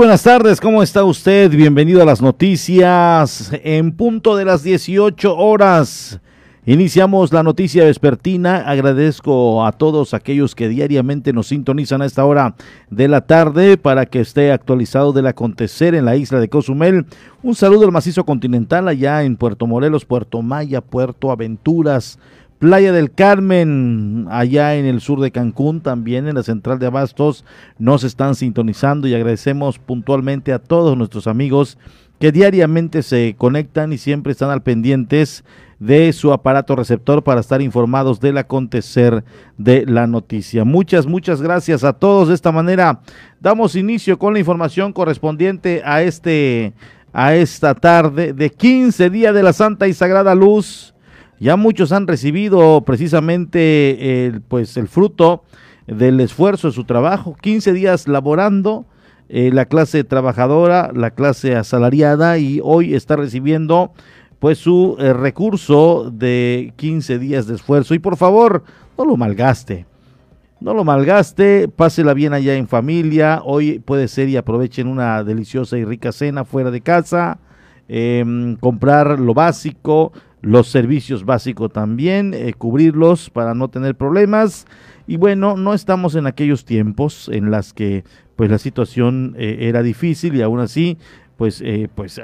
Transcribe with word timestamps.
Buenas 0.00 0.22
tardes, 0.22 0.62
¿cómo 0.62 0.82
está 0.82 1.04
usted? 1.04 1.50
Bienvenido 1.50 2.00
a 2.00 2.06
las 2.06 2.22
noticias 2.22 3.50
en 3.62 3.92
punto 3.92 4.34
de 4.34 4.46
las 4.46 4.62
18 4.62 5.36
horas. 5.36 6.18
Iniciamos 6.64 7.34
la 7.34 7.42
noticia 7.42 7.84
vespertina. 7.84 8.64
Agradezco 8.66 9.62
a 9.66 9.72
todos 9.72 10.14
aquellos 10.14 10.54
que 10.54 10.70
diariamente 10.70 11.34
nos 11.34 11.48
sintonizan 11.48 12.00
a 12.00 12.06
esta 12.06 12.24
hora 12.24 12.54
de 12.88 13.08
la 13.08 13.26
tarde 13.26 13.76
para 13.76 14.06
que 14.06 14.20
esté 14.20 14.52
actualizado 14.52 15.12
del 15.12 15.26
acontecer 15.26 15.94
en 15.94 16.06
la 16.06 16.16
isla 16.16 16.40
de 16.40 16.48
Cozumel. 16.48 17.04
Un 17.42 17.54
saludo 17.54 17.84
al 17.84 17.92
macizo 17.92 18.24
continental 18.24 18.88
allá 18.88 19.22
en 19.22 19.36
Puerto 19.36 19.66
Morelos, 19.66 20.06
Puerto 20.06 20.40
Maya, 20.40 20.80
Puerto 20.80 21.30
Aventuras, 21.30 22.18
Playa 22.60 22.92
del 22.92 23.10
Carmen, 23.10 24.26
allá 24.30 24.74
en 24.74 24.84
el 24.84 25.00
sur 25.00 25.18
de 25.20 25.30
Cancún, 25.30 25.80
también 25.80 26.28
en 26.28 26.34
la 26.34 26.42
central 26.42 26.78
de 26.78 26.84
Abastos, 26.84 27.46
nos 27.78 28.04
están 28.04 28.34
sintonizando 28.34 29.08
y 29.08 29.14
agradecemos 29.14 29.78
puntualmente 29.78 30.52
a 30.52 30.58
todos 30.58 30.94
nuestros 30.94 31.26
amigos 31.26 31.78
que 32.18 32.32
diariamente 32.32 33.02
se 33.02 33.34
conectan 33.38 33.94
y 33.94 33.98
siempre 33.98 34.32
están 34.32 34.50
al 34.50 34.62
pendientes 34.62 35.42
de 35.78 36.12
su 36.12 36.34
aparato 36.34 36.76
receptor 36.76 37.24
para 37.24 37.40
estar 37.40 37.62
informados 37.62 38.20
del 38.20 38.36
acontecer 38.36 39.24
de 39.56 39.86
la 39.86 40.06
noticia. 40.06 40.66
Muchas, 40.66 41.06
muchas 41.06 41.40
gracias 41.40 41.82
a 41.82 41.94
todos. 41.94 42.28
De 42.28 42.34
esta 42.34 42.52
manera 42.52 43.00
damos 43.40 43.74
inicio 43.74 44.18
con 44.18 44.34
la 44.34 44.38
información 44.38 44.92
correspondiente 44.92 45.80
a 45.82 46.02
este 46.02 46.74
a 47.14 47.34
esta 47.34 47.74
tarde 47.74 48.34
de 48.34 48.50
15 48.50 49.08
días 49.08 49.34
de 49.34 49.42
la 49.42 49.54
Santa 49.54 49.88
y 49.88 49.94
Sagrada 49.94 50.34
Luz 50.34 50.94
ya 51.40 51.56
muchos 51.56 51.90
han 51.90 52.06
recibido 52.06 52.82
precisamente 52.82 54.26
el, 54.26 54.42
pues, 54.42 54.76
el 54.76 54.88
fruto 54.88 55.42
del 55.86 56.20
esfuerzo 56.20 56.68
de 56.68 56.74
su 56.74 56.84
trabajo, 56.84 57.34
15 57.40 57.72
días 57.72 58.06
laborando, 58.06 58.86
eh, 59.28 59.50
la 59.52 59.64
clase 59.64 60.04
trabajadora, 60.04 60.90
la 60.94 61.12
clase 61.12 61.56
asalariada 61.56 62.38
y 62.38 62.60
hoy 62.62 62.94
está 62.94 63.16
recibiendo 63.16 63.92
pues 64.40 64.58
su 64.58 64.96
eh, 64.98 65.12
recurso 65.12 66.10
de 66.12 66.72
15 66.76 67.18
días 67.18 67.46
de 67.46 67.54
esfuerzo. 67.54 67.94
Y 67.94 68.00
por 68.00 68.16
favor, 68.16 68.64
no 68.98 69.04
lo 69.04 69.16
malgaste. 69.16 69.86
No 70.60 70.74
lo 70.74 70.82
malgaste, 70.84 71.68
pásela 71.68 72.12
bien 72.12 72.32
allá 72.32 72.54
en 72.54 72.66
familia. 72.66 73.40
Hoy 73.44 73.78
puede 73.78 74.08
ser 74.08 74.28
y 74.28 74.36
aprovechen 74.36 74.88
una 74.88 75.24
deliciosa 75.24 75.78
y 75.78 75.84
rica 75.84 76.12
cena 76.12 76.44
fuera 76.44 76.70
de 76.70 76.80
casa. 76.80 77.38
Em, 77.88 78.56
comprar 78.56 79.18
lo 79.18 79.34
básico, 79.34 80.12
los 80.42 80.68
servicios 80.68 81.24
básicos 81.24 81.72
también, 81.72 82.34
eh, 82.34 82.54
cubrirlos 82.56 83.30
para 83.30 83.54
no 83.54 83.68
tener 83.68 83.94
problemas. 83.94 84.66
Y 85.06 85.16
bueno, 85.16 85.56
no 85.56 85.74
estamos 85.74 86.14
en 86.14 86.26
aquellos 86.26 86.64
tiempos 86.64 87.28
en 87.32 87.50
las 87.50 87.72
que 87.72 88.04
pues 88.36 88.50
la 88.50 88.58
situación 88.58 89.34
eh, 89.38 89.58
era 89.60 89.82
difícil 89.82 90.34
y 90.34 90.42
aún 90.42 90.60
así 90.60 90.98
pues, 91.36 91.62
eh, 91.64 91.88
pues 91.94 92.20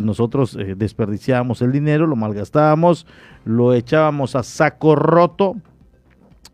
nosotros 0.00 0.56
desperdiciábamos 0.76 1.60
el 1.60 1.70
dinero, 1.70 2.06
lo 2.06 2.16
malgastábamos, 2.16 3.06
lo 3.44 3.74
echábamos 3.74 4.36
a 4.36 4.42
saco 4.42 4.94
roto 4.94 5.56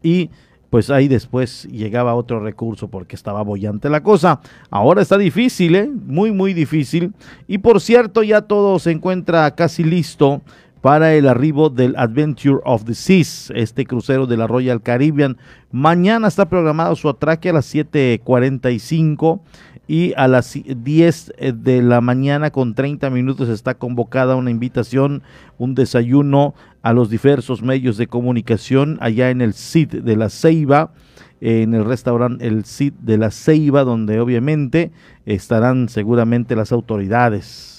y 0.03 0.31
pues 0.75 0.91
ahí 0.91 1.07
después 1.07 1.69
llegaba 1.71 2.17
otro 2.17 2.41
recurso 2.41 2.89
porque 2.89 3.15
estaba 3.15 3.43
bollante 3.43 3.89
la 3.89 4.03
cosa. 4.03 4.41
Ahora 4.71 5.03
está 5.03 5.17
difícil, 5.17 5.93
muy, 6.05 6.33
muy 6.33 6.53
difícil. 6.53 7.13
Y 7.47 7.59
por 7.59 7.81
cierto, 7.81 8.25
ya 8.25 8.43
todo 8.43 8.81
se 8.81 8.91
encuentra 8.91 9.55
casi 9.55 9.85
listo 9.85 10.43
para 10.85 11.15
el 11.15 11.29
arribo 11.29 11.71
del 11.71 11.97
Adventure 11.97 12.59
of 12.63 12.85
the 12.85 12.95
Seas, 12.95 13.51
este 13.57 13.87
crucero 13.87 14.27
de 14.27 14.37
la 14.37 14.47
Royal 14.47 14.83
Caribbean. 14.83 15.39
Mañana 15.73 16.29
está 16.29 16.51
programado 16.51 16.95
su 16.95 17.09
atraque 17.09 17.49
a 17.49 17.55
las 17.55 17.75
7.45 17.75 19.41
y 19.89 20.13
a 20.19 20.29
las 20.29 20.53
10 20.53 21.33
de 21.55 21.81
la 21.81 22.03
mañana 22.03 22.51
con 22.51 22.75
30 22.75 23.09
minutos 23.09 23.49
está 23.49 23.73
convocada 23.77 24.37
una 24.37 24.51
invitación, 24.51 25.23
un 25.57 25.75
desayuno 25.75 26.55
a 26.83 26.93
los 26.93 27.09
diversos 27.09 27.63
medios 27.63 27.97
de 27.97 28.07
comunicación 28.07 28.99
allá 29.01 29.31
en 29.31 29.41
el 29.41 29.55
CID 29.55 30.03
de 30.03 30.17
la 30.17 30.29
Ceiba 30.29 30.93
en 31.41 31.73
el 31.73 31.87
restaurante 31.87 32.47
El 32.47 32.65
CID 32.65 32.93
de 33.01 33.19
la 33.19 33.31
Ceiba, 33.31 33.85
donde 33.85 34.21
obviamente 34.21 34.93
estarán 35.25 35.89
seguramente 35.89 36.57
las 36.57 36.73
autoridades 36.73 37.74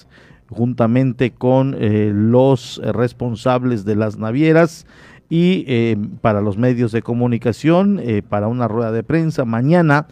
juntamente 0.50 1.32
con 1.32 1.76
eh, 1.78 2.12
los 2.14 2.80
responsables 2.84 3.84
de 3.84 3.96
las 3.96 4.18
navieras 4.18 4.86
y 5.28 5.64
eh, 5.66 5.96
para 6.20 6.40
los 6.40 6.56
medios 6.56 6.92
de 6.92 7.02
comunicación, 7.02 7.98
eh, 8.00 8.22
para 8.22 8.46
una 8.46 8.68
rueda 8.68 8.92
de 8.92 9.02
prensa. 9.02 9.44
Mañana 9.44 10.06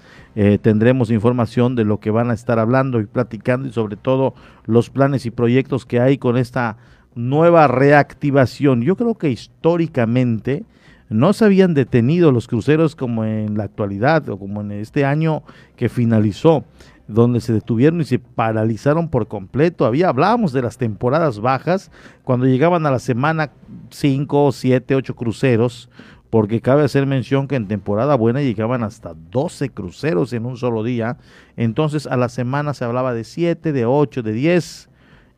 tendremos 0.62 1.12
información 1.12 1.76
de 1.76 1.84
lo 1.84 2.00
que 2.00 2.10
van 2.10 2.28
a 2.28 2.34
estar 2.34 2.58
hablando 2.58 2.98
y 2.98 3.06
platicando 3.06 3.68
y 3.68 3.72
sobre 3.72 3.94
todo 3.94 4.34
los 4.64 4.90
planes 4.90 5.26
y 5.26 5.30
proyectos 5.30 5.86
que 5.86 6.00
hay 6.00 6.18
con 6.18 6.36
esta 6.36 6.76
nueva 7.14 7.68
reactivación. 7.68 8.82
Yo 8.82 8.96
creo 8.96 9.14
que 9.14 9.30
históricamente 9.30 10.64
no 11.08 11.32
se 11.32 11.44
habían 11.44 11.72
detenido 11.74 12.32
los 12.32 12.48
cruceros 12.48 12.96
como 12.96 13.24
en 13.24 13.56
la 13.56 13.64
actualidad 13.64 14.28
o 14.28 14.38
como 14.38 14.60
en 14.62 14.72
este 14.72 15.04
año 15.04 15.44
que 15.76 15.88
finalizó 15.88 16.64
donde 17.06 17.40
se 17.40 17.52
detuvieron 17.52 18.00
y 18.00 18.04
se 18.04 18.18
paralizaron 18.18 19.08
por 19.08 19.28
completo. 19.28 19.84
Había, 19.84 20.08
hablábamos 20.08 20.52
de 20.52 20.62
las 20.62 20.78
temporadas 20.78 21.40
bajas, 21.40 21.90
cuando 22.24 22.46
llegaban 22.46 22.86
a 22.86 22.90
la 22.90 22.98
semana 22.98 23.50
5, 23.90 24.52
7, 24.52 24.94
8 24.94 25.16
cruceros, 25.16 25.90
porque 26.30 26.60
cabe 26.60 26.82
hacer 26.82 27.06
mención 27.06 27.46
que 27.46 27.54
en 27.54 27.68
temporada 27.68 28.16
buena 28.16 28.40
llegaban 28.40 28.82
hasta 28.82 29.14
12 29.30 29.70
cruceros 29.70 30.32
en 30.32 30.46
un 30.46 30.56
solo 30.56 30.82
día. 30.82 31.18
Entonces 31.56 32.06
a 32.08 32.16
la 32.16 32.28
semana 32.28 32.74
se 32.74 32.84
hablaba 32.84 33.14
de 33.14 33.22
7, 33.22 33.72
de 33.72 33.86
8, 33.86 34.22
de 34.22 34.32
10. 34.32 34.88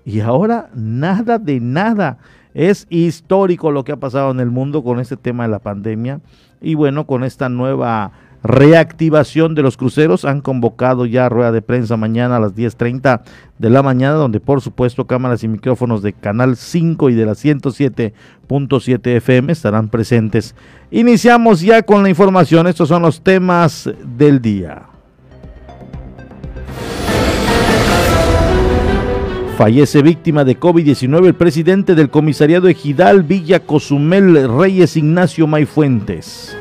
Y 0.07 0.21
ahora 0.21 0.71
nada 0.75 1.39
de 1.39 1.61
nada. 1.61 2.17
Es 2.55 2.87
histórico 2.89 3.73
lo 3.73 3.85
que 3.85 3.93
ha 3.93 3.99
pasado 3.99 4.31
en 4.31 4.41
el 4.41 4.51
mundo 4.51 4.83
con 4.83 4.99
este 4.99 5.19
tema 5.19 5.43
de 5.43 5.51
la 5.51 5.59
pandemia. 5.59 6.23
Y 6.63 6.75
bueno, 6.75 7.07
con 7.07 7.25
esta 7.25 7.51
nueva 7.51 8.13
reactivación 8.47 9.55
de 9.55 9.63
los 9.63 9.77
cruceros. 9.77 10.25
Han 10.25 10.41
convocado 10.41 11.07
ya 11.07 11.29
rueda 11.29 11.53
de 11.53 11.63
prensa 11.63 11.97
mañana 11.97 12.37
a 12.37 12.41
las 12.41 12.55
10.30 12.55 13.23
de 13.59 13.71
la 13.71 13.83
mañana, 13.83 14.15
donde 14.15 14.41
por 14.41 14.61
supuesto 14.61 15.07
cámaras 15.07 15.43
y 15.43 15.49
micrófonos 15.49 16.03
de 16.03 16.13
Canal 16.13 16.57
5 16.57 17.11
y 17.11 17.15
de 17.15 17.27
la 17.27 17.33
107.7 17.33 19.07
FM 19.17 19.53
estarán 19.53 19.89
presentes. 19.89 20.55
Iniciamos 20.91 21.61
ya 21.61 21.83
con 21.83 22.03
la 22.03 22.09
información. 22.09 22.67
Estos 22.67 22.89
son 22.89 23.03
los 23.03 23.21
temas 23.21 23.91
del 24.17 24.41
día. 24.41 24.83
Fallece 29.57 30.03
víctima 30.03 30.45
de 30.45 30.61
COVID-19 30.61 31.29
el 31.29 31.35
presidente 31.35 31.95
del 31.95 32.11
comisariado 32.11 32.69
Ejidal 32.69 33.23
Villa 33.23 33.61
Cozumel 33.61 34.47
Reyes 34.55 34.99
Ignacio 34.99 35.47
Mayfuentes. 35.47 36.55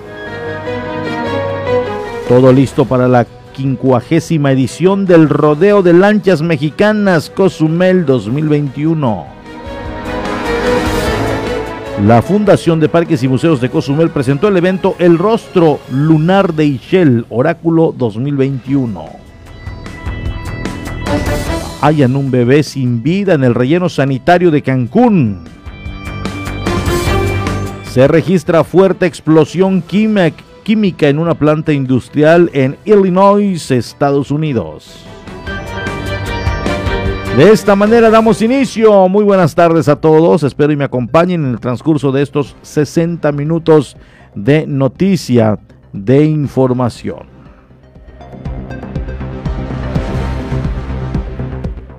Todo 2.27 2.51
listo 2.51 2.85
para 2.85 3.07
la 3.07 3.27
quincuagésima 3.53 4.51
edición 4.51 5.05
del 5.05 5.29
Rodeo 5.29 5.83
de 5.83 5.93
Lanchas 5.93 6.41
Mexicanas 6.41 7.29
Cozumel 7.29 8.03
2021. 8.03 9.25
La 12.07 12.23
Fundación 12.23 12.79
de 12.79 12.89
Parques 12.89 13.21
y 13.21 13.27
Museos 13.27 13.61
de 13.61 13.69
Cozumel 13.69 14.09
presentó 14.09 14.47
el 14.47 14.57
evento 14.57 14.95
El 14.97 15.19
Rostro 15.19 15.79
Lunar 15.91 16.55
de 16.55 16.65
Ishel, 16.65 17.27
Oráculo 17.29 17.93
2021. 17.95 19.05
Hayan 21.81 22.15
un 22.15 22.31
bebé 22.31 22.63
sin 22.63 23.03
vida 23.03 23.35
en 23.35 23.43
el 23.43 23.53
relleno 23.53 23.87
sanitario 23.87 24.49
de 24.49 24.63
Cancún. 24.63 25.43
Se 27.83 28.07
registra 28.07 28.63
fuerte 28.63 29.05
explosión 29.05 29.83
química 29.83 30.44
química 30.65 31.07
en 31.07 31.19
una 31.19 31.35
planta 31.35 31.71
industrial 31.71 32.49
en 32.51 32.75
Illinois, 32.85 33.69
Estados 33.69 34.31
Unidos. 34.31 35.05
De 37.37 37.51
esta 37.51 37.75
manera 37.75 38.09
damos 38.09 38.41
inicio. 38.41 39.07
Muy 39.07 39.23
buenas 39.23 39.53
tardes 39.53 39.87
a 39.87 39.95
todos. 39.95 40.41
Espero 40.41 40.73
y 40.73 40.75
me 40.75 40.85
acompañen 40.85 41.45
en 41.45 41.51
el 41.51 41.59
transcurso 41.59 42.11
de 42.11 42.23
estos 42.23 42.55
60 42.63 43.31
minutos 43.31 43.95
de 44.33 44.65
noticia, 44.65 45.59
de 45.93 46.25
información. 46.25 47.27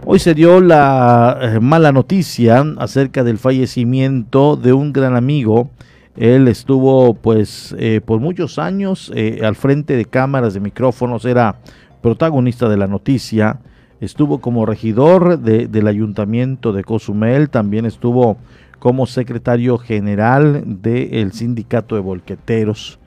Hoy 0.04 0.18
se 0.18 0.34
dio 0.34 0.60
la 0.60 1.38
eh, 1.40 1.60
mala 1.60 1.92
noticia 1.92 2.64
acerca 2.78 3.22
del 3.22 3.38
fallecimiento 3.38 4.56
de 4.56 4.72
un 4.72 4.92
gran 4.92 5.14
amigo. 5.14 5.70
Él 6.16 6.48
estuvo 6.48 7.14
pues 7.14 7.74
eh, 7.78 8.00
por 8.04 8.20
muchos 8.20 8.58
años 8.58 9.12
eh, 9.14 9.40
al 9.44 9.54
frente 9.54 9.96
de 9.96 10.06
cámaras 10.06 10.54
de 10.54 10.60
micrófonos, 10.60 11.24
era 11.24 11.56
protagonista 12.00 12.68
de 12.68 12.76
la 12.76 12.86
noticia 12.86 13.60
estuvo 13.98 14.42
como 14.42 14.66
regidor 14.66 15.38
del 15.38 15.86
ayuntamiento 15.86 16.74
de 16.74 16.84
Cozumel, 16.84 17.48
también 17.48 17.86
estuvo 17.86 18.36
como 18.78 19.06
secretario 19.06 19.78
general 19.78 20.62
del 20.66 21.32
sindicato 21.32 21.94
de 21.94 22.02
volqueteros. 22.02 22.98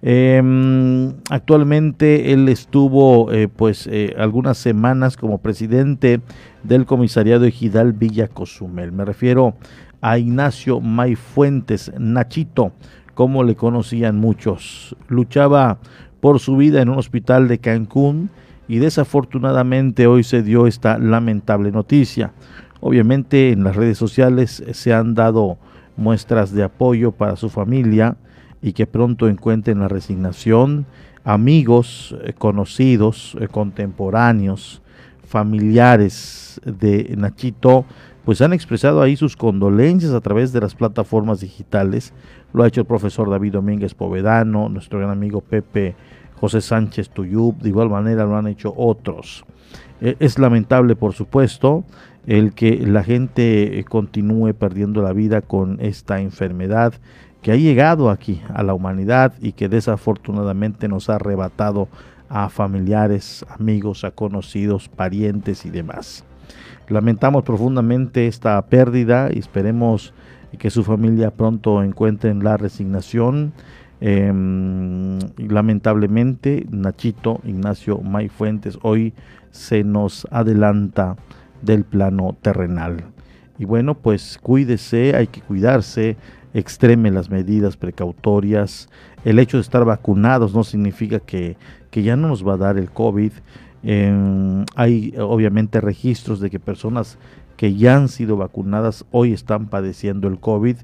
Em, 0.00 1.12
actualmente 1.28 2.32
él 2.32 2.48
estuvo 2.48 3.32
eh, 3.32 3.48
pues 3.48 3.90
algunas 4.16 4.58
semanas 4.58 5.16
como 5.16 5.38
presidente 5.38 6.20
del 6.62 6.86
comisariado 6.86 7.44
ejidal 7.44 7.92
Villa 7.92 8.28
Cozumel. 8.28 8.92
Me 8.92 9.04
refiero 9.04 9.54
a 10.00 10.18
Ignacio 10.18 10.80
May 10.80 11.14
Fuentes, 11.14 11.92
Nachito, 11.98 12.72
como 13.14 13.42
le 13.42 13.56
conocían 13.56 14.16
muchos. 14.16 14.96
Luchaba 15.08 15.78
por 16.20 16.40
su 16.40 16.56
vida 16.56 16.82
en 16.82 16.88
un 16.88 16.98
hospital 16.98 17.48
de 17.48 17.58
Cancún 17.58 18.30
y 18.68 18.78
desafortunadamente 18.78 20.06
hoy 20.06 20.24
se 20.24 20.42
dio 20.42 20.66
esta 20.66 20.98
lamentable 20.98 21.72
noticia. 21.72 22.32
Obviamente 22.80 23.50
en 23.50 23.64
las 23.64 23.76
redes 23.76 23.98
sociales 23.98 24.62
se 24.72 24.92
han 24.92 25.14
dado 25.14 25.58
muestras 25.96 26.52
de 26.52 26.62
apoyo 26.62 27.12
para 27.12 27.36
su 27.36 27.48
familia 27.48 28.16
y 28.62 28.72
que 28.72 28.86
pronto 28.86 29.28
encuentren 29.28 29.80
la 29.80 29.88
resignación. 29.88 30.86
Amigos, 31.24 32.16
eh, 32.22 32.32
conocidos, 32.32 33.36
eh, 33.40 33.48
contemporáneos, 33.48 34.80
familiares 35.24 36.60
de 36.64 37.14
Nachito, 37.16 37.84
pues 38.28 38.42
han 38.42 38.52
expresado 38.52 39.00
ahí 39.00 39.16
sus 39.16 39.38
condolencias 39.38 40.12
a 40.12 40.20
través 40.20 40.52
de 40.52 40.60
las 40.60 40.74
plataformas 40.74 41.40
digitales. 41.40 42.12
Lo 42.52 42.62
ha 42.62 42.66
hecho 42.68 42.82
el 42.82 42.86
profesor 42.86 43.30
David 43.30 43.54
Domínguez 43.54 43.94
Povedano, 43.94 44.68
nuestro 44.68 44.98
gran 44.98 45.10
amigo 45.10 45.40
Pepe 45.40 45.96
José 46.38 46.60
Sánchez 46.60 47.08
Tuyub, 47.08 47.56
de 47.56 47.70
igual 47.70 47.88
manera 47.88 48.26
lo 48.26 48.36
han 48.36 48.46
hecho 48.46 48.74
otros. 48.76 49.46
Eh, 50.02 50.16
es 50.18 50.38
lamentable, 50.38 50.94
por 50.94 51.14
supuesto, 51.14 51.84
el 52.26 52.52
que 52.52 52.86
la 52.86 53.02
gente 53.02 53.78
eh, 53.78 53.84
continúe 53.84 54.52
perdiendo 54.52 55.00
la 55.00 55.14
vida 55.14 55.40
con 55.40 55.78
esta 55.80 56.20
enfermedad 56.20 56.92
que 57.40 57.52
ha 57.52 57.56
llegado 57.56 58.10
aquí 58.10 58.42
a 58.52 58.62
la 58.62 58.74
humanidad 58.74 59.32
y 59.40 59.52
que 59.52 59.70
desafortunadamente 59.70 60.86
nos 60.86 61.08
ha 61.08 61.14
arrebatado 61.14 61.88
a 62.28 62.50
familiares, 62.50 63.46
amigos, 63.58 64.04
a 64.04 64.10
conocidos, 64.10 64.90
parientes 64.90 65.64
y 65.64 65.70
demás. 65.70 66.27
Lamentamos 66.88 67.42
profundamente 67.42 68.26
esta 68.26 68.60
pérdida 68.66 69.28
y 69.32 69.38
esperemos 69.38 70.14
que 70.58 70.70
su 70.70 70.84
familia 70.84 71.30
pronto 71.30 71.82
encuentren 71.82 72.42
la 72.42 72.56
resignación 72.56 73.52
Em, 74.00 75.18
lamentablemente, 75.38 76.66
Nachito 76.70 77.40
Ignacio 77.44 77.98
May 77.98 78.28
Fuentes 78.28 78.78
hoy 78.82 79.12
se 79.50 79.82
nos 79.82 80.26
adelanta 80.30 81.16
del 81.62 81.84
plano 81.84 82.36
terrenal. 82.40 83.04
Y 83.58 83.64
bueno, 83.64 83.94
pues 83.94 84.38
cuídese, 84.40 85.16
hay 85.16 85.26
que 85.26 85.40
cuidarse, 85.40 86.16
extreme 86.54 87.10
las 87.10 87.28
medidas 87.28 87.76
precautorias. 87.76 88.88
El 89.24 89.40
hecho 89.40 89.56
de 89.56 89.62
estar 89.62 89.84
vacunados 89.84 90.54
no 90.54 90.62
significa 90.62 91.18
que, 91.18 91.56
que 91.90 92.04
ya 92.04 92.14
no 92.14 92.28
nos 92.28 92.46
va 92.46 92.54
a 92.54 92.58
dar 92.58 92.78
el 92.78 92.90
COVID. 92.92 93.32
Em, 93.82 94.64
hay 94.74 95.14
obviamente 95.18 95.80
registros 95.80 96.40
de 96.40 96.50
que 96.50 96.58
personas 96.58 97.18
que 97.56 97.74
ya 97.74 97.96
han 97.96 98.08
sido 98.08 98.36
vacunadas 98.36 99.04
hoy 99.10 99.32
están 99.32 99.68
padeciendo 99.68 100.28
el 100.28 100.38
COVID 100.38 100.76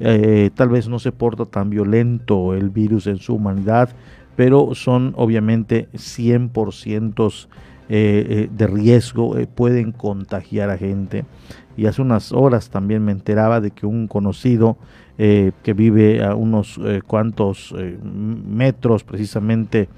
eh, 0.00 0.50
tal 0.54 0.68
vez 0.68 0.88
no 0.88 0.98
se 0.98 1.12
porta 1.12 1.44
tan 1.44 1.70
violento 1.70 2.54
el 2.54 2.70
virus 2.70 3.06
en 3.06 3.18
su 3.18 3.34
humanidad, 3.34 3.90
pero 4.36 4.74
son 4.74 5.12
obviamente 5.16 5.88
100% 5.94 7.48
eh, 7.90 8.26
eh, 8.28 8.48
de 8.52 8.66
riesgo, 8.66 9.34
pueden 9.54 9.92
contagiar 9.92 10.70
a 10.70 10.78
gente. 10.78 11.24
Y 11.76 11.86
hace 11.86 12.02
unas 12.02 12.32
horas 12.32 12.70
también 12.70 13.04
me 13.04 13.12
enteraba 13.12 13.60
de 13.60 13.70
que 13.70 13.86
un 13.86 14.08
conocido 14.08 14.76
que 15.16 15.74
vive 15.74 16.22
a 16.22 16.36
unos 16.36 16.78
cuantos 17.08 17.74
metros 18.04 19.02
precisamente 19.02 19.88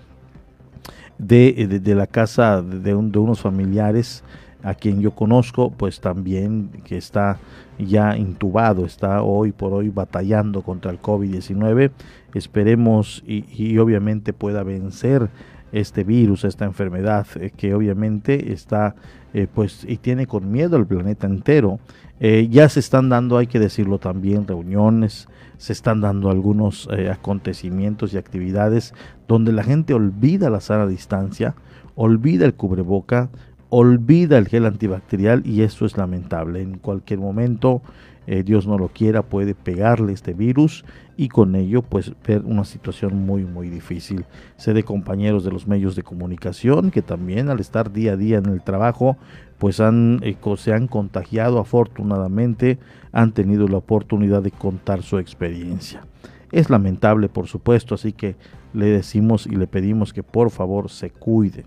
de, 1.21 1.81
de, 1.83 1.95
la 1.95 2.07
casa 2.07 2.63
de, 2.63 2.79
de 2.79 2.95
unos 2.95 3.41
familiares, 3.41 4.25
a 4.63 4.75
quien 4.75 5.01
yo 5.01 5.13
conozco, 5.13 5.71
pues 5.71 6.01
también 6.01 6.71
que 6.85 6.97
está 6.97 7.39
ya 7.79 8.17
intubado, 8.17 8.85
está 8.85 9.23
hoy 9.23 9.53
por 9.53 9.73
hoy 9.73 9.89
batallando 9.89 10.63
contra 10.63 10.91
el 10.91 11.01
COVID-19. 11.01 11.91
Esperemos 12.35 13.23
y, 13.27 13.79
obviamente 13.79 14.33
pueda 14.33 14.63
vencer 14.63 15.29
este 15.73 16.05
virus, 16.05 16.45
esta 16.45 16.65
enfermedad 16.65 17.27
eh, 17.37 17.53
que 17.57 17.75
obviamente 17.75 18.53
está 18.53 18.97
eh, 19.33 19.47
pues 19.53 19.85
y 19.89 19.99
tiene 19.99 20.27
con 20.27 20.51
miedo 20.51 20.77
el 20.77 20.87
planeta 20.87 21.27
entero. 21.27 21.79
Eh, 22.21 22.49
ya 22.51 22.69
se 22.69 22.81
están 22.81 23.09
dando, 23.09 23.39
hay 23.39 23.47
que 23.47 23.59
decirlo 23.59 23.99
también, 23.99 24.47
reuniones, 24.47 25.29
se 25.57 25.73
están 25.73 26.01
dando 26.01 26.31
algunos 26.31 26.89
acontecimientos 27.11 28.15
y 28.15 28.19
actividades 28.19 28.95
donde 29.27 29.53
la 29.53 29.63
gente 29.63 29.93
olvida 29.93 30.49
la 30.49 30.61
sana 30.61 30.87
distancia, 30.87 31.55
olvida 31.97 32.47
el 32.47 32.55
cubreboca, 32.55 33.29
olvida 33.71 34.37
el 34.37 34.49
gel 34.49 34.67
antibacterial 34.67 35.47
y 35.47 35.63
eso 35.63 35.87
es 35.87 35.97
lamentable. 35.97 36.61
En 36.61 36.79
cualquier 36.79 37.21
momento, 37.21 37.83
eh, 38.27 38.43
Dios 38.43 38.67
no 38.67 38.77
lo 38.77 38.89
quiera, 38.89 39.23
puede 39.23 39.55
pegarle 39.55 40.13
este 40.13 40.35
virus 40.35 40.85
y 41.17 41.29
con 41.29 41.55
ello 41.55 41.83
pues 41.83 42.13
ver 42.27 42.43
una 42.45 42.65
situación 42.65 43.25
muy 43.25 43.45
muy 43.45 43.71
difícil. 43.71 44.25
Sé 44.57 44.75
de 44.75 44.83
compañeros 44.83 45.45
de 45.45 45.53
los 45.53 45.67
medios 45.67 45.97
de 45.97 46.03
comunicación 46.03 46.91
que 46.91 47.03
también 47.03 47.49
al 47.49 47.61
estar 47.61 47.93
día 47.93 48.13
a 48.13 48.17
día 48.17 48.39
en 48.39 48.47
el 48.47 48.63
trabajo 48.63 49.17
pues 49.61 49.79
han, 49.79 50.21
se 50.57 50.73
han 50.73 50.89
contagiado 50.89 51.61
afortunadamente, 51.61 52.81
han 53.13 53.31
tenido 53.33 53.69
la 53.69 53.77
oportunidad 53.77 54.43
de 54.43 54.51
contar 54.51 55.03
su 55.03 55.19
experiencia. 55.19 56.05
Es 56.51 56.69
lamentable 56.69 57.29
por 57.29 57.47
supuesto, 57.47 57.95
así 57.95 58.13
que 58.13 58.35
le 58.73 58.87
decimos 58.87 59.47
y 59.47 59.55
le 59.55 59.69
pedimos 59.69 60.13
que 60.13 60.25
por 60.25 60.51
favor 60.51 60.91
se 60.91 61.11
cuiden 61.11 61.67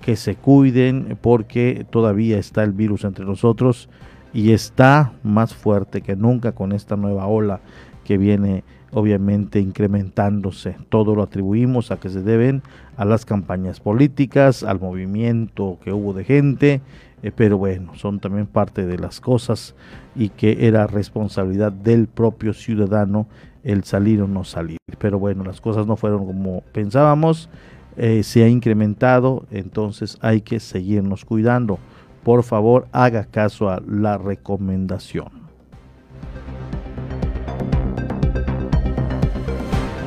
que 0.00 0.16
se 0.16 0.36
cuiden 0.36 1.18
porque 1.20 1.86
todavía 1.90 2.38
está 2.38 2.62
el 2.62 2.72
virus 2.72 3.04
entre 3.04 3.24
nosotros 3.24 3.88
y 4.32 4.52
está 4.52 5.12
más 5.22 5.54
fuerte 5.54 6.02
que 6.02 6.16
nunca 6.16 6.52
con 6.52 6.72
esta 6.72 6.96
nueva 6.96 7.26
ola 7.26 7.60
que 8.04 8.18
viene 8.18 8.64
obviamente 8.92 9.60
incrementándose. 9.60 10.76
Todo 10.88 11.14
lo 11.14 11.22
atribuimos 11.22 11.90
a 11.90 11.98
que 11.98 12.08
se 12.08 12.22
deben 12.22 12.62
a 12.96 13.04
las 13.04 13.24
campañas 13.24 13.80
políticas, 13.80 14.62
al 14.62 14.80
movimiento 14.80 15.78
que 15.82 15.92
hubo 15.92 16.12
de 16.12 16.24
gente, 16.24 16.80
eh, 17.22 17.32
pero 17.34 17.58
bueno, 17.58 17.94
son 17.94 18.20
también 18.20 18.46
parte 18.46 18.86
de 18.86 18.98
las 18.98 19.20
cosas 19.20 19.74
y 20.14 20.30
que 20.30 20.66
era 20.66 20.86
responsabilidad 20.86 21.72
del 21.72 22.06
propio 22.06 22.52
ciudadano 22.52 23.26
el 23.64 23.84
salir 23.84 24.22
o 24.22 24.28
no 24.28 24.44
salir. 24.44 24.78
Pero 24.98 25.18
bueno, 25.18 25.44
las 25.44 25.60
cosas 25.60 25.86
no 25.86 25.96
fueron 25.96 26.26
como 26.26 26.62
pensábamos 26.72 27.48
eh, 28.00 28.22
se 28.22 28.44
ha 28.44 28.48
incrementado, 28.48 29.44
entonces 29.50 30.18
hay 30.20 30.40
que 30.40 30.60
seguirnos 30.60 31.24
cuidando. 31.24 31.80
Por 32.22 32.44
favor, 32.44 32.86
haga 32.92 33.24
caso 33.24 33.70
a 33.70 33.82
la 33.84 34.16
recomendación. 34.18 35.47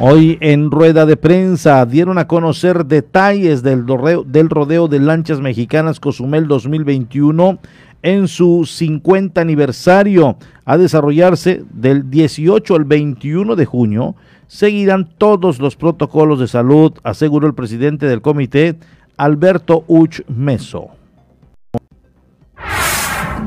Hoy 0.04 0.40
en 0.42 0.72
rueda 0.72 1.06
de 1.06 1.16
prensa 1.16 1.86
dieron 1.86 2.18
a 2.18 2.28
conocer 2.28 2.88
detalles 2.88 3.62
del 3.62 3.88
rodeo, 3.88 4.24
del 4.24 4.50
rodeo 4.50 4.88
de 4.88 4.98
lanchas 4.98 5.42
mexicanas 5.42 6.00
Cozumel 6.00 6.48
2021 6.48 7.60
en 8.02 8.28
su 8.28 8.66
50 8.66 9.40
aniversario 9.40 10.38
a 10.66 10.80
desarrollarse 10.80 11.64
del 11.70 12.10
18 12.10 12.74
al 12.74 12.86
21 12.86 13.56
de 13.56 13.66
junio 13.66 14.16
seguirán 14.48 15.08
todos 15.20 15.60
los 15.60 15.76
protocolos 15.76 16.40
de 16.40 16.48
salud, 16.48 16.94
aseguró 17.04 17.46
el 17.46 17.54
presidente 17.54 18.08
del 18.08 18.24
comité, 18.24 18.80
Alberto 19.18 19.84
Uch 19.86 20.22
Meso. 20.28 20.90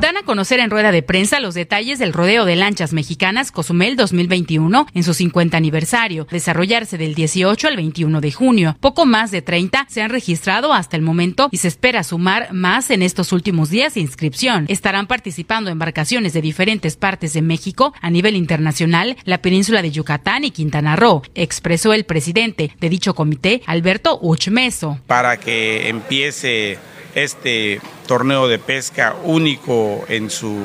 Dan 0.00 0.16
a 0.18 0.22
conocer 0.22 0.60
en 0.60 0.70
rueda 0.70 0.92
de 0.92 1.02
prensa 1.02 1.40
los 1.40 1.54
detalles 1.54 1.98
del 1.98 2.12
rodeo 2.12 2.44
de 2.44 2.56
lanchas 2.56 2.92
mexicanas 2.92 3.50
Cozumel 3.50 3.96
2021 3.96 4.86
en 4.92 5.02
su 5.02 5.14
50 5.14 5.56
aniversario, 5.56 6.26
desarrollarse 6.30 6.98
del 6.98 7.14
18 7.14 7.68
al 7.68 7.76
21 7.76 8.20
de 8.20 8.32
junio. 8.32 8.76
Poco 8.80 9.06
más 9.06 9.30
de 9.30 9.40
30 9.40 9.86
se 9.88 10.02
han 10.02 10.10
registrado 10.10 10.74
hasta 10.74 10.96
el 10.96 11.02
momento 11.02 11.48
y 11.52 11.58
se 11.58 11.68
espera 11.68 12.02
sumar 12.04 12.52
más 12.52 12.90
en 12.90 13.02
estos 13.02 13.32
últimos 13.32 13.70
días 13.70 13.94
de 13.94 14.00
inscripción. 14.00 14.66
Estarán 14.68 15.06
participando 15.06 15.70
embarcaciones 15.70 16.34
de 16.34 16.42
diferentes 16.42 16.96
partes 16.96 17.32
de 17.32 17.40
México 17.40 17.94
a 18.02 18.10
nivel 18.10 18.36
internacional, 18.36 19.16
la 19.24 19.38
península 19.38 19.80
de 19.80 19.90
Yucatán 19.90 20.44
y 20.44 20.50
Quintana 20.50 20.96
Roo, 20.96 21.22
expresó 21.34 21.94
el 21.94 22.04
presidente 22.04 22.72
de 22.78 22.88
dicho 22.90 23.14
comité, 23.14 23.62
Alberto 23.66 24.18
Uchmeso. 24.20 24.98
Para 25.06 25.38
que 25.38 25.88
empiece 25.88 26.78
este 27.14 27.80
torneo 28.06 28.48
de 28.48 28.58
pesca 28.58 29.14
único 29.22 30.04
en 30.08 30.30
su 30.30 30.58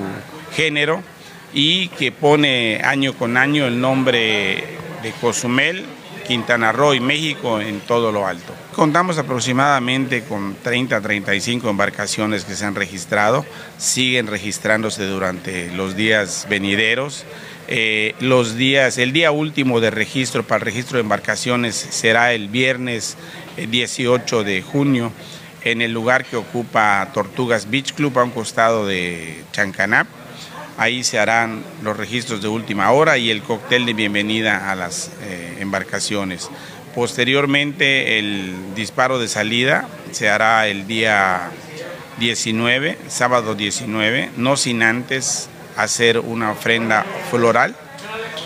género 0.54 1.04
y 1.54 1.88
que 1.90 2.12
pone 2.12 2.82
año 2.84 3.14
con 3.14 3.38
año 3.38 3.66
el 3.66 3.80
nombre 3.80 4.64
de 5.02 5.12
Cozumel, 5.22 5.86
Quintana 6.28 6.72
Roo 6.72 6.94
y 6.94 7.00
México 7.00 7.60
en 7.60 7.80
todo 7.80 8.12
lo 8.12 8.28
alto. 8.28 8.54
Contamos 8.76 9.18
aproximadamente 9.18 10.24
con 10.24 10.56
30 10.62 10.96
a 10.96 11.02
35 11.02 11.70
embarcaciones 11.70 12.46
que 12.46 12.56
se 12.56 12.66
han 12.66 12.76
registrado, 12.76 13.46
siguen 13.78 14.28
registrándose 14.28 15.06
durante 15.06 15.72
los 15.72 15.96
días 15.96 16.48
venideros. 16.50 17.26
Eh, 17.68 18.16
los 18.20 18.56
días, 18.56 18.98
el 18.98 19.12
día 19.12 19.32
último 19.32 19.80
de 19.80 19.92
registro 19.92 20.44
para 20.44 20.60
el 20.60 20.66
registro 20.66 20.98
de 20.98 21.02
embarcaciones 21.02 21.76
será 21.76 22.34
el 22.34 22.48
viernes 22.48 23.18
18 23.58 24.42
eh, 24.42 24.44
de 24.44 24.62
junio 24.62 25.12
en 25.64 25.82
el 25.82 25.92
lugar 25.92 26.26
que 26.26 26.38
ocupa 26.38 27.10
Tortugas 27.14 27.70
Beach 27.70 27.94
Club 27.94 28.18
a 28.20 28.24
un 28.24 28.32
costado 28.32 28.86
de 28.88 29.44
Chancanap. 29.52 30.08
Ahí 30.78 31.04
se 31.04 31.20
harán 31.20 31.64
los 31.84 31.98
registros 31.98 32.42
de 32.42 32.48
última 32.48 32.92
hora 32.92 33.18
y 33.18 33.32
el 33.32 33.42
cóctel 33.42 33.86
de 33.86 33.94
bienvenida 33.94 34.72
a 34.72 34.76
las 34.76 35.12
eh, 35.22 35.58
embarcaciones. 35.60 36.50
Posteriormente 36.96 38.18
el 38.18 38.56
disparo 38.76 39.20
de 39.20 39.28
salida 39.28 39.88
se 40.12 40.30
hará 40.30 40.68
el 40.68 40.88
día 40.88 41.52
19, 42.20 42.98
sábado 43.08 43.56
19, 43.56 44.32
no 44.38 44.58
sin 44.58 44.84
antes 44.84 45.50
hacer 45.76 46.20
una 46.20 46.52
ofrenda 46.52 47.06
floral 47.30 47.76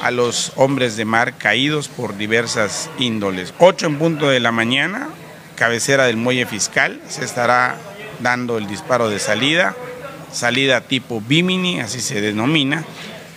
a 0.01 0.11
los 0.11 0.51
hombres 0.55 0.97
de 0.97 1.05
mar 1.05 1.37
caídos 1.37 1.87
por 1.87 2.17
diversas 2.17 2.89
índoles. 2.99 3.53
8 3.59 3.87
en 3.87 3.97
punto 3.97 4.29
de 4.29 4.39
la 4.39 4.51
mañana, 4.51 5.09
cabecera 5.55 6.05
del 6.05 6.17
muelle 6.17 6.45
fiscal, 6.45 7.01
se 7.07 7.23
estará 7.23 7.77
dando 8.19 8.57
el 8.57 8.67
disparo 8.67 9.09
de 9.09 9.19
salida, 9.19 9.75
salida 10.31 10.81
tipo 10.81 11.21
Bimini, 11.21 11.79
así 11.79 12.01
se 12.01 12.21
denomina. 12.21 12.83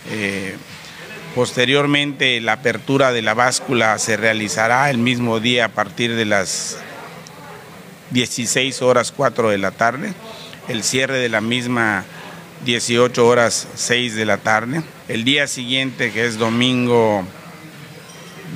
Eh, 0.09 0.55
posteriormente 1.35 2.41
la 2.41 2.53
apertura 2.53 3.11
de 3.11 3.21
la 3.21 3.33
báscula 3.33 3.97
se 3.99 4.17
realizará 4.17 4.89
el 4.89 4.97
mismo 4.97 5.39
día 5.39 5.65
a 5.65 5.69
partir 5.69 6.15
de 6.15 6.25
las 6.25 6.77
16 8.11 8.81
horas 8.81 9.11
4 9.15 9.49
de 9.49 9.57
la 9.57 9.71
tarde, 9.71 10.13
el 10.67 10.83
cierre 10.83 11.19
de 11.19 11.29
la 11.29 11.41
misma 11.41 12.05
18 12.65 13.27
horas 13.27 13.67
6 13.75 14.15
de 14.15 14.25
la 14.25 14.37
tarde. 14.37 14.81
El 15.07 15.23
día 15.23 15.47
siguiente, 15.47 16.11
que 16.11 16.25
es 16.25 16.37
domingo 16.37 17.23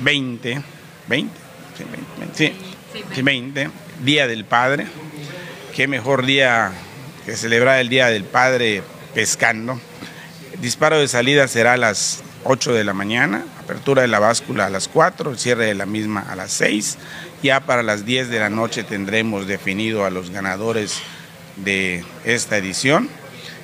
20, 0.02 0.62
20, 1.08 1.34
sí, 1.76 1.84
20, 1.84 2.36
sí, 2.36 2.52
20, 3.22 3.70
Día 4.04 4.26
del 4.26 4.44
Padre. 4.44 4.86
Qué 5.74 5.88
mejor 5.88 6.26
día 6.26 6.72
que 7.24 7.36
celebrar 7.36 7.80
el 7.80 7.88
Día 7.88 8.08
del 8.08 8.24
Padre 8.24 8.82
pescando. 9.14 9.80
El 10.54 10.60
disparo 10.60 10.98
de 10.98 11.08
salida 11.08 11.48
será 11.48 11.74
a 11.74 11.76
las 11.76 12.22
8 12.44 12.72
de 12.72 12.84
la 12.84 12.92
mañana, 12.92 13.44
apertura 13.60 14.02
de 14.02 14.08
la 14.08 14.18
báscula 14.18 14.66
a 14.66 14.70
las 14.70 14.88
4, 14.88 15.30
el 15.30 15.38
cierre 15.38 15.66
de 15.66 15.74
la 15.74 15.86
misma 15.86 16.26
a 16.28 16.36
las 16.36 16.52
6. 16.52 16.98
Ya 17.42 17.60
para 17.60 17.82
las 17.82 18.04
10 18.04 18.28
de 18.28 18.40
la 18.40 18.50
noche 18.50 18.84
tendremos 18.84 19.46
definido 19.46 20.04
a 20.04 20.10
los 20.10 20.30
ganadores 20.30 21.00
de 21.56 22.04
esta 22.24 22.56
edición 22.56 23.08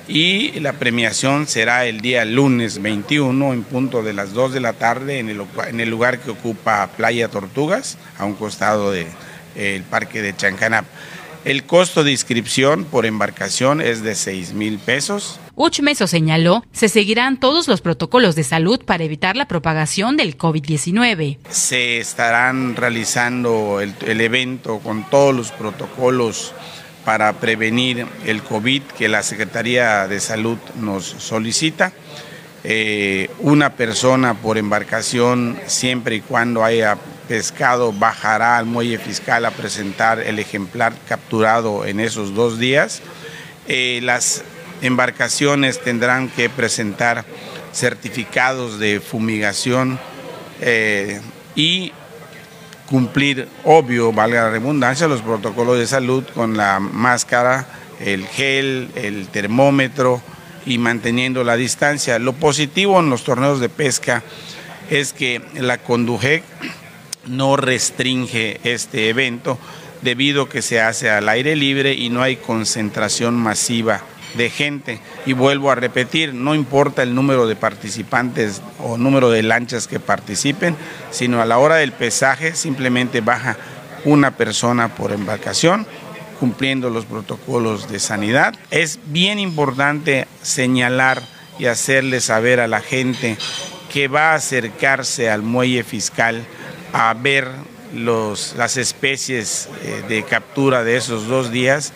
y 0.09 0.59
la 0.59 0.73
premiación 0.73 1.47
será 1.47 1.85
el 1.85 2.01
día 2.01 2.25
lunes 2.25 2.81
21 2.81 3.53
en 3.53 3.63
punto 3.63 4.01
de 4.01 4.13
las 4.13 4.33
2 4.33 4.53
de 4.53 4.59
la 4.59 4.73
tarde 4.73 5.19
en 5.19 5.29
el, 5.29 5.43
en 5.67 5.79
el 5.79 5.89
lugar 5.89 6.19
que 6.19 6.31
ocupa 6.31 6.89
Playa 6.97 7.27
Tortugas, 7.27 7.99
a 8.17 8.25
un 8.25 8.33
costado 8.33 8.91
del 8.91 9.07
de, 9.55 9.83
parque 9.87 10.23
de 10.23 10.35
Chancanap. 10.35 10.85
El 11.45 11.63
costo 11.63 12.03
de 12.03 12.11
inscripción 12.11 12.85
por 12.85 13.05
embarcación 13.05 13.81
es 13.81 14.01
de 14.01 14.15
6 14.15 14.53
mil 14.53 14.79
pesos. 14.79 15.39
Uchmeso 15.55 16.07
señaló, 16.07 16.65
se 16.73 16.89
seguirán 16.89 17.39
todos 17.39 17.67
los 17.67 17.81
protocolos 17.81 18.35
de 18.35 18.43
salud 18.43 18.83
para 18.83 19.03
evitar 19.03 19.37
la 19.37 19.47
propagación 19.47 20.17
del 20.17 20.37
COVID-19. 20.37 21.37
Se 21.49 21.99
estarán 21.99 22.75
realizando 22.75 23.79
el, 23.79 23.93
el 24.05 24.21
evento 24.21 24.79
con 24.79 25.07
todos 25.09 25.35
los 25.35 25.51
protocolos 25.51 26.53
para 27.09 27.33
prevenir 27.33 28.05
el 28.27 28.43
COVID 28.43 28.83
que 28.83 29.09
la 29.09 29.23
Secretaría 29.23 30.07
de 30.07 30.19
Salud 30.19 30.59
nos 30.75 31.05
solicita. 31.05 31.91
Eh, 32.63 33.31
una 33.39 33.73
persona 33.73 34.35
por 34.35 34.59
embarcación, 34.59 35.59
siempre 35.65 36.17
y 36.17 36.21
cuando 36.21 36.63
haya 36.63 36.99
pescado, 37.27 37.91
bajará 37.91 38.59
al 38.59 38.67
muelle 38.67 38.99
fiscal 38.99 39.43
a 39.45 39.49
presentar 39.49 40.19
el 40.19 40.37
ejemplar 40.37 40.93
capturado 41.07 41.83
en 41.83 41.99
esos 41.99 42.35
dos 42.35 42.59
días. 42.59 43.01
Eh, 43.67 44.01
las 44.03 44.43
embarcaciones 44.83 45.81
tendrán 45.81 46.29
que 46.29 46.47
presentar 46.47 47.25
certificados 47.73 48.77
de 48.77 48.99
fumigación 48.99 49.99
eh, 50.61 51.21
y 51.55 51.91
cumplir, 52.89 53.47
obvio, 53.63 54.11
valga 54.11 54.43
la 54.43 54.49
redundancia, 54.49 55.07
los 55.07 55.21
protocolos 55.21 55.77
de 55.77 55.85
salud 55.85 56.23
con 56.33 56.57
la 56.57 56.79
máscara, 56.79 57.67
el 57.99 58.25
gel, 58.25 58.89
el 58.95 59.27
termómetro 59.27 60.21
y 60.65 60.77
manteniendo 60.79 61.43
la 61.43 61.55
distancia. 61.55 62.17
Lo 62.17 62.33
positivo 62.33 62.99
en 62.99 63.09
los 63.09 63.23
torneos 63.23 63.59
de 63.59 63.69
pesca 63.69 64.23
es 64.89 65.13
que 65.13 65.41
la 65.53 65.77
Condujec 65.77 66.43
no 67.27 67.55
restringe 67.55 68.59
este 68.63 69.09
evento 69.09 69.59
debido 70.01 70.43
a 70.43 70.49
que 70.49 70.61
se 70.61 70.81
hace 70.81 71.09
al 71.11 71.29
aire 71.29 71.55
libre 71.55 71.93
y 71.93 72.09
no 72.09 72.23
hay 72.23 72.37
concentración 72.37 73.35
masiva 73.35 74.01
de 74.35 74.49
gente. 74.49 74.99
Y 75.25 75.33
vuelvo 75.33 75.71
a 75.71 75.75
repetir, 75.75 76.33
no 76.33 76.55
importa 76.55 77.03
el 77.03 77.15
número 77.15 77.47
de 77.47 77.55
participantes 77.55 78.61
o 78.79 78.97
número 78.97 79.29
de 79.29 79.43
lanchas 79.43 79.87
que 79.87 79.99
participen, 79.99 80.75
sino 81.11 81.41
a 81.41 81.45
la 81.45 81.57
hora 81.57 81.75
del 81.75 81.91
pesaje 81.91 82.55
simplemente 82.55 83.21
baja 83.21 83.57
una 84.05 84.31
persona 84.31 84.95
por 84.95 85.11
embarcación 85.11 85.85
cumpliendo 86.39 86.89
los 86.89 87.05
protocolos 87.05 87.89
de 87.89 87.99
sanidad. 87.99 88.55
Es 88.71 88.99
bien 89.07 89.39
importante 89.39 90.25
señalar 90.41 91.21
y 91.59 91.65
hacerle 91.65 92.21
saber 92.21 92.61
a 92.61 92.67
la 92.67 92.79
gente 92.79 93.37
que 93.91 94.07
va 94.07 94.31
a 94.31 94.35
acercarse 94.35 95.29
al 95.29 95.41
muelle 95.41 95.83
fiscal 95.83 96.45
a 96.93 97.13
ver 97.13 97.49
los, 97.93 98.55
las 98.55 98.77
especies 98.77 99.67
eh, 99.83 100.03
de 100.07 100.23
captura 100.23 100.83
de 100.83 100.95
esos 100.95 101.27
dos 101.27 101.51
días 101.51 101.91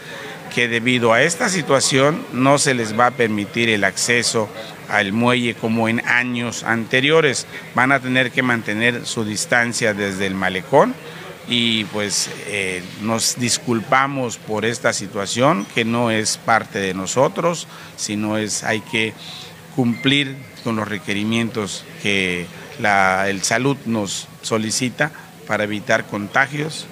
que 0.53 0.67
debido 0.67 1.13
a 1.13 1.23
esta 1.23 1.49
situación 1.49 2.25
no 2.31 2.57
se 2.57 2.73
les 2.73 2.97
va 2.97 3.07
a 3.07 3.11
permitir 3.11 3.69
el 3.69 3.83
acceso 3.83 4.47
al 4.87 5.11
muelle 5.11 5.55
como 5.55 5.89
en 5.89 6.05
años 6.05 6.63
anteriores. 6.63 7.47
Van 7.75 7.91
a 7.91 7.99
tener 7.99 8.31
que 8.31 8.43
mantener 8.43 9.05
su 9.05 9.25
distancia 9.25 9.93
desde 9.93 10.27
el 10.27 10.35
malecón 10.35 10.93
y 11.47 11.85
pues 11.85 12.29
eh, 12.47 12.83
nos 13.01 13.37
disculpamos 13.37 14.37
por 14.37 14.65
esta 14.65 14.93
situación 14.93 15.65
que 15.73 15.85
no 15.85 16.11
es 16.11 16.37
parte 16.37 16.79
de 16.79 16.93
nosotros, 16.93 17.67
sino 17.95 18.37
es 18.37 18.63
hay 18.63 18.81
que 18.81 19.13
cumplir 19.75 20.35
con 20.63 20.75
los 20.75 20.87
requerimientos 20.87 21.83
que 22.01 22.45
la, 22.79 23.29
el 23.29 23.43
salud 23.43 23.77
nos 23.85 24.27
solicita 24.41 25.11
para 25.47 25.63
evitar 25.63 26.05
contagios 26.05 26.87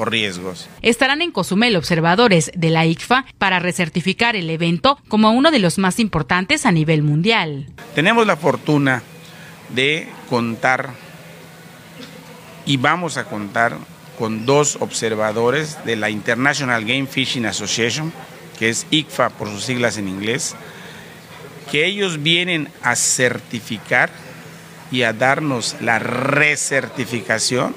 o 0.00 0.04
riesgos. 0.06 0.68
Estarán 0.80 1.20
en 1.20 1.30
Cozumel 1.30 1.76
observadores 1.76 2.50
de 2.54 2.70
la 2.70 2.86
ICFA 2.86 3.26
para 3.38 3.58
recertificar 3.58 4.34
el 4.34 4.48
evento 4.48 4.98
como 5.08 5.30
uno 5.30 5.50
de 5.50 5.58
los 5.58 5.78
más 5.78 5.98
importantes 5.98 6.64
a 6.64 6.72
nivel 6.72 7.02
mundial. 7.02 7.66
Tenemos 7.94 8.26
la 8.26 8.36
fortuna 8.36 9.02
de 9.74 10.08
contar 10.28 10.90
y 12.64 12.78
vamos 12.78 13.18
a 13.18 13.24
contar 13.24 13.76
con 14.18 14.46
dos 14.46 14.78
observadores 14.80 15.78
de 15.84 15.96
la 15.96 16.08
International 16.08 16.84
Game 16.84 17.06
Fishing 17.06 17.46
Association, 17.46 18.12
que 18.58 18.70
es 18.70 18.86
ICFA 18.90 19.30
por 19.30 19.48
sus 19.48 19.64
siglas 19.64 19.98
en 19.98 20.08
inglés, 20.08 20.54
que 21.70 21.86
ellos 21.86 22.22
vienen 22.22 22.68
a 22.82 22.96
certificar 22.96 24.10
y 24.90 25.02
a 25.02 25.12
darnos 25.12 25.76
la 25.80 25.98
recertificación 25.98 27.74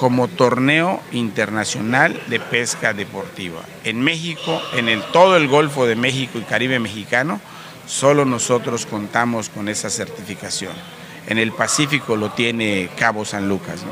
como 0.00 0.28
torneo 0.28 0.98
internacional 1.12 2.18
de 2.28 2.40
pesca 2.40 2.94
deportiva. 2.94 3.60
En 3.84 4.00
México, 4.00 4.58
en 4.72 4.88
el, 4.88 5.02
todo 5.12 5.36
el 5.36 5.46
Golfo 5.46 5.84
de 5.84 5.94
México 5.94 6.38
y 6.38 6.42
Caribe 6.44 6.78
mexicano, 6.78 7.38
solo 7.86 8.24
nosotros 8.24 8.86
contamos 8.86 9.50
con 9.50 9.68
esa 9.68 9.90
certificación. 9.90 10.72
En 11.26 11.36
el 11.36 11.52
Pacífico 11.52 12.16
lo 12.16 12.30
tiene 12.30 12.88
Cabo 12.96 13.26
San 13.26 13.46
Lucas. 13.50 13.84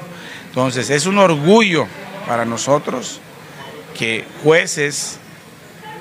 Entonces 0.46 0.88
es 0.88 1.04
un 1.04 1.18
orgullo 1.18 1.86
para 2.26 2.46
nosotros 2.46 3.20
que 3.94 4.24
jueces 4.42 5.18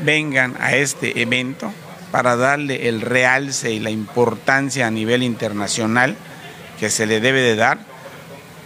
vengan 0.06 0.56
a 0.62 0.78
este 0.78 1.22
evento 1.22 1.74
para 2.14 2.38
darle 2.38 2.88
el 2.88 3.02
realce 3.02 3.74
y 3.74 3.82
la 3.82 3.90
importancia 3.90 4.88
a 4.88 4.92
nivel 4.92 5.22
internacional 5.22 6.16
que 6.80 6.90
se 6.90 7.06
le 7.08 7.20
debe 7.20 7.42
de 7.42 7.58
dar 7.58 7.87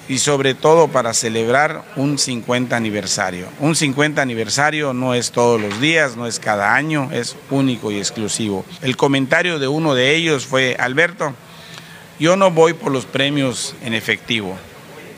y 0.08 0.17
sobre 0.17 0.53
todo 0.53 0.88
para 0.88 1.13
celebrar 1.13 1.84
un 1.96 2.17
50 2.17 2.75
aniversario. 2.75 3.48
Un 3.60 3.75
50 3.75 4.22
aniversario 4.22 4.93
no 4.93 5.13
es 5.13 5.31
todos 5.31 5.62
los 5.62 5.79
días, 5.79 6.15
no 6.17 6.27
es 6.27 6.39
cada 6.39 6.75
año, 6.75 7.10
es 7.12 7.36
único 7.50 7.91
y 7.91 7.98
exclusivo. 7.98 8.65
El 8.81 8.98
comentario 8.98 9.60
de 9.60 9.67
uno 9.67 9.96
de 9.96 10.15
ellos 10.15 10.46
fue, 10.46 10.75
Alberto, 10.79 11.34
yo 12.20 12.36
no 12.36 12.51
voy 12.51 12.74
por 12.74 12.91
los 12.91 13.05
premios 13.05 13.75
en 13.84 13.93
efectivo, 13.93 14.58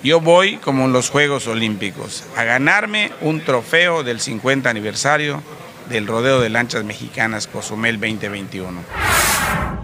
yo 0.04 0.20
voy 0.20 0.58
como 0.58 0.86
en 0.86 0.94
los 0.94 1.10
Juegos 1.10 1.48
Olímpicos, 1.48 2.24
a 2.36 2.44
ganarme 2.44 3.12
un 3.22 3.42
trofeo 3.42 4.04
del 4.04 4.20
50 4.20 4.70
aniversario 4.70 5.42
del 5.90 6.08
Rodeo 6.08 6.40
de 6.40 6.50
Lanchas 6.50 6.84
Mexicanas 6.84 7.48
Cozumel 7.48 8.00
2021. 8.00 9.83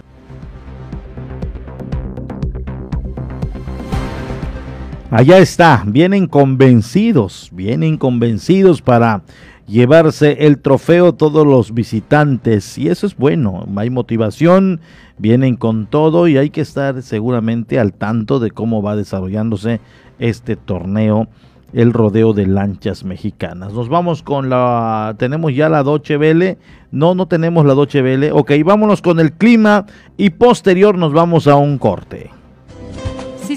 Allá 5.12 5.40
está, 5.40 5.84
vienen 5.88 6.28
convencidos, 6.28 7.50
vienen 7.52 7.98
convencidos 7.98 8.84
para 8.84 9.24
llevarse 9.66 10.46
el 10.46 10.60
trofeo 10.60 11.14
todos 11.14 11.48
los 11.48 11.74
visitantes 11.74 12.78
y 12.78 12.90
eso 12.90 13.08
es 13.08 13.18
bueno, 13.18 13.66
hay 13.76 13.90
motivación, 13.90 14.82
vienen 15.18 15.56
con 15.56 15.88
todo 15.88 16.28
y 16.28 16.38
hay 16.38 16.52
que 16.52 16.62
estar 16.62 17.02
seguramente 17.02 17.80
al 17.80 17.94
tanto 17.94 18.40
de 18.40 18.52
cómo 18.52 18.84
va 18.84 18.96
desarrollándose 18.96 19.82
este 20.20 20.56
torneo, 20.56 21.28
el 21.74 21.92
rodeo 21.92 22.34
de 22.34 22.46
lanchas 22.46 23.04
mexicanas. 23.04 23.74
Nos 23.74 23.90
vamos 23.90 24.22
con 24.22 24.48
la, 24.48 25.16
tenemos 25.18 25.56
ya 25.56 25.70
la 25.70 25.82
Doche 25.82 26.18
Vele, 26.18 26.60
no, 26.92 27.16
no 27.16 27.28
tenemos 27.28 27.66
la 27.66 27.74
Doche 27.74 28.04
Vele, 28.04 28.32
ok, 28.32 28.52
vámonos 28.64 29.02
con 29.02 29.20
el 29.20 29.34
clima 29.34 29.88
y 30.18 30.30
posterior 30.30 31.00
nos 31.00 31.14
vamos 31.14 31.48
a 31.48 31.56
un 31.56 31.80
corte. 31.80 32.30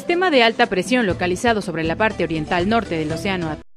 Sistema 0.03 0.33
de 0.33 0.43
alta 0.43 0.67
presión 0.67 1.07
localizado 1.07 1.63
sobre 1.63 1.85
la 1.85 1.95
parte 1.95 2.25
oriental 2.25 2.69
norte 2.69 2.97
del 2.97 3.13
Océano 3.13 3.47
Atlántico 3.47 3.72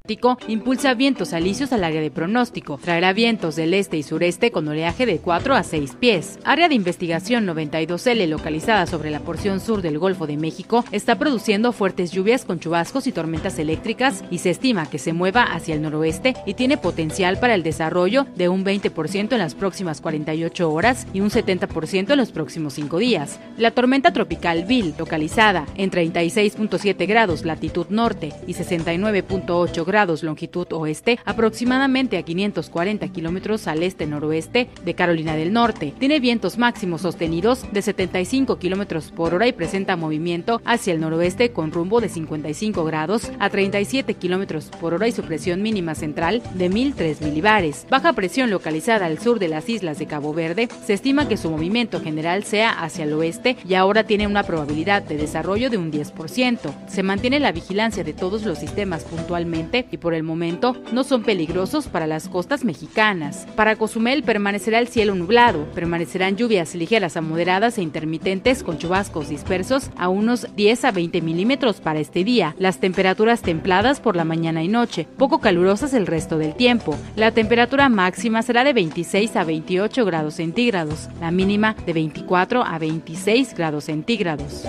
impulsa 0.47 0.93
vientos 0.93 1.33
alisios 1.33 1.73
al 1.73 1.83
área 1.83 2.01
de 2.01 2.11
pronóstico. 2.11 2.77
Traerá 2.77 3.13
vientos 3.13 3.55
del 3.55 3.73
este 3.73 3.97
y 3.97 4.03
sureste 4.03 4.51
con 4.51 4.67
oleaje 4.67 5.05
de 5.05 5.17
4 5.17 5.55
a 5.55 5.63
6 5.63 5.95
pies. 5.99 6.39
Área 6.43 6.69
de 6.69 6.75
investigación 6.75 7.47
92L 7.47 8.27
localizada 8.27 8.85
sobre 8.85 9.09
la 9.09 9.19
porción 9.21 9.59
sur 9.59 9.81
del 9.81 9.97
Golfo 9.97 10.27
de 10.27 10.37
México 10.37 10.85
está 10.91 11.17
produciendo 11.17 11.71
fuertes 11.71 12.11
lluvias 12.11 12.45
con 12.45 12.59
chubascos 12.59 13.07
y 13.07 13.11
tormentas 13.11 13.57
eléctricas 13.57 14.23
y 14.29 14.37
se 14.39 14.51
estima 14.51 14.89
que 14.89 14.99
se 14.99 15.13
mueva 15.13 15.43
hacia 15.43 15.73
el 15.73 15.81
noroeste 15.81 16.35
y 16.45 16.53
tiene 16.53 16.77
potencial 16.77 17.39
para 17.39 17.55
el 17.55 17.63
desarrollo 17.63 18.27
de 18.35 18.49
un 18.49 18.63
20% 18.63 19.33
en 19.33 19.39
las 19.39 19.55
próximas 19.55 20.01
48 20.01 20.71
horas 20.71 21.07
y 21.13 21.21
un 21.21 21.29
70% 21.29 22.11
en 22.11 22.17
los 22.17 22.31
próximos 22.31 22.73
5 22.73 22.97
días. 22.99 23.39
La 23.57 23.71
tormenta 23.71 24.13
tropical 24.13 24.65
Bill, 24.65 24.93
localizada 24.97 25.65
en 25.75 25.89
36.7 25.89 27.07
grados 27.07 27.43
latitud 27.43 27.87
norte 27.89 28.33
y 28.45 28.53
69.8 28.53 29.85
grados 29.85 29.94
grados 29.95 30.23
longitud 30.23 30.67
oeste, 30.73 31.19
aproximadamente 31.23 32.17
a 32.17 32.23
540 32.23 33.07
kilómetros 33.13 33.65
al 33.65 33.81
este-noroeste 33.81 34.67
de 34.83 34.93
Carolina 34.93 35.37
del 35.37 35.53
Norte. 35.53 35.93
Tiene 35.97 36.19
vientos 36.19 36.57
máximos 36.57 36.99
sostenidos 36.99 37.63
de 37.71 37.81
75 37.81 38.59
kilómetros 38.59 39.11
por 39.11 39.33
hora 39.33 39.47
y 39.47 39.53
presenta 39.53 39.95
movimiento 39.95 40.61
hacia 40.65 40.91
el 40.91 40.99
noroeste 40.99 41.53
con 41.53 41.71
rumbo 41.71 42.01
de 42.01 42.09
55 42.09 42.83
grados 42.83 43.31
a 43.39 43.49
37 43.49 44.15
kilómetros 44.15 44.65
por 44.81 44.93
hora 44.93 45.07
y 45.07 45.13
su 45.13 45.23
presión 45.23 45.61
mínima 45.61 45.95
central 45.95 46.43
de 46.55 46.67
1003 46.67 47.21
milibares. 47.21 47.87
Baja 47.89 48.11
presión 48.11 48.49
localizada 48.49 49.05
al 49.05 49.19
sur 49.19 49.39
de 49.39 49.47
las 49.47 49.69
islas 49.69 49.97
de 49.97 50.07
Cabo 50.07 50.33
Verde, 50.33 50.67
se 50.85 50.91
estima 50.91 51.29
que 51.29 51.37
su 51.37 51.49
movimiento 51.49 52.01
general 52.01 52.43
sea 52.43 52.71
hacia 52.71 53.05
el 53.05 53.13
oeste 53.13 53.55
y 53.65 53.75
ahora 53.75 54.03
tiene 54.03 54.27
una 54.27 54.43
probabilidad 54.43 55.03
de 55.03 55.15
desarrollo 55.15 55.69
de 55.69 55.77
un 55.77 55.89
10%. 55.89 56.59
Se 56.89 57.01
mantiene 57.01 57.39
la 57.39 57.53
vigilancia 57.53 58.03
de 58.03 58.11
todos 58.11 58.43
los 58.43 58.57
sistemas 58.57 59.05
puntualmente 59.05 59.84
y 59.91 59.97
por 59.97 60.13
el 60.13 60.23
momento 60.23 60.75
no 60.91 61.03
son 61.03 61.23
peligrosos 61.23 61.87
para 61.87 62.07
las 62.07 62.27
costas 62.27 62.63
mexicanas. 62.63 63.47
Para 63.55 63.75
Cozumel 63.75 64.23
permanecerá 64.23 64.79
el 64.79 64.87
cielo 64.87 65.15
nublado, 65.15 65.65
permanecerán 65.73 66.35
lluvias 66.37 66.75
ligeras 66.75 67.17
a 67.17 67.21
moderadas 67.21 67.77
e 67.77 67.81
intermitentes 67.81 68.63
con 68.63 68.77
chubascos 68.77 69.29
dispersos 69.29 69.89
a 69.97 70.09
unos 70.09 70.47
10 70.55 70.85
a 70.85 70.91
20 70.91 71.21
milímetros 71.21 71.79
para 71.81 71.99
este 71.99 72.23
día. 72.23 72.55
Las 72.59 72.79
temperaturas 72.79 73.41
templadas 73.41 73.99
por 73.99 74.15
la 74.15 74.25
mañana 74.25 74.63
y 74.63 74.67
noche, 74.67 75.07
poco 75.17 75.39
calurosas 75.39 75.93
el 75.93 76.07
resto 76.07 76.37
del 76.37 76.55
tiempo. 76.55 76.97
La 77.15 77.31
temperatura 77.31 77.89
máxima 77.89 78.41
será 78.41 78.63
de 78.63 78.73
26 78.73 79.35
a 79.35 79.43
28 79.43 80.05
grados 80.05 80.35
centígrados, 80.35 81.09
la 81.19 81.31
mínima 81.31 81.75
de 81.85 81.93
24 81.93 82.63
a 82.63 82.77
26 82.79 83.55
grados 83.55 83.85
centígrados. 83.85 84.65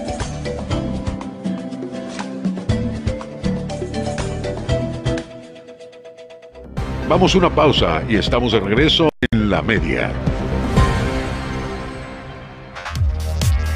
Vamos 7.09 7.37
a 7.37 7.39
una 7.39 7.55
pausa 7.55 8.03
y 8.09 8.17
estamos 8.17 8.51
de 8.51 8.59
regreso 8.59 9.09
en 9.31 9.49
la 9.49 9.63
media. 9.63 10.13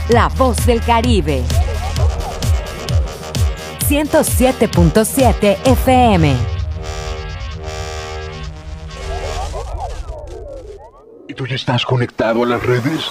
La 0.08 0.26
voz 0.30 0.66
del 0.66 0.80
Caribe. 0.82 1.44
107.7 3.88 5.58
FM. 5.64 6.36
¿Y 11.28 11.34
tú 11.34 11.46
ya 11.46 11.54
estás 11.54 11.84
conectado 11.84 12.42
a 12.42 12.46
las 12.46 12.60
redes? 12.60 13.10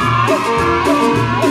¿Qué 0.27 1.50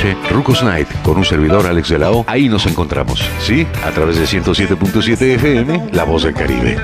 Rucos 0.29 0.63
Night 0.63 0.87
con 1.03 1.17
un 1.17 1.25
servidor 1.25 1.67
Alex 1.67 1.89
de 1.89 1.99
la 1.99 2.11
O. 2.11 2.25
Ahí 2.27 2.49
nos 2.49 2.65
encontramos, 2.65 3.23
¿sí? 3.39 3.67
A 3.85 3.91
través 3.91 4.17
de 4.17 4.25
107.7 4.25 5.21
FM, 5.35 5.89
La 5.93 6.03
Voz 6.03 6.23
del 6.23 6.33
Caribe. 6.33 6.77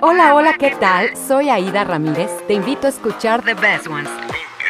Hola, 0.00 0.34
hola, 0.34 0.54
¿qué 0.58 0.76
tal? 0.78 1.16
Soy 1.16 1.48
Aida 1.48 1.84
Ramírez. 1.84 2.30
Te 2.46 2.54
invito 2.54 2.86
a 2.86 2.90
escuchar 2.90 3.42
The 3.42 3.54
Best 3.54 3.86
Ones. 3.86 4.10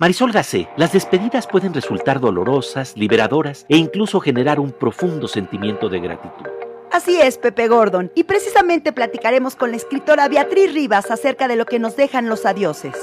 Marisol 0.00 0.30
Gacé, 0.30 0.68
las 0.76 0.92
despedidas 0.92 1.48
pueden 1.48 1.74
resultar 1.74 2.20
dolorosas, 2.20 2.96
liberadoras 2.96 3.66
e 3.68 3.76
incluso 3.76 4.20
generar 4.20 4.60
un 4.60 4.70
profundo 4.70 5.26
sentimiento 5.26 5.88
de 5.88 5.98
gratitud. 5.98 6.46
Así 6.92 7.20
es, 7.20 7.36
Pepe 7.36 7.66
Gordon, 7.66 8.12
y 8.14 8.22
precisamente 8.22 8.92
platicaremos 8.92 9.56
con 9.56 9.72
la 9.72 9.76
escritora 9.76 10.28
Beatriz 10.28 10.72
Rivas 10.72 11.10
acerca 11.10 11.48
de 11.48 11.56
lo 11.56 11.66
que 11.66 11.80
nos 11.80 11.96
dejan 11.96 12.28
los 12.28 12.46
adioses. 12.46 12.94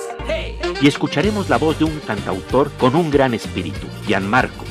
Y 0.82 0.88
escucharemos 0.88 1.50
la 1.50 1.58
voz 1.58 1.78
de 1.80 1.86
un 1.86 2.00
cantautor 2.00 2.72
con 2.80 2.96
un 2.96 3.12
gran 3.12 3.34
espíritu, 3.34 3.88
Gianmarco. 4.08 4.64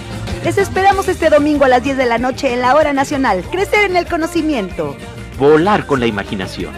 Les 0.45 0.57
esperamos 0.57 1.09
este 1.09 1.29
domingo 1.29 1.67
a 1.67 1.69
las 1.69 1.83
10 1.83 1.99
de 1.99 2.07
la 2.07 2.19
noche 2.19 2.55
en 2.55 2.63
la 2.63 2.75
Hora 2.75 2.95
Nacional. 2.95 3.45
Crecer 3.51 3.85
en 3.85 3.97
el 3.97 4.07
conocimiento. 4.07 4.97
Volar 5.39 5.87
con 5.87 6.01
la 6.01 6.07
imaginación. 6.07 6.73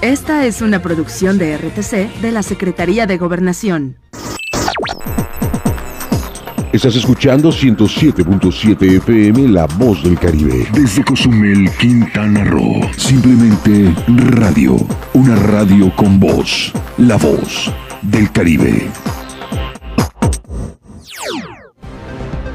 Esta 0.00 0.44
es 0.44 0.62
una 0.62 0.80
producción 0.80 1.38
de 1.38 1.56
RTC 1.56 2.20
de 2.20 2.32
la 2.32 2.42
Secretaría 2.42 3.06
de 3.06 3.18
Gobernación. 3.18 3.96
Estás 6.72 6.94
escuchando 6.96 7.50
107.7 7.50 8.96
FM 8.98 9.48
La 9.48 9.66
Voz 9.66 10.02
del 10.02 10.18
Caribe. 10.18 10.66
Desde 10.72 11.02
Cozumel, 11.02 11.70
Quintana 11.80 12.44
Roo. 12.44 12.82
Simplemente 12.96 13.94
radio. 14.06 14.76
Una 15.14 15.36
radio 15.36 15.90
con 15.96 16.20
voz. 16.20 16.72
La 16.98 17.16
Voz 17.16 17.72
del 18.02 18.30
Caribe. 18.30 18.90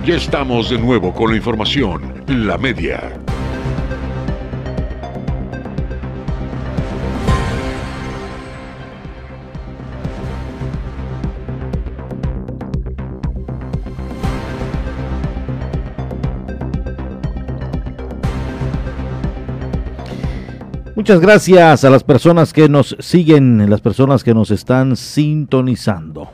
Ya 0.05 0.15
estamos 0.15 0.69
de 0.69 0.77
nuevo 0.77 1.13
con 1.13 1.31
la 1.31 1.37
información. 1.37 2.23
La 2.27 2.57
media. 2.59 3.19
Muchas 21.12 21.28
gracias 21.28 21.84
a 21.84 21.89
las 21.89 22.06
personas 22.06 22.54
que 22.54 22.69
nos 22.69 22.95
siguen, 23.00 23.69
las 23.69 23.82
personas 23.82 24.24
que 24.24 24.34
nos 24.34 24.50
están 24.50 24.95
sintonizando. 24.95 26.30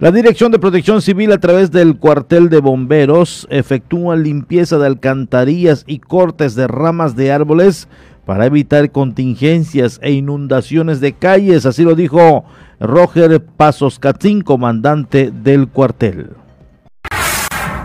La 0.00 0.10
Dirección 0.10 0.50
de 0.50 0.58
Protección 0.58 1.02
Civil 1.02 1.30
a 1.30 1.38
través 1.38 1.70
del 1.70 1.98
cuartel 1.98 2.48
de 2.48 2.58
bomberos 2.58 3.46
efectúa 3.48 4.16
limpieza 4.16 4.76
de 4.76 4.88
alcantarillas 4.88 5.84
y 5.86 6.00
cortes 6.00 6.56
de 6.56 6.66
ramas 6.66 7.14
de 7.14 7.30
árboles 7.30 7.86
para 8.26 8.46
evitar 8.46 8.90
contingencias 8.90 10.00
e 10.02 10.10
inundaciones 10.10 10.98
de 11.00 11.12
calles, 11.12 11.64
así 11.64 11.84
lo 11.84 11.94
dijo 11.94 12.44
Roger 12.80 13.40
Pasos 13.40 14.00
Catzín, 14.00 14.40
comandante 14.40 15.30
del 15.30 15.68
cuartel. 15.68 16.30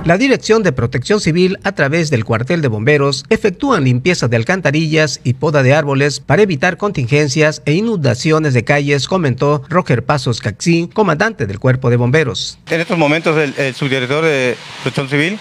La 0.06 0.18
Dirección 0.18 0.64
de 0.64 0.74
Protección 0.74 1.22
Civil, 1.22 1.60
a 1.64 1.72
través 1.72 2.10
del 2.10 2.26
cuartel 2.26 2.62
de 2.62 2.68
bomberos, 2.68 3.24
efectúan 3.30 3.86
limpieza 3.86 4.28
de 4.28 4.36
alcantarillas 4.36 5.22
y 5.24 5.36
poda 5.36 5.64
de 5.64 5.74
árboles 5.74 6.20
para 6.20 6.42
evitar 6.42 6.76
contingencias 6.76 7.62
e 7.66 7.72
inundaciones 7.72 8.54
de 8.54 8.66
calles, 8.66 9.08
comentó 9.08 9.64
Roger 9.70 10.04
Pasos 10.04 10.42
Caxín, 10.42 10.88
comandante 10.88 11.46
del 11.46 11.58
cuerpo 11.58 11.90
de 11.90 11.96
bomberos. 11.96 12.60
En 12.70 12.82
estos 12.82 12.98
momentos, 12.98 13.38
el, 13.58 13.74
subdirector 13.76 14.26
de 14.26 14.58
Protección 14.82 15.08
Civil 15.08 15.40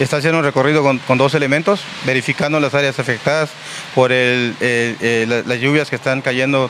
está 0.00 0.16
haciendo 0.16 0.40
un 0.40 0.44
recorrido 0.44 0.82
con, 0.82 1.18
dos 1.18 1.34
elementos, 1.34 1.80
verificando 2.04 2.58
las 2.58 2.74
áreas 2.74 2.98
afectadas 2.98 3.50
por 3.94 4.10
las 4.10 5.60
lluvias 5.60 5.88
que 5.88 5.94
están 5.94 6.20
cayendo 6.20 6.68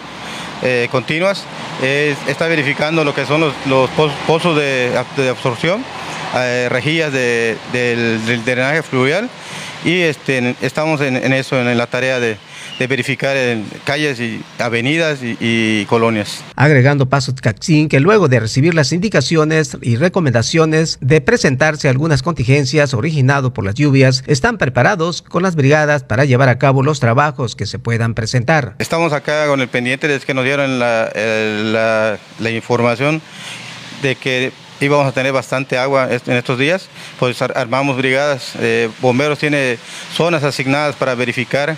eh, 0.63 0.89
continuas. 0.91 1.45
Está 1.81 2.49
verificando 2.49 3.03
lo 3.03 3.15
que 3.15 3.25
son 3.25 3.41
los, 3.41 3.55
pozos 4.27 4.59
de 4.59 4.93
absorción 5.31 5.83
eh, 6.37 6.69
rejillas 6.71 7.13
de, 7.13 7.57
del, 7.73 8.25
del, 8.27 8.45
drenaje 8.45 8.83
fluvial 8.83 9.29
y 9.85 10.01
este, 10.01 10.55
estamos 10.61 11.01
en, 11.01 11.17
en, 11.17 11.33
eso, 11.33 11.61
en 11.61 11.77
la 11.77 11.87
tarea 11.87 12.21
de, 12.21 12.37
de 12.79 12.87
verificar 12.87 13.37
en 13.37 13.67
calles 13.85 14.21
y 14.21 14.43
avenidas 14.59 15.23
y, 15.23 15.37
y 15.41 15.87
colonias. 15.87 16.45
Agregando 16.55 17.09
Paso 17.09 17.35
Caxín 17.35 17.89
que 17.89 17.99
luego 17.99 18.29
de 18.29 18.39
recibir 18.39 18.75
las 18.75 18.93
indicaciones 18.93 19.77
y 19.83 19.97
recomendaciones 19.97 20.99
de 21.01 21.21
presentarse 21.21 21.89
algunas 21.89 22.23
contingencias 22.23 22.95
originado 22.95 23.53
por 23.53 23.65
las 23.65 23.75
lluvias, 23.75 24.23
están 24.27 24.57
preparados 24.57 25.23
con 25.23 25.43
las 25.43 25.57
brigadas 25.57 26.05
para 26.05 26.25
llevar 26.25 26.49
a 26.49 26.59
cabo 26.59 26.83
los 26.83 27.01
trabajos 27.01 27.57
que 27.57 27.67
se 27.67 27.79
puedan 27.79 28.15
presentar. 28.15 28.77
Estamos 28.79 29.13
acá 29.13 29.47
con 29.49 29.61
el 29.61 29.69
pendiente 29.69 30.07
de 30.07 30.21
que 30.21 30.35
nos 30.35 30.45
dieron 30.45 30.79
la, 30.79 31.11
la, 31.15 32.19
la 32.39 32.51
información 32.51 33.21
de 34.03 34.15
que 34.15 34.53
íbamos 34.81 35.07
a 35.07 35.13
tener 35.13 35.33
bastante 35.33 35.79
agua 35.79 36.09
en 36.11 36.37
estos 36.37 36.59
días, 36.59 36.89
pues 37.19 37.41
armamos 37.43 37.97
brigadas, 37.97 38.53
eh, 38.59 38.89
bomberos 39.01 39.39
tiene 39.39 39.79
zonas 40.15 40.43
asignadas 40.43 40.97
para 40.97 41.15
verificar 41.15 41.71
eh, 41.71 41.77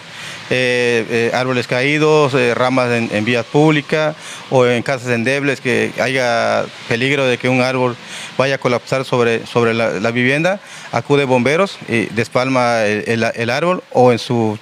eh, 0.51 1.31
árboles 1.35 1.67
caídos, 1.67 2.35
ramas 2.55 2.91
en, 2.91 3.25
vías 3.25 3.45
públicas 3.47 4.15
o 4.51 4.67
en 4.67 4.83
casas 4.83 5.09
endebles 5.09 5.61
que 5.61 5.93
haya 6.01 6.65
peligro 6.89 7.27
de 7.27 7.39
que 7.39 7.49
un 7.49 7.61
árbol 7.61 7.97
vaya 8.39 8.57
a 8.57 8.59
colapsar 8.59 9.05
sobre, 9.05 9.47
sobre 9.47 9.75
la, 9.75 10.11
vivienda, 10.11 10.61
acude 10.93 11.25
bomberos 11.25 11.79
y 11.89 12.07
despalma 12.07 12.85
el, 12.85 13.05
el, 13.07 13.25
el 13.35 13.51
árbol 13.51 13.83
o 13.93 14.13
en 14.13 14.19
su 14.19 14.59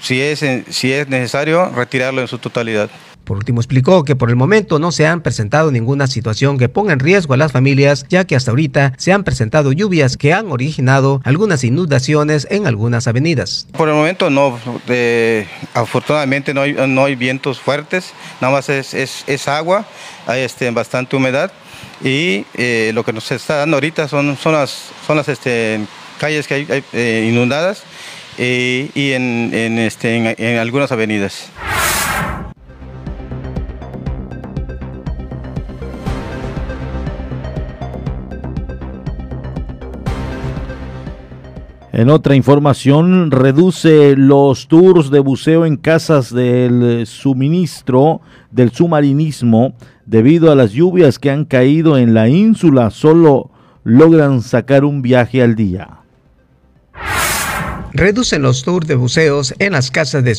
si 0.00 0.20
es, 0.22 0.42
si 0.70 0.92
es 0.92 1.08
necesario, 1.08 1.68
retirarlo 1.68 2.22
en 2.22 2.28
su 2.28 2.38
totalidad. 2.38 2.88
Por 3.30 3.36
último, 3.36 3.60
explicó 3.60 4.02
que 4.02 4.16
por 4.16 4.28
el 4.28 4.34
momento 4.34 4.80
no 4.80 4.90
se 4.90 5.06
han 5.06 5.20
presentado 5.20 5.70
ninguna 5.70 6.08
situación 6.08 6.58
que 6.58 6.68
ponga 6.68 6.92
en 6.92 6.98
riesgo 6.98 7.34
a 7.34 7.36
las 7.36 7.52
familias, 7.52 8.04
ya 8.08 8.24
que 8.24 8.34
hasta 8.34 8.50
ahorita 8.50 8.92
se 8.96 9.12
han 9.12 9.22
presentado 9.22 9.70
lluvias 9.70 10.16
que 10.16 10.32
han 10.32 10.50
originado 10.50 11.20
algunas 11.22 11.62
inundaciones 11.62 12.48
en 12.50 12.66
algunas 12.66 13.06
avenidas. 13.06 13.68
Por 13.70 13.88
el 13.88 13.94
momento 13.94 14.30
no, 14.30 14.58
afortunadamente 15.74 16.52
no 16.52 16.62
hay, 16.62 16.74
no 16.88 17.04
hay 17.04 17.14
vientos 17.14 17.60
fuertes, 17.60 18.14
nada 18.40 18.52
más 18.52 18.68
es, 18.68 19.46
agua, 19.46 19.86
hay 20.26 20.40
este, 20.40 20.68
bastante 20.72 21.14
humedad 21.14 21.52
y 22.02 22.44
eh, 22.54 22.90
lo 22.94 23.04
que 23.04 23.12
nos 23.12 23.30
está 23.30 23.58
dando 23.58 23.76
ahorita 23.76 24.08
son, 24.08 24.36
las, 24.46 25.28
este, 25.28 25.78
calles 26.18 26.48
que 26.48 26.54
hay, 26.54 26.84
eh, 26.92 27.28
inundadas 27.30 27.84
eh, 28.38 28.90
y 28.92 29.12
este, 29.12 30.16
en 30.16 30.58
algunas 30.58 30.90
avenidas. 30.90 31.48
En 42.00 42.08
otra 42.08 42.34
información, 42.34 43.30
reduce 43.30 44.16
los 44.16 44.68
tours 44.68 45.10
de 45.10 45.20
buceo 45.20 45.66
en 45.66 45.76
casas 45.76 46.32
del 46.32 47.06
suministro 47.06 48.22
del 48.50 48.70
submarinismo 48.70 49.74
debido 50.06 50.50
a 50.50 50.54
las 50.54 50.72
lluvias 50.72 51.18
que 51.18 51.30
han 51.30 51.44
caído 51.44 51.98
en 51.98 52.14
la 52.14 52.30
ínsula. 52.30 52.88
Solo 52.88 53.50
logran 53.84 54.40
sacar 54.40 54.86
un 54.86 55.02
viaje 55.02 55.42
al 55.42 55.54
día. 55.56 55.98
Reducen 57.92 58.40
los 58.40 58.62
tours 58.62 58.86
de 58.86 58.94
buceos 58.94 59.54
en 59.58 59.72
las 59.72 59.90
casas 59.90 60.24
de 60.24 60.38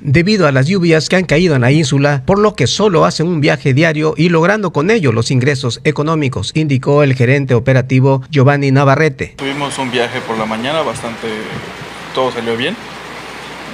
debido 0.00 0.46
a 0.46 0.52
las 0.52 0.66
lluvias 0.66 1.08
que 1.08 1.16
han 1.16 1.24
caído 1.24 1.54
en 1.54 1.62
la 1.62 1.72
ínsula, 1.72 2.22
por 2.26 2.38
lo 2.38 2.54
que 2.54 2.66
solo 2.66 3.04
hacen 3.04 3.26
un 3.26 3.40
viaje 3.40 3.74
diario 3.74 4.14
y 4.16 4.28
logrando 4.28 4.72
con 4.72 4.90
ello 4.90 5.12
los 5.12 5.30
ingresos 5.30 5.80
económicos, 5.84 6.52
indicó 6.54 7.02
el 7.02 7.14
gerente 7.14 7.54
operativo 7.54 8.22
Giovanni 8.30 8.70
Navarrete. 8.70 9.34
Tuvimos 9.36 9.78
un 9.78 9.90
viaje 9.90 10.20
por 10.20 10.38
la 10.38 10.46
mañana, 10.46 10.82
bastante, 10.82 11.28
todo 12.14 12.32
salió 12.32 12.56
bien. 12.56 12.76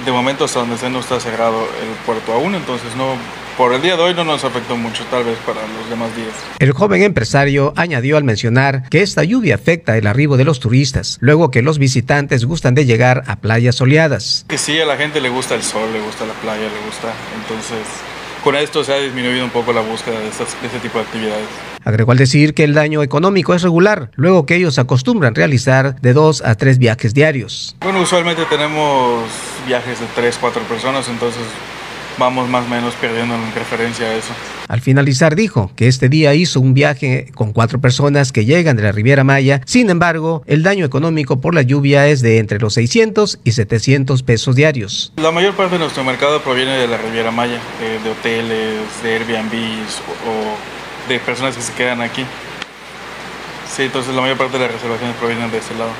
De 0.05 0.11
momento 0.11 0.45
hasta 0.45 0.59
donde 0.59 0.77
se 0.77 0.89
no 0.89 0.99
está 0.99 1.19
cerrado 1.19 1.61
el 1.61 2.05
puerto 2.05 2.33
aún, 2.33 2.55
entonces 2.55 2.95
no 2.95 3.15
por 3.57 3.73
el 3.73 3.81
día 3.81 3.95
de 3.95 4.03
hoy 4.03 4.13
no 4.13 4.23
nos 4.23 4.43
afectó 4.43 4.77
mucho, 4.77 5.03
tal 5.11 5.23
vez 5.23 5.37
para 5.45 5.61
los 5.61 5.89
demás 5.89 6.15
días. 6.15 6.33
El 6.59 6.71
joven 6.71 7.03
empresario 7.03 7.73
añadió 7.75 8.17
al 8.17 8.23
mencionar 8.23 8.89
que 8.89 9.01
esta 9.01 9.23
lluvia 9.23 9.55
afecta 9.55 9.97
el 9.97 10.07
arribo 10.07 10.37
de 10.37 10.43
los 10.43 10.59
turistas, 10.59 11.17
luego 11.21 11.51
que 11.51 11.61
los 11.61 11.77
visitantes 11.79 12.45
gustan 12.45 12.75
de 12.75 12.85
llegar 12.85 13.23
a 13.27 13.37
playas 13.37 13.75
soleadas. 13.75 14.45
Que 14.47 14.57
sí, 14.57 14.79
a 14.79 14.85
la 14.85 14.97
gente 14.97 15.21
le 15.21 15.29
gusta 15.29 15.55
el 15.55 15.63
sol, 15.63 15.91
le 15.91 16.01
gusta 16.01 16.25
la 16.25 16.33
playa, 16.33 16.63
le 16.63 16.85
gusta, 16.85 17.13
entonces 17.41 17.85
con 18.43 18.55
esto 18.55 18.83
se 18.83 18.93
ha 18.93 18.97
disminuido 18.97 19.45
un 19.45 19.51
poco 19.51 19.71
la 19.71 19.81
búsqueda 19.81 20.19
de, 20.19 20.27
este 20.29 20.79
tipo 20.81 20.97
de 20.97 21.03
actividades. 21.05 21.47
Agregó 21.83 22.11
al 22.11 22.17
decir 22.17 22.53
que 22.53 22.63
el 22.63 22.73
daño 22.73 23.03
económico 23.03 23.53
es 23.53 23.61
regular, 23.61 24.11
luego 24.15 24.45
que 24.45 24.55
ellos 24.55 24.79
acostumbran 24.79 25.35
realizar 25.35 25.99
de 26.01 26.13
dos 26.13 26.41
a 26.41 26.55
tres 26.55 26.79
viajes 26.79 27.13
diarios. 27.13 27.75
Bueno, 27.81 28.01
usualmente 28.01 28.45
tenemos 28.45 29.23
viajes 29.67 29.99
de 29.99 30.07
tres, 30.15 30.37
cuatro 30.39 30.63
personas, 30.63 31.07
entonces 31.07 31.43
vamos 32.17 32.49
más 32.49 32.65
o 32.65 32.69
menos 32.69 32.93
perdiendo 32.95 33.35
en 33.35 33.53
referencia 33.55 34.05
a 34.05 34.15
eso. 34.15 34.33
Al 34.67 34.81
finalizar 34.81 35.35
dijo 35.35 35.71
que 35.75 35.87
este 35.87 36.07
día 36.09 36.33
hizo 36.33 36.59
un 36.59 36.73
viaje 36.73 37.31
con 37.35 37.51
cuatro 37.51 37.81
personas 37.81 38.31
que 38.31 38.45
llegan 38.45 38.77
de 38.77 38.83
la 38.83 38.91
Riviera 38.91 39.23
Maya, 39.23 39.61
sin 39.65 39.89
embargo, 39.89 40.43
el 40.47 40.63
daño 40.63 40.85
económico 40.85 41.41
por 41.41 41.53
la 41.53 41.61
lluvia 41.61 42.07
es 42.07 42.21
de 42.21 42.37
entre 42.37 42.59
los 42.59 42.75
600 42.75 43.39
y 43.43 43.51
700 43.51 44.23
pesos 44.23 44.55
diarios. 44.55 45.13
La 45.17 45.31
mayor 45.31 45.55
parte 45.55 45.73
de 45.75 45.79
nuestro 45.79 46.03
mercado 46.03 46.41
proviene 46.41 46.77
de 46.77 46.87
la 46.87 46.97
Riviera 46.97 47.31
Maya, 47.31 47.59
de, 47.79 48.09
hoteles, 48.09 48.79
de 49.03 49.13
Airbnb 49.13 49.53
o 50.27 51.09
de 51.09 51.19
personas 51.19 51.55
que 51.55 51.61
se 51.61 51.73
quedan 51.73 52.01
aquí. 52.01 52.25
Sí, 53.75 53.83
entonces 53.83 54.13
la 54.13 54.21
mayor 54.21 54.37
parte 54.37 54.57
de 54.57 54.65
las 54.65 54.73
reservaciones 54.73 55.15
provienen 55.15 55.49
de 55.49 55.57
ese 55.59 55.73
lado. 55.75 55.91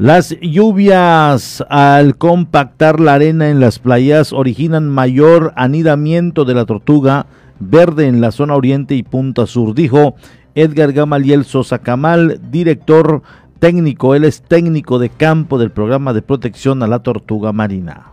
Las 0.00 0.34
lluvias 0.40 1.62
al 1.68 2.16
compactar 2.16 3.00
la 3.00 3.12
arena 3.12 3.50
en 3.50 3.60
las 3.60 3.78
playas 3.78 4.32
originan 4.32 4.88
mayor 4.88 5.52
anidamiento 5.56 6.46
de 6.46 6.54
la 6.54 6.64
tortuga 6.64 7.26
verde 7.58 8.06
en 8.06 8.22
la 8.22 8.32
zona 8.32 8.56
oriente 8.56 8.94
y 8.94 9.02
punta 9.02 9.46
sur, 9.46 9.74
dijo 9.74 10.14
Edgar 10.54 10.94
Gamaliel 10.94 11.44
Sosa 11.44 11.80
Camal, 11.80 12.40
director 12.50 13.20
técnico. 13.58 14.14
Él 14.14 14.24
es 14.24 14.40
técnico 14.40 14.98
de 14.98 15.10
campo 15.10 15.58
del 15.58 15.70
programa 15.70 16.14
de 16.14 16.22
protección 16.22 16.82
a 16.82 16.86
la 16.86 17.00
tortuga 17.00 17.52
marina. 17.52 18.06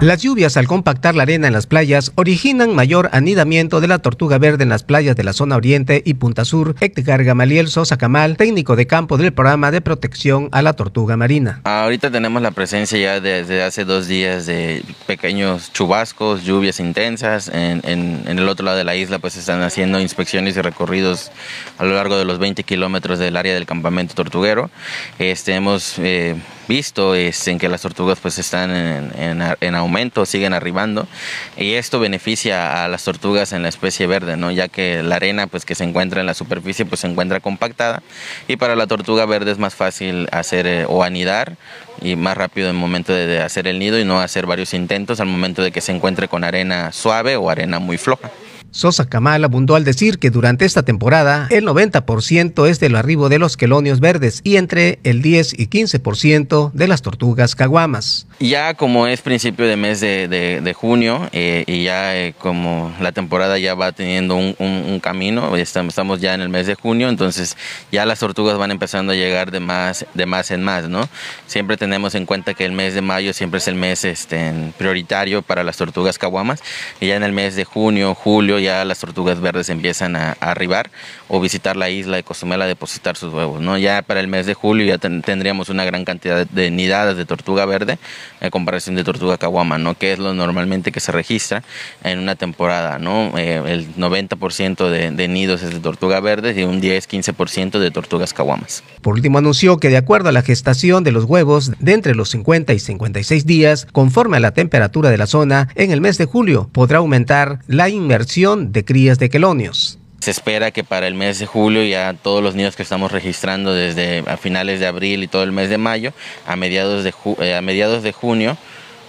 Las 0.00 0.22
lluvias 0.22 0.56
al 0.56 0.68
compactar 0.68 1.16
la 1.16 1.24
arena 1.24 1.48
en 1.48 1.52
las 1.52 1.66
playas 1.66 2.12
originan 2.14 2.72
mayor 2.72 3.10
anidamiento 3.12 3.80
de 3.80 3.88
la 3.88 3.98
tortuga 3.98 4.38
verde 4.38 4.62
en 4.62 4.68
las 4.68 4.84
playas 4.84 5.16
de 5.16 5.24
la 5.24 5.32
zona 5.32 5.56
oriente 5.56 6.02
y 6.04 6.14
punta 6.14 6.44
sur. 6.44 6.76
Edgar 6.78 7.24
Gamaliel 7.24 7.66
Sosa 7.66 7.96
Camal, 7.96 8.36
técnico 8.36 8.76
de 8.76 8.86
campo 8.86 9.16
del 9.16 9.32
programa 9.32 9.72
de 9.72 9.80
protección 9.80 10.50
a 10.52 10.62
la 10.62 10.74
tortuga 10.74 11.16
marina. 11.16 11.62
Ahorita 11.64 12.12
tenemos 12.12 12.40
la 12.42 12.52
presencia 12.52 12.96
ya 12.96 13.20
desde 13.20 13.60
hace 13.64 13.84
dos 13.84 14.06
días 14.06 14.46
de 14.46 14.84
pequeños 15.08 15.72
chubascos, 15.72 16.44
lluvias 16.44 16.78
intensas. 16.78 17.50
En, 17.52 17.82
el 17.84 18.48
otro 18.48 18.66
lado 18.66 18.78
de 18.78 18.84
la 18.84 18.94
isla 18.94 19.18
pues 19.18 19.36
están 19.36 19.62
haciendo 19.62 19.98
inspecciones 19.98 20.56
y 20.56 20.62
recorridos 20.62 21.32
a 21.76 21.84
lo 21.84 21.96
largo 21.96 22.16
de 22.16 22.24
los 22.24 22.38
20 22.38 22.62
kilómetros 22.62 23.18
del 23.18 23.36
área 23.36 23.52
del 23.52 23.66
campamento 23.66 24.14
tortuguero. 24.14 24.70
Este, 25.18 25.56
hemos 25.56 25.98
eh, 25.98 26.36
visto 26.68 27.14
es 27.14 27.48
en 27.48 27.58
que 27.58 27.68
las 27.68 27.82
tortugas 27.82 28.18
pues 28.20 28.38
están 28.38 28.70
en, 28.70 29.74
aumento, 29.74 30.26
siguen 30.26 30.52
arribando 30.52 31.08
y 31.56 31.74
esto 31.74 31.98
beneficia 31.98 32.84
a 32.84 32.88
las 32.88 33.02
tortugas 33.04 33.52
en 33.52 33.62
la 33.62 33.68
especie 33.68 34.06
verde, 34.06 34.36
¿no? 34.36 34.50
ya 34.50 34.68
que 34.68 35.02
la 35.02 35.16
arena 35.16 35.46
pues 35.46 35.64
que 35.64 35.74
se 35.74 35.84
encuentra 35.84 36.20
en 36.20 36.26
la 36.26 36.34
superficie 36.34 36.84
pues 36.84 37.00
se 37.00 37.08
encuentra 37.08 37.40
compactada 37.40 38.02
y 38.46 38.56
para 38.56 38.76
la 38.76 38.86
tortuga 38.86 39.26
verde 39.26 39.52
es 39.52 39.58
más 39.58 39.74
fácil 39.74 40.28
hacer 40.30 40.66
eh, 40.66 40.84
o 40.86 41.02
anidar 41.02 41.56
y 42.00 42.14
más 42.14 42.36
rápido 42.36 42.68
en 42.68 42.76
el 42.76 42.80
momento 42.80 43.12
de 43.12 43.40
hacer 43.40 43.66
el 43.66 43.78
nido 43.78 43.98
y 43.98 44.04
no 44.04 44.20
hacer 44.20 44.46
varios 44.46 44.74
intentos 44.74 45.20
al 45.20 45.26
momento 45.26 45.62
de 45.62 45.72
que 45.72 45.80
se 45.80 45.92
encuentre 45.92 46.28
con 46.28 46.44
arena 46.44 46.92
suave 46.92 47.36
o 47.36 47.50
arena 47.50 47.78
muy 47.78 47.98
floja. 47.98 48.30
Sosa 48.70 49.08
Kamal 49.08 49.44
abundó 49.44 49.76
al 49.76 49.84
decir 49.84 50.18
que 50.18 50.30
durante 50.30 50.64
esta 50.64 50.82
temporada 50.82 51.46
el 51.50 51.64
90% 51.66 52.68
es 52.68 52.80
del 52.80 52.96
arribo 52.96 53.28
de 53.28 53.38
los 53.38 53.56
quelonios 53.56 54.00
verdes 54.00 54.40
y 54.44 54.56
entre 54.56 54.98
el 55.04 55.22
10 55.22 55.58
y 55.58 55.68
15% 55.68 56.72
de 56.72 56.88
las 56.88 57.02
tortugas 57.02 57.54
caguamas. 57.54 58.26
Ya 58.40 58.74
como 58.74 59.06
es 59.06 59.22
principio 59.22 59.66
de 59.66 59.76
mes 59.76 60.00
de, 60.00 60.74
junio 60.76 61.28
eh, 61.32 61.64
y 61.66 61.84
ya 61.84 62.16
eh, 62.16 62.34
como 62.38 62.94
la 63.00 63.12
temporada 63.12 63.58
ya 63.58 63.74
va 63.74 63.92
teniendo 63.92 64.36
un, 64.36 65.00
camino, 65.02 65.56
estamos 65.56 66.20
ya 66.20 66.34
en 66.34 66.40
el 66.40 66.48
mes 66.48 66.66
de 66.66 66.74
junio, 66.74 67.08
entonces 67.08 67.56
ya 67.92 68.04
las 68.04 68.18
tortugas 68.18 68.58
van 68.58 68.70
empezando 68.70 69.12
a 69.12 69.16
llegar 69.16 69.50
de 69.50 69.60
más, 69.60 70.06
de 70.14 70.26
más 70.26 70.50
en 70.50 70.62
más, 70.62 70.88
¿no? 70.88 71.08
Siempre 71.46 71.76
tenemos 71.76 72.14
en 72.14 72.26
cuenta 72.26 72.54
que 72.54 72.64
el 72.64 72.72
mes 72.72 72.94
de 72.94 73.00
mayo 73.00 73.32
siempre 73.32 73.58
es 73.58 73.68
el 73.68 73.76
mes 73.76 74.04
este, 74.04 74.52
prioritario 74.76 75.42
para 75.42 75.62
las 75.62 75.76
tortugas 75.76 76.18
caguamas 76.18 76.62
y 77.00 77.08
ya 77.08 77.16
en 77.16 77.22
el 77.22 77.32
mes 77.32 77.54
de 77.54 77.64
junio, 77.64 78.14
julio, 78.14 78.57
ya 78.58 78.84
las 78.84 78.98
tortugas 78.98 79.40
verdes 79.40 79.68
empiezan 79.68 80.16
a, 80.16 80.32
arribar 80.40 80.90
o 81.28 81.40
visitar 81.40 81.76
la 81.76 81.90
isla 81.90 82.16
de 82.16 82.22
Cozumel 82.22 82.62
a 82.62 82.66
depositar 82.66 83.16
sus 83.16 83.32
huevos. 83.32 83.60
¿no? 83.60 83.78
Ya 83.78 84.02
para 84.02 84.20
el 84.20 84.28
mes 84.28 84.46
de 84.46 84.54
julio 84.54 84.86
ya 84.86 84.98
tendríamos 84.98 85.68
una 85.68 85.84
gran 85.84 86.04
cantidad 86.04 86.46
de 86.46 86.70
nidadas 86.70 87.16
de 87.16 87.24
tortuga 87.24 87.66
verde 87.66 87.98
en 88.40 88.50
comparación 88.50 88.96
de 88.96 89.04
tortuga 89.04 89.38
caguama, 89.38 89.78
¿no? 89.78 89.94
que 89.94 90.12
es 90.12 90.18
lo 90.18 90.34
normalmente 90.34 90.92
que 90.92 91.00
se 91.00 91.12
registra 91.12 91.62
en 92.04 92.18
una 92.18 92.34
temporada. 92.34 92.98
¿no? 92.98 93.36
Eh, 93.38 93.62
el 93.66 93.94
90% 93.96 94.88
de, 94.88 95.10
de, 95.10 95.28
nidos 95.28 95.62
es 95.62 95.74
de 95.74 95.80
tortuga 95.80 96.20
verde 96.20 96.54
y 96.58 96.62
un 96.62 96.80
10-15% 96.80 97.78
de 97.78 97.90
tortugas 97.90 98.32
caguamas. 98.32 98.82
Por 99.02 99.14
último 99.14 99.38
anunció 99.38 99.78
que 99.78 99.90
de 99.90 99.96
acuerdo 99.96 100.28
a 100.28 100.32
la 100.32 100.42
gestación 100.42 101.04
de 101.04 101.12
los 101.12 101.24
huevos 101.24 101.72
de 101.78 101.92
entre 101.92 102.14
los 102.14 102.30
50 102.30 102.72
y 102.72 102.78
56 102.78 103.46
días, 103.46 103.86
conforme 103.92 104.38
a 104.38 104.40
la 104.40 104.52
temperatura 104.52 105.10
de 105.10 105.18
la 105.18 105.26
zona, 105.26 105.68
en 105.74 105.90
el 105.90 106.00
mes 106.00 106.18
de 106.18 106.26
julio 106.26 106.68
podrá 106.72 106.98
aumentar 106.98 107.60
la 107.66 107.88
inmersión 107.88 108.47
de 108.56 108.84
crías 108.84 109.18
de 109.18 109.28
quelonios. 109.28 109.98
Se 110.20 110.30
espera 110.30 110.70
que 110.70 110.82
para 110.82 111.06
el 111.06 111.14
mes 111.14 111.38
de 111.38 111.46
julio 111.46 111.84
ya 111.84 112.14
todos 112.14 112.42
los 112.42 112.54
nidos 112.54 112.74
que 112.74 112.82
estamos 112.82 113.12
registrando 113.12 113.72
desde 113.72 114.24
a 114.26 114.36
finales 114.36 114.80
de 114.80 114.86
abril 114.86 115.22
y 115.22 115.28
todo 115.28 115.44
el 115.44 115.52
mes 115.52 115.68
de 115.70 115.78
mayo, 115.78 116.12
a 116.46 116.56
mediados 116.56 117.04
de, 117.04 117.14
eh, 117.40 117.54
a 117.54 117.60
mediados 117.60 118.02
de 118.02 118.12
junio, 118.12 118.56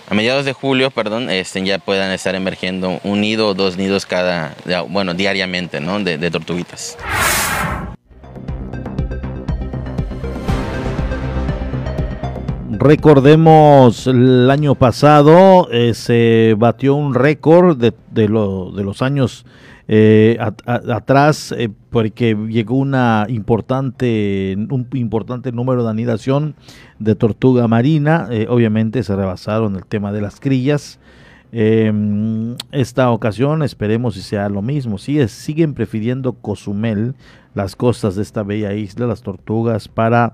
a 0.07 0.13
mediados 0.13 0.45
de 0.45 0.53
julio, 0.53 0.91
perdón, 0.91 1.29
este, 1.29 1.63
ya 1.63 1.79
puedan 1.79 2.11
estar 2.11 2.35
emergiendo 2.35 2.99
un 3.03 3.21
nido 3.21 3.47
o 3.47 3.53
dos 3.53 3.77
nidos 3.77 4.05
cada, 4.05 4.55
bueno, 4.89 5.13
diariamente, 5.13 5.79
¿no? 5.79 5.99
De, 5.99 6.17
de 6.17 6.31
tortuguitas. 6.31 6.97
Recordemos, 12.79 14.07
el 14.07 14.49
año 14.49 14.73
pasado 14.73 15.67
eh, 15.69 15.93
se 15.93 16.55
batió 16.57 16.95
un 16.95 17.13
récord 17.13 17.75
de, 17.75 17.93
de, 18.11 18.29
lo, 18.29 18.71
de 18.71 18.85
los 18.85 19.01
años 19.01 19.45
eh, 19.89 20.37
atrás 20.65 21.53
eh, 21.57 21.69
porque 21.89 22.37
llegó 22.47 22.77
una 22.77 23.25
importante, 23.27 24.55
un 24.69 24.87
importante 24.93 25.51
número 25.51 25.83
de 25.83 25.89
anidación 25.89 26.55
de 26.99 27.15
tortuga 27.15 27.67
marina. 27.67 28.29
Obviamente 28.47 29.03
se 29.03 29.13
rebasaron 29.13 29.75
el 29.75 29.85
tema 29.85 30.13
de 30.13 30.21
las 30.21 30.39
crillas. 30.39 30.99
esta 31.51 33.11
ocasión 33.11 33.61
esperemos 33.61 34.13
si 34.13 34.21
sea 34.21 34.47
lo 34.47 34.61
mismo. 34.61 34.95
Es, 35.05 35.31
siguen 35.31 35.73
prefiriendo 35.73 36.31
Cozumel, 36.31 37.15
las 37.55 37.75
costas 37.75 38.15
de 38.15 38.21
esta 38.21 38.43
bella 38.43 38.73
isla, 38.73 39.05
las 39.05 39.21
tortugas 39.21 39.89
para 39.89 40.31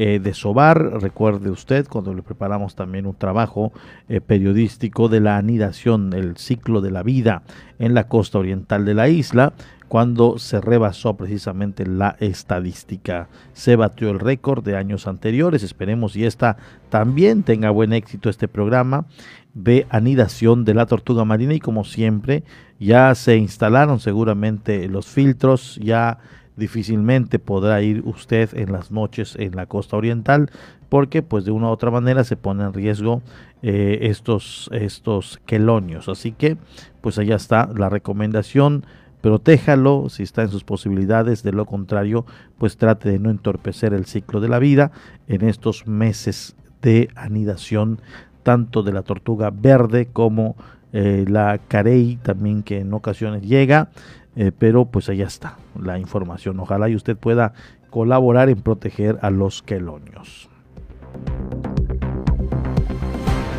eh, 0.00 0.20
desovar. 0.20 1.02
Recuerde 1.02 1.50
usted 1.50 1.88
cuando 1.88 2.14
le 2.14 2.22
preparamos 2.22 2.76
también 2.76 3.04
un 3.04 3.16
trabajo 3.16 3.72
eh, 4.08 4.20
periodístico 4.20 5.08
de 5.08 5.18
la 5.18 5.38
anidación, 5.38 6.12
el 6.12 6.36
ciclo 6.36 6.80
de 6.80 6.92
la 6.92 7.02
vida 7.02 7.42
en 7.80 7.94
la 7.94 8.06
costa 8.06 8.38
oriental 8.38 8.84
de 8.84 8.94
la 8.94 9.08
isla, 9.08 9.54
cuando 9.88 10.38
se 10.38 10.60
rebasó 10.60 11.16
precisamente 11.16 11.84
la 11.84 12.14
estadística. 12.20 13.26
Se 13.54 13.74
batió 13.74 14.10
el 14.10 14.20
récord 14.20 14.62
de 14.62 14.76
años 14.76 15.08
anteriores. 15.08 15.64
Esperemos 15.64 16.14
y 16.14 16.26
esta 16.26 16.58
también 16.90 17.42
tenga 17.42 17.70
buen 17.70 17.92
éxito 17.92 18.30
este 18.30 18.46
programa 18.46 19.06
de 19.52 19.84
anidación 19.90 20.64
de 20.64 20.74
la 20.74 20.86
tortuga 20.86 21.24
marina 21.24 21.54
y 21.54 21.58
como 21.58 21.82
siempre 21.82 22.44
ya 22.78 23.12
se 23.16 23.36
instalaron 23.36 23.98
seguramente 23.98 24.86
los 24.86 25.08
filtros, 25.08 25.76
ya 25.82 26.18
difícilmente 26.58 27.38
podrá 27.38 27.80
ir 27.82 28.02
usted 28.04 28.50
en 28.54 28.72
las 28.72 28.90
noches 28.90 29.36
en 29.36 29.56
la 29.56 29.66
costa 29.66 29.96
oriental 29.96 30.50
porque 30.88 31.22
pues 31.22 31.44
de 31.44 31.50
una 31.50 31.68
u 31.68 31.70
otra 31.70 31.90
manera 31.90 32.24
se 32.24 32.36
pone 32.36 32.64
en 32.64 32.72
riesgo 32.72 33.22
eh, 33.62 33.98
estos 34.02 34.68
estos 34.72 35.40
quelonios. 35.46 36.08
Así 36.08 36.32
que 36.32 36.56
pues 37.00 37.18
allá 37.18 37.36
está 37.36 37.68
la 37.74 37.88
recomendación. 37.88 38.84
Protéjalo 39.20 40.08
si 40.10 40.22
está 40.22 40.42
en 40.42 40.48
sus 40.48 40.64
posibilidades. 40.64 41.42
De 41.42 41.52
lo 41.52 41.66
contrario 41.66 42.24
pues 42.58 42.76
trate 42.76 43.10
de 43.10 43.18
no 43.18 43.30
entorpecer 43.30 43.92
el 43.92 44.06
ciclo 44.06 44.40
de 44.40 44.48
la 44.48 44.58
vida 44.58 44.92
en 45.26 45.48
estos 45.48 45.86
meses 45.86 46.56
de 46.82 47.08
anidación 47.16 48.00
tanto 48.42 48.82
de 48.82 48.92
la 48.92 49.02
tortuga 49.02 49.50
verde 49.50 50.06
como 50.12 50.56
eh, 50.92 51.24
la 51.28 51.58
carey 51.68 52.18
también 52.22 52.62
que 52.62 52.78
en 52.78 52.94
ocasiones 52.94 53.42
llega 53.42 53.90
eh, 54.36 54.52
pero 54.56 54.86
pues 54.86 55.08
allá 55.08 55.26
está 55.26 55.58
la 55.82 55.98
información. 55.98 56.60
Ojalá 56.60 56.88
y 56.88 56.96
usted 56.96 57.16
pueda 57.16 57.52
colaborar 57.90 58.48
en 58.48 58.60
proteger 58.60 59.18
a 59.22 59.30
los 59.30 59.62
quelonios. 59.62 60.48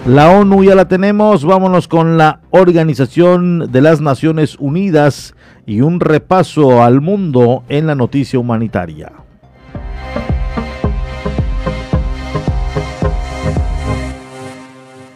La 0.05 0.31
ONU 0.31 0.63
ya 0.63 0.75
la 0.75 0.87
tenemos, 0.87 1.45
vámonos 1.45 1.87
con 1.87 2.17
la 2.17 2.41
Organización 2.51 3.71
de 3.71 3.81
las 3.81 4.01
Naciones 4.01 4.55
Unidas 4.57 5.35
y 5.65 5.81
un 5.81 5.99
repaso 5.99 6.81
al 6.81 7.01
mundo 7.01 7.63
en 7.69 7.85
la 7.85 7.95
noticia 7.95 8.39
humanitaria. 8.39 9.11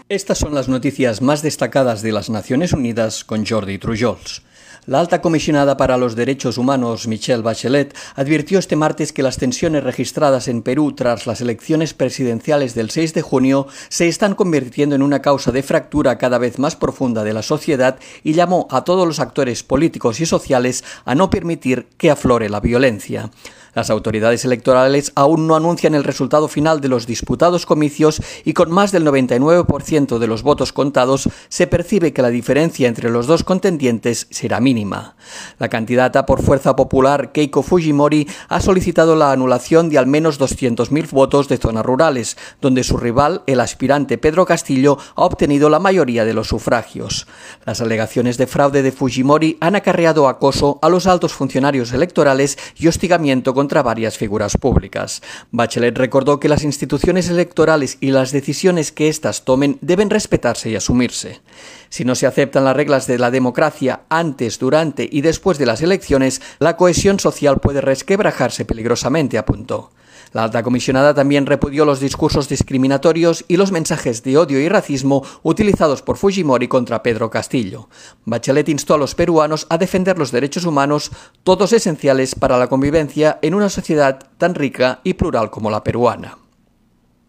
Estas 0.09 0.37
son 0.37 0.53
las 0.53 0.69
noticias 0.69 1.23
más 1.23 1.41
destacadas 1.41 2.03
de 2.03 2.11
las 2.11 2.29
Naciones 2.29 2.71
Unidas 2.73 3.23
con 3.23 3.47
Jordi 3.47 3.79
Trujols. 3.79 4.43
La 4.85 4.99
alta 4.99 5.21
comisionada 5.21 5.77
para 5.77 5.97
los 5.97 6.13
derechos 6.13 6.57
humanos, 6.57 7.07
Michelle 7.07 7.41
Bachelet, 7.41 7.95
advirtió 8.15 8.59
este 8.59 8.75
martes 8.75 9.13
que 9.13 9.23
las 9.23 9.37
tensiones 9.37 9.81
registradas 9.81 10.49
en 10.49 10.61
Perú 10.61 10.91
tras 10.91 11.25
las 11.25 11.39
elecciones 11.39 11.93
presidenciales 11.93 12.75
del 12.75 12.89
6 12.89 13.13
de 13.13 13.21
junio 13.21 13.67
se 13.87 14.09
están 14.09 14.35
convirtiendo 14.35 14.93
en 14.93 15.01
una 15.01 15.21
causa 15.21 15.53
de 15.53 15.63
fractura 15.63 16.17
cada 16.17 16.37
vez 16.37 16.59
más 16.59 16.75
profunda 16.75 17.23
de 17.23 17.31
la 17.31 17.43
sociedad 17.43 17.97
y 18.25 18.33
llamó 18.33 18.67
a 18.71 18.83
todos 18.83 19.07
los 19.07 19.21
actores 19.21 19.63
políticos 19.63 20.19
y 20.19 20.25
sociales 20.25 20.83
a 21.05 21.15
no 21.15 21.29
permitir 21.29 21.87
que 21.97 22.11
aflore 22.11 22.49
la 22.49 22.59
violencia. 22.59 23.31
Las 23.75 23.89
autoridades 23.89 24.45
electorales 24.45 25.11
aún 25.15 25.47
no 25.47 25.55
anuncian 25.55 25.95
el 25.95 26.03
resultado 26.03 26.47
final 26.47 26.79
de 26.79 26.89
los 26.89 27.07
disputados 27.07 27.65
comicios 27.65 28.21
y 28.45 28.53
con 28.53 28.69
más 28.69 28.91
del 28.91 29.05
99% 29.05 30.19
de 30.19 30.27
los 30.27 30.43
votos 30.43 30.73
contados 30.73 31.27
se 31.49 31.65
percibe 31.65 32.13
que 32.13 32.21
la 32.21 32.29
diferencia 32.29 32.87
entre 32.87 33.09
los 33.09 33.25
dos 33.25 33.43
contendientes 33.43 34.27
será 34.29 34.59
mínima. 34.59 35.15
La 35.57 35.69
candidata 35.69 36.27
por 36.27 36.43
Fuerza 36.43 36.75
Popular 36.75 37.31
Keiko 37.31 37.63
Fujimori 37.63 38.27
ha 38.47 38.61
solicitado 38.61 39.15
la 39.15 39.31
anulación 39.31 39.89
de 39.89 39.97
al 39.97 40.05
menos 40.05 40.39
200.000 40.39 41.09
votos 41.09 41.47
de 41.47 41.57
zonas 41.57 41.85
rurales, 41.85 42.37
donde 42.61 42.83
su 42.83 42.97
rival, 42.97 43.41
el 43.47 43.59
aspirante 43.59 44.19
Pedro 44.19 44.45
Castillo, 44.45 44.99
ha 45.15 45.23
obtenido 45.23 45.69
la 45.69 45.79
mayoría 45.79 46.25
de 46.25 46.33
los 46.35 46.47
sufragios. 46.47 47.25
Las 47.65 47.81
alegaciones 47.81 48.37
de 48.37 48.45
fraude 48.45 48.83
de 48.83 48.91
Fujimori 48.91 49.57
han 49.61 49.75
acarreado 49.75 50.27
acoso 50.27 50.77
a 50.83 50.89
los 50.89 51.07
altos 51.07 51.33
funcionarios 51.33 51.91
electorales 51.91 52.57
y 52.77 52.87
hostigamiento 52.87 53.53
contra 53.53 53.62
varias 53.67 54.17
figuras 54.17 54.57
públicas. 54.57 55.21
Bachelet 55.51 55.97
recordó 55.97 56.39
que 56.39 56.49
las 56.49 56.63
instituciones 56.63 57.29
electorales 57.29 57.97
y 58.01 58.11
las 58.11 58.31
decisiones 58.31 58.91
que 58.91 59.09
éstas 59.09 59.45
tomen 59.45 59.77
deben 59.81 60.09
respetarse 60.09 60.69
y 60.69 60.75
asumirse. 60.75 61.41
Si 61.89 62.05
no 62.05 62.15
se 62.15 62.27
aceptan 62.27 62.65
las 62.65 62.75
reglas 62.75 63.07
de 63.07 63.19
la 63.19 63.31
democracia 63.31 64.01
antes, 64.09 64.59
durante 64.59 65.07
y 65.11 65.21
después 65.21 65.57
de 65.57 65.65
las 65.65 65.81
elecciones, 65.81 66.41
la 66.59 66.77
cohesión 66.77 67.19
social 67.19 67.59
puede 67.59 67.81
resquebrajarse 67.81 68.65
peligrosamente, 68.65 69.37
apuntó. 69.37 69.91
La 70.33 70.43
alta 70.43 70.63
comisionada 70.63 71.13
también 71.13 71.45
repudió 71.45 71.85
los 71.85 71.99
discursos 71.99 72.49
discriminatorios 72.49 73.45
y 73.47 73.57
los 73.57 73.71
mensajes 73.71 74.23
de 74.23 74.37
odio 74.37 74.59
y 74.59 74.67
racismo 74.67 75.23
utilizados 75.43 76.01
por 76.01 76.17
Fujimori 76.17 76.67
contra 76.67 77.03
Pedro 77.03 77.29
Castillo. 77.29 77.87
Bachelet 78.25 78.67
instó 78.69 78.95
a 78.95 78.97
los 78.97 79.15
peruanos 79.15 79.67
a 79.69 79.77
defender 79.77 80.17
los 80.17 80.31
derechos 80.31 80.65
humanos, 80.65 81.11
todos 81.43 81.71
esenciales 81.71 82.35
para 82.35 82.57
la 82.57 82.67
convivencia 82.67 83.37
en 83.41 83.53
una 83.53 83.69
sociedad 83.69 84.27
tan 84.37 84.55
rica 84.55 84.99
y 85.03 85.13
plural 85.13 85.51
como 85.51 85.69
la 85.69 85.83
peruana. 85.83 86.42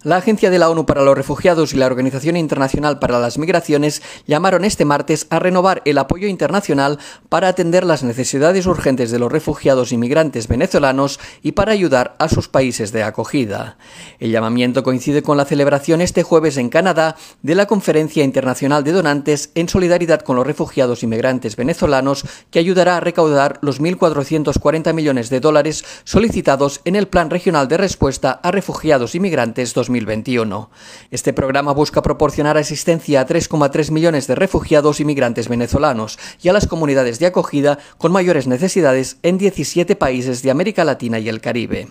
La 0.04 0.16
Agencia 0.16 0.50
de 0.50 0.58
la 0.58 0.68
ONU 0.68 0.84
para 0.84 1.00
los 1.00 1.16
Refugiados 1.16 1.72
y 1.72 1.78
la 1.78 1.86
Organización 1.86 2.36
Internacional 2.36 2.98
para 2.98 3.18
las 3.18 3.38
Migraciones 3.38 4.02
llamaron 4.26 4.66
este 4.66 4.84
martes 4.84 5.26
a 5.30 5.38
renovar 5.38 5.80
el 5.86 5.96
apoyo 5.96 6.28
internacional 6.28 6.98
para 7.30 7.48
atender 7.48 7.84
las 7.84 8.02
necesidades 8.02 8.66
urgentes 8.66 9.10
de 9.10 9.18
los 9.18 9.32
refugiados 9.32 9.92
y 9.92 9.96
migrantes 9.96 10.46
venezolanos 10.46 11.18
y 11.40 11.52
para 11.52 11.72
ayudar 11.72 12.16
a 12.18 12.28
sus 12.28 12.48
países 12.48 12.92
de 12.92 13.02
acogida. 13.02 13.78
El 14.18 14.30
llamamiento 14.30 14.82
coincide 14.82 15.22
con 15.22 15.38
la 15.38 15.46
celebración 15.46 16.02
este 16.02 16.22
jueves 16.22 16.58
en 16.58 16.68
Canadá 16.68 17.16
de 17.40 17.54
la 17.54 17.64
Conferencia 17.64 18.24
Internacional 18.24 18.84
de 18.84 18.92
Donantes 18.92 19.52
en 19.54 19.70
solidaridad 19.70 20.20
con 20.20 20.36
los 20.36 20.46
refugiados 20.46 21.02
y 21.02 21.06
migrantes 21.06 21.56
venezolanos 21.56 22.26
que 22.50 22.58
ayudará 22.58 22.98
a 22.98 23.00
recaudar 23.00 23.58
los 23.62 23.80
1.440 23.80 24.92
millones 24.92 25.30
de 25.30 25.40
dólares 25.40 25.82
solicitados 26.04 26.82
en 26.84 26.94
el 26.94 27.08
Plan 27.08 27.30
Regional 27.30 27.68
de 27.68 27.78
Respuesta 27.78 28.38
a 28.42 28.50
Refugiados 28.50 29.14
y 29.14 29.20
Migrantes 29.20 29.72
2020. 29.72 29.93
2021. 29.94 30.70
Este 31.10 31.32
programa 31.32 31.72
busca 31.72 32.02
proporcionar 32.02 32.58
asistencia 32.58 33.20
a 33.20 33.26
3,3 33.26 33.90
millones 33.90 34.26
de 34.26 34.34
refugiados 34.34 35.00
y 35.00 35.04
migrantes 35.04 35.48
venezolanos 35.48 36.18
y 36.42 36.48
a 36.48 36.52
las 36.52 36.66
comunidades 36.66 37.18
de 37.18 37.26
acogida 37.26 37.78
con 37.98 38.12
mayores 38.12 38.46
necesidades 38.46 39.18
en 39.22 39.38
17 39.38 39.94
países 39.96 40.42
de 40.42 40.50
América 40.50 40.84
Latina 40.84 41.18
y 41.18 41.28
el 41.28 41.40
Caribe. 41.40 41.88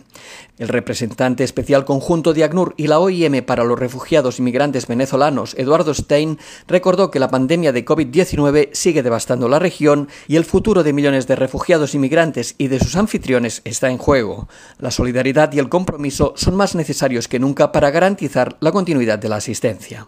El 0.57 0.67
representante 0.67 1.43
especial 1.43 1.85
conjunto 1.85 2.33
de 2.33 2.43
ACNUR 2.43 2.75
y 2.77 2.87
la 2.87 2.99
OIM 2.99 3.43
para 3.43 3.63
los 3.63 3.79
refugiados 3.79 4.39
y 4.39 4.41
migrantes 4.41 4.85
venezolanos, 4.87 5.55
Eduardo 5.57 5.93
Stein, 5.93 6.37
recordó 6.67 7.09
que 7.09 7.19
la 7.19 7.29
pandemia 7.29 7.71
de 7.71 7.85
COVID-19 7.85 8.69
sigue 8.73 9.01
devastando 9.01 9.49
la 9.49 9.59
región 9.59 10.09
y 10.27 10.35
el 10.35 10.45
futuro 10.45 10.83
de 10.83 10.93
millones 10.93 11.25
de 11.27 11.35
refugiados 11.35 11.95
y 11.95 11.99
migrantes 11.99 12.55
y 12.57 12.67
de 12.67 12.79
sus 12.79 12.95
anfitriones 12.95 13.61
está 13.63 13.89
en 13.89 13.97
juego. 13.97 14.47
La 14.77 14.91
solidaridad 14.91 15.51
y 15.53 15.59
el 15.59 15.69
compromiso 15.69 16.33
son 16.35 16.55
más 16.55 16.75
necesarios 16.75 17.27
que 17.27 17.39
nunca 17.39 17.71
para 17.71 17.91
garantizar 17.93 18.57
la 18.59 18.73
continuidad 18.73 19.19
de 19.19 19.29
la 19.29 19.37
asistencia. 19.37 20.07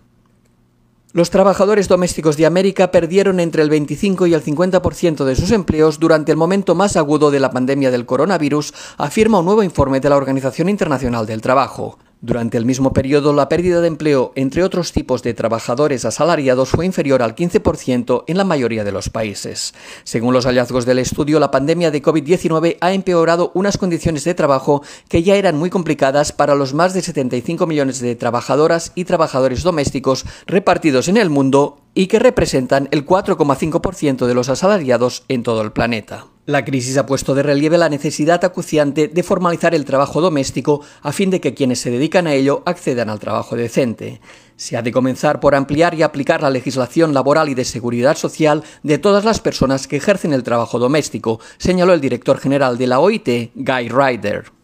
Los 1.13 1.29
trabajadores 1.29 1.87
domésticos 1.87 2.35
de 2.35 2.45
América 2.45 2.91
perdieron 2.91 3.39
entre 3.39 3.61
el 3.61 3.69
25 3.69 4.27
y 4.27 4.33
el 4.33 4.43
50% 4.43 5.23
de 5.23 5.37
sus 5.37 5.51
empleos 5.51 5.97
durante 5.97 6.33
el 6.33 6.37
momento 6.37 6.75
más 6.75 6.97
agudo 6.97 7.31
de 7.31 7.39
la 7.39 7.51
pandemia 7.51 7.89
del 7.89 8.05
coronavirus, 8.05 8.73
afirma 8.97 9.39
un 9.39 9.45
nuevo 9.45 9.63
informe 9.63 10.01
de 10.01 10.09
la 10.09 10.17
Organización 10.17 10.67
Internacional 10.67 11.25
del 11.25 11.39
Trabajo. 11.39 11.97
Durante 12.21 12.58
el 12.58 12.65
mismo 12.65 12.93
periodo, 12.93 13.34
la 13.34 13.49
pérdida 13.49 13.82
de 13.82 13.88
empleo 13.88 14.32
entre 14.36 14.63
otros 14.63 14.93
tipos 14.93 15.21
de 15.21 15.34
trabajadores 15.34 16.06
asalariados 16.06 16.69
fue 16.69 16.86
inferior 16.86 17.21
al 17.21 17.36
15% 17.36 18.23
en 18.25 18.38
la 18.38 18.43
mayoría 18.43 18.84
de 18.84 18.91
los 18.91 19.10
países. 19.10 19.73
Según 20.04 20.34
los 20.34 20.45
hallazgos 20.45 20.86
del 20.86 20.99
estudio, 20.99 21.39
la 21.39 21.51
pandemia 21.51 21.91
de 21.91 22.01
COVID-19 22.01 22.78
ha 22.80 22.93
empeorado 22.93 23.51
unas 23.54 23.78
condiciones 23.78 24.23
de 24.23 24.34
trabajo 24.34 24.82
que 25.10 25.23
ya 25.23 25.36
eran 25.36 25.57
muy 25.57 25.70
complicadas 25.70 26.32
para 26.32 26.55
los 26.55 26.74
más 26.74 26.93
de 26.93 27.01
75 27.01 27.68
millones 27.68 27.99
de 27.99 28.16
trabajadoras 28.16 28.91
y 28.95 29.05
trabajadores 29.05 29.63
domésticos 29.63 30.26
repartidos 30.47 31.07
en 31.09 31.18
el 31.18 31.30
mundo 31.30 31.84
y 31.95 32.07
que 32.07 32.19
representan 32.19 32.87
el 32.91 33.05
4,5% 33.05 34.27
de 34.27 34.33
los 34.35 34.49
asalariados 34.49 35.23
en 35.27 35.41
todo 35.41 35.63
el 35.63 35.71
planeta. 35.71 36.27
La 36.45 36.63
crisis 36.63 36.95
ha 36.97 37.07
puesto 37.07 37.33
de 37.33 37.41
relieve 37.41 37.79
la 37.79 37.89
necesidad 37.89 38.45
acuciante 38.45 39.07
de 39.07 39.23
formalizar 39.23 39.73
el 39.73 39.83
trabajo 39.83 40.21
doméstico 40.21 40.81
a 41.01 41.11
fin 41.11 41.31
de 41.31 41.41
que 41.41 41.55
quienes 41.55 41.79
se 41.79 41.89
dedican 41.89 42.27
a 42.27 42.35
ello 42.35 42.61
accedan 42.67 43.09
al 43.09 43.19
trabajo 43.19 43.55
decente. 43.55 44.21
Se 44.55 44.77
ha 44.77 44.83
de 44.83 44.91
comenzar 44.91 45.39
por 45.39 45.55
ampliar 45.55 45.95
y 45.95 46.03
aplicar 46.03 46.43
la 46.43 46.51
legislación 46.51 47.15
laboral 47.15 47.49
y 47.49 47.55
de 47.55 47.65
seguridad 47.65 48.15
social 48.15 48.63
de 48.83 48.99
todas 48.99 49.25
las 49.25 49.39
personas 49.39 49.87
que 49.87 49.97
ejercen 49.97 50.33
el 50.33 50.43
trabajo 50.43 50.77
doméstico, 50.77 51.39
señaló 51.57 51.93
el 51.93 52.01
director 52.01 52.37
general 52.37 52.77
de 52.77 52.87
la 52.87 52.99
OIT, 52.99 53.51
Guy 53.55 53.89
Ryder. 53.89 54.55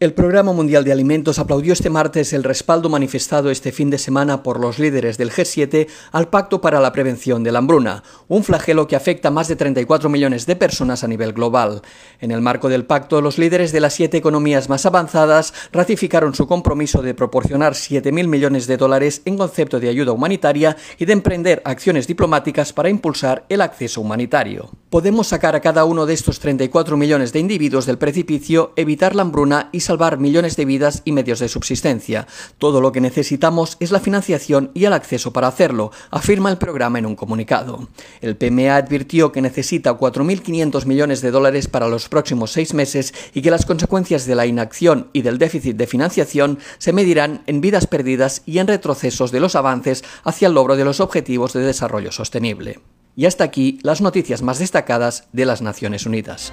El 0.00 0.14
Programa 0.14 0.52
Mundial 0.52 0.84
de 0.84 0.92
Alimentos 0.92 1.40
aplaudió 1.40 1.72
este 1.72 1.90
martes 1.90 2.32
el 2.32 2.44
respaldo 2.44 2.88
manifestado 2.88 3.50
este 3.50 3.72
fin 3.72 3.90
de 3.90 3.98
semana 3.98 4.44
por 4.44 4.60
los 4.60 4.78
líderes 4.78 5.18
del 5.18 5.32
G7 5.32 5.88
al 6.12 6.28
Pacto 6.28 6.60
para 6.60 6.78
la 6.78 6.92
Prevención 6.92 7.42
de 7.42 7.50
la 7.50 7.58
Hambruna, 7.58 8.04
un 8.28 8.44
flagelo 8.44 8.86
que 8.86 8.94
afecta 8.94 9.26
a 9.26 9.32
más 9.32 9.48
de 9.48 9.56
34 9.56 10.08
millones 10.08 10.46
de 10.46 10.54
personas 10.54 11.02
a 11.02 11.08
nivel 11.08 11.32
global. 11.32 11.82
En 12.20 12.30
el 12.30 12.40
marco 12.40 12.68
del 12.68 12.84
pacto, 12.84 13.20
los 13.20 13.38
líderes 13.38 13.72
de 13.72 13.80
las 13.80 13.92
siete 13.92 14.16
economías 14.16 14.68
más 14.68 14.86
avanzadas 14.86 15.52
ratificaron 15.72 16.32
su 16.32 16.46
compromiso 16.46 17.02
de 17.02 17.14
proporcionar 17.14 17.72
7.000 17.72 18.28
millones 18.28 18.68
de 18.68 18.76
dólares 18.76 19.22
en 19.24 19.36
concepto 19.36 19.80
de 19.80 19.88
ayuda 19.88 20.12
humanitaria 20.12 20.76
y 20.96 21.06
de 21.06 21.12
emprender 21.12 21.60
acciones 21.64 22.06
diplomáticas 22.06 22.72
para 22.72 22.88
impulsar 22.88 23.46
el 23.48 23.62
acceso 23.62 24.00
humanitario. 24.00 24.70
Podemos 24.90 25.26
sacar 25.26 25.56
a 25.56 25.60
cada 25.60 25.84
uno 25.84 26.06
de 26.06 26.14
estos 26.14 26.38
34 26.38 26.96
millones 26.96 27.32
de 27.32 27.40
individuos 27.40 27.84
del 27.84 27.98
precipicio, 27.98 28.72
evitar 28.76 29.16
la 29.16 29.22
hambruna 29.22 29.70
y 29.72 29.87
salvar 29.88 30.18
millones 30.18 30.54
de 30.56 30.66
vidas 30.66 31.00
y 31.06 31.12
medios 31.12 31.38
de 31.38 31.48
subsistencia. 31.48 32.26
Todo 32.58 32.82
lo 32.82 32.92
que 32.92 33.00
necesitamos 33.00 33.78
es 33.80 33.90
la 33.90 34.00
financiación 34.00 34.70
y 34.74 34.84
el 34.84 34.92
acceso 34.92 35.32
para 35.32 35.48
hacerlo, 35.48 35.92
afirma 36.10 36.50
el 36.50 36.58
programa 36.58 36.98
en 36.98 37.06
un 37.06 37.16
comunicado. 37.16 37.88
El 38.20 38.36
PMA 38.36 38.76
advirtió 38.76 39.32
que 39.32 39.40
necesita 39.40 39.98
4.500 39.98 40.84
millones 40.84 41.22
de 41.22 41.30
dólares 41.30 41.68
para 41.68 41.88
los 41.88 42.10
próximos 42.10 42.52
seis 42.52 42.74
meses 42.74 43.14
y 43.32 43.40
que 43.40 43.50
las 43.50 43.64
consecuencias 43.64 44.26
de 44.26 44.34
la 44.34 44.44
inacción 44.44 45.08
y 45.14 45.22
del 45.22 45.38
déficit 45.38 45.78
de 45.78 45.86
financiación 45.86 46.58
se 46.76 46.92
medirán 46.92 47.42
en 47.46 47.62
vidas 47.62 47.86
perdidas 47.86 48.42
y 48.44 48.58
en 48.58 48.66
retrocesos 48.66 49.32
de 49.32 49.40
los 49.40 49.56
avances 49.56 50.04
hacia 50.22 50.48
el 50.48 50.54
logro 50.54 50.76
de 50.76 50.84
los 50.84 51.00
objetivos 51.00 51.54
de 51.54 51.60
desarrollo 51.60 52.12
sostenible. 52.12 52.80
Y 53.16 53.24
hasta 53.24 53.44
aquí 53.44 53.78
las 53.82 54.02
noticias 54.02 54.42
más 54.42 54.58
destacadas 54.58 55.28
de 55.32 55.46
las 55.46 55.62
Naciones 55.62 56.04
Unidas. 56.04 56.52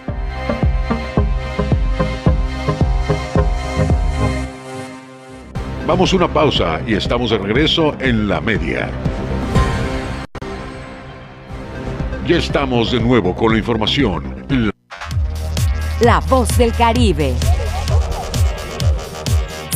Vamos 5.88 6.13
una 6.13 6.27
pausa 6.27 6.81
y 6.88 6.95
estamos 6.95 7.29
de 7.29 7.38
regreso 7.38 7.95
en 7.99 8.27
la 8.27 8.41
media. 8.41 8.89
Ya 12.25 12.38
estamos 12.38 12.91
de 12.91 12.99
nuevo 12.99 13.36
con 13.36 13.51
la 13.51 13.59
información. 13.59 14.47
La 15.99 16.21
voz 16.21 16.57
del 16.57 16.73
Caribe. 16.73 17.36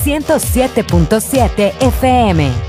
107.7 0.03 1.73
FM. 1.79 2.68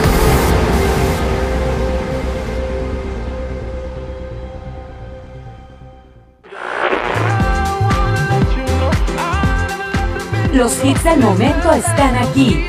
Los 10.53 10.83
hits 10.83 11.03
del 11.03 11.19
momento 11.21 11.71
están 11.71 12.15
aquí. 12.17 12.67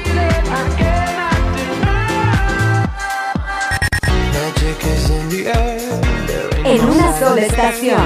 En 6.64 6.84
una 6.84 7.18
sola 7.18 7.42
estación. 7.42 8.00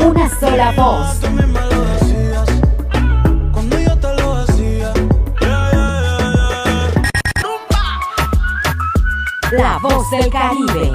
Una 0.00 0.40
sola 0.40 0.72
voz. 0.72 1.39
Del 10.08 10.30
Caribe. 10.30 10.92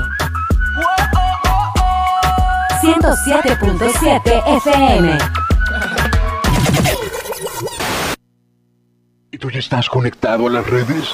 107.7 2.81 4.43
FM. 4.57 5.17
¿Y 9.31 9.37
tú 9.37 9.51
ya 9.51 9.59
estás 9.59 9.87
conectado 9.89 10.47
a 10.47 10.49
las 10.49 10.67
redes? 10.67 11.13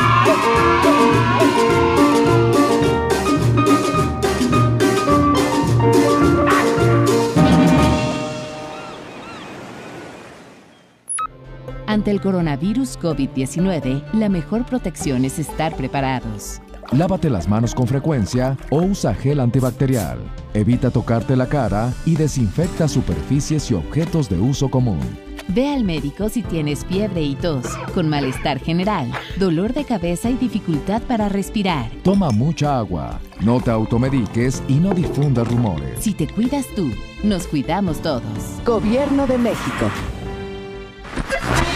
Ante 11.91 12.09
el 12.09 12.21
coronavirus 12.21 12.97
COVID-19, 12.99 14.13
la 14.13 14.29
mejor 14.29 14.65
protección 14.65 15.25
es 15.25 15.39
estar 15.39 15.75
preparados. 15.75 16.61
Lávate 16.93 17.29
las 17.29 17.49
manos 17.49 17.75
con 17.75 17.85
frecuencia 17.85 18.57
o 18.69 18.81
usa 18.81 19.13
gel 19.13 19.41
antibacterial. 19.41 20.17
Evita 20.53 20.89
tocarte 20.89 21.35
la 21.35 21.47
cara 21.47 21.93
y 22.05 22.15
desinfecta 22.15 22.87
superficies 22.87 23.69
y 23.71 23.73
objetos 23.73 24.29
de 24.29 24.39
uso 24.39 24.69
común. 24.71 24.99
Ve 25.47 25.67
al 25.67 25.83
médico 25.83 26.29
si 26.29 26.43
tienes 26.43 26.85
fiebre 26.85 27.21
y 27.21 27.35
tos, 27.35 27.65
con 27.93 28.07
malestar 28.07 28.59
general, 28.59 29.11
dolor 29.37 29.73
de 29.73 29.83
cabeza 29.83 30.29
y 30.29 30.35
dificultad 30.35 31.01
para 31.03 31.29
respirar. 31.29 31.89
Toma 32.03 32.31
mucha 32.31 32.77
agua, 32.77 33.19
no 33.41 33.59
te 33.59 33.71
automediques 33.71 34.63
y 34.67 34.75
no 34.75 34.93
difundas 34.93 35.47
rumores. 35.47 35.99
Si 35.99 36.13
te 36.13 36.27
cuidas 36.27 36.65
tú, 36.75 36.89
nos 37.23 37.47
cuidamos 37.47 38.01
todos. 38.01 38.23
Gobierno 38.65 39.27
de 39.27 39.37
México. 39.37 39.89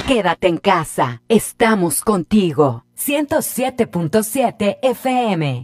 Quédate 0.07 0.47
en 0.47 0.57
casa, 0.57 1.21
estamos 1.27 2.01
contigo. 2.01 2.85
107.7 2.97 4.77
FM. 4.81 5.63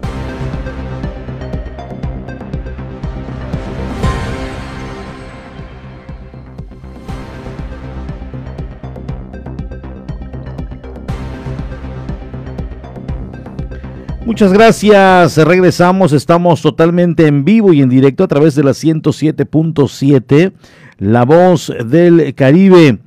Muchas 14.31 14.53
gracias. 14.53 15.35
Regresamos. 15.35 16.13
Estamos 16.13 16.61
totalmente 16.61 17.27
en 17.27 17.43
vivo 17.43 17.73
y 17.73 17.81
en 17.81 17.89
directo 17.89 18.23
a 18.23 18.29
través 18.29 18.55
de 18.55 18.63
la 18.63 18.71
107.7, 18.71 20.53
La 20.99 21.25
Voz 21.25 21.69
del 21.85 22.33
Caribe. 22.33 22.99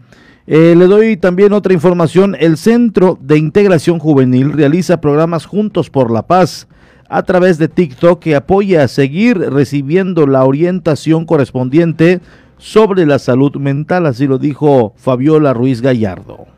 Eh, 0.47 0.75
le 0.77 0.87
doy 0.87 1.17
también 1.17 1.55
otra 1.55 1.73
información. 1.73 2.37
El 2.39 2.59
Centro 2.59 3.19
de 3.23 3.39
Integración 3.39 3.99
Juvenil 4.01 4.53
realiza 4.53 5.01
programas 5.01 5.47
Juntos 5.47 5.89
por 5.89 6.11
la 6.11 6.27
Paz 6.27 6.69
a 7.09 7.23
través 7.23 7.57
de 7.57 7.69
TikTok 7.69 8.21
que 8.21 8.37
apoya 8.37 8.85
a 8.85 8.89
seguir 8.89 9.39
recibiendo 9.39 10.27
la 10.27 10.45
orientación 10.45 11.25
correspondiente 11.25 12.21
sobre 12.59 13.07
la 13.07 13.19
salud 13.19 13.57
mental. 13.57 14.05
Así 14.05 14.27
lo 14.27 14.37
dijo 14.37 14.93
Fabiola 14.99 15.55
Ruiz 15.55 15.81
Gallardo. 15.81 16.54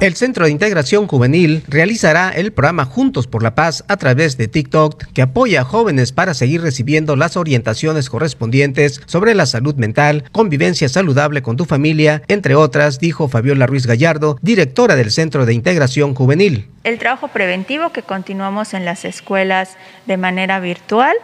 El 0.00 0.14
Centro 0.14 0.44
de 0.44 0.52
Integración 0.52 1.08
Juvenil 1.08 1.64
realizará 1.66 2.30
el 2.30 2.52
programa 2.52 2.84
Juntos 2.84 3.26
por 3.26 3.42
la 3.42 3.56
Paz 3.56 3.84
a 3.88 3.96
través 3.96 4.36
de 4.36 4.46
TikTok 4.46 5.06
que 5.12 5.22
apoya 5.22 5.62
a 5.62 5.64
jóvenes 5.64 6.12
para 6.12 6.34
seguir 6.34 6.62
recibiendo 6.62 7.16
las 7.16 7.36
orientaciones 7.36 8.08
correspondientes 8.08 9.00
sobre 9.06 9.34
la 9.34 9.44
salud 9.44 9.74
mental, 9.74 10.22
convivencia 10.30 10.88
saludable 10.88 11.42
con 11.42 11.56
tu 11.56 11.64
familia, 11.64 12.22
entre 12.28 12.54
otras, 12.54 13.00
dijo 13.00 13.26
Fabiola 13.26 13.66
Ruiz 13.66 13.88
Gallardo, 13.88 14.38
directora 14.40 14.94
del 14.94 15.10
Centro 15.10 15.46
de 15.46 15.54
Integración 15.54 16.14
Juvenil. 16.14 16.68
El 16.84 16.98
trabajo 16.98 17.26
preventivo 17.26 17.90
que 17.90 18.02
continuamos 18.02 18.74
en 18.74 18.84
las 18.84 19.04
escuelas 19.04 19.76
de 20.06 20.16
manera 20.16 20.60
virtual 20.60 21.16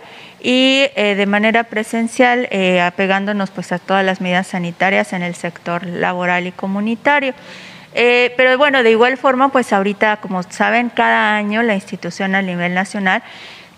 y 0.42 0.86
eh, 0.96 1.14
de 1.16 1.26
manera 1.26 1.62
presencial 1.62 2.48
eh, 2.50 2.80
apegándonos 2.80 3.50
pues 3.50 3.70
a 3.70 3.78
todas 3.78 4.04
las 4.04 4.20
medidas 4.20 4.48
sanitarias 4.48 5.12
en 5.12 5.22
el 5.22 5.36
sector 5.36 5.86
laboral 5.86 6.48
y 6.48 6.52
comunitario. 6.52 7.34
Eh, 7.94 8.34
pero 8.36 8.58
bueno, 8.58 8.82
de 8.82 8.90
igual 8.90 9.16
forma, 9.16 9.50
pues 9.50 9.72
ahorita, 9.72 10.16
como 10.16 10.42
saben, 10.42 10.90
cada 10.90 11.36
año 11.36 11.62
la 11.62 11.74
institución 11.74 12.34
a 12.34 12.42
nivel 12.42 12.74
nacional 12.74 13.22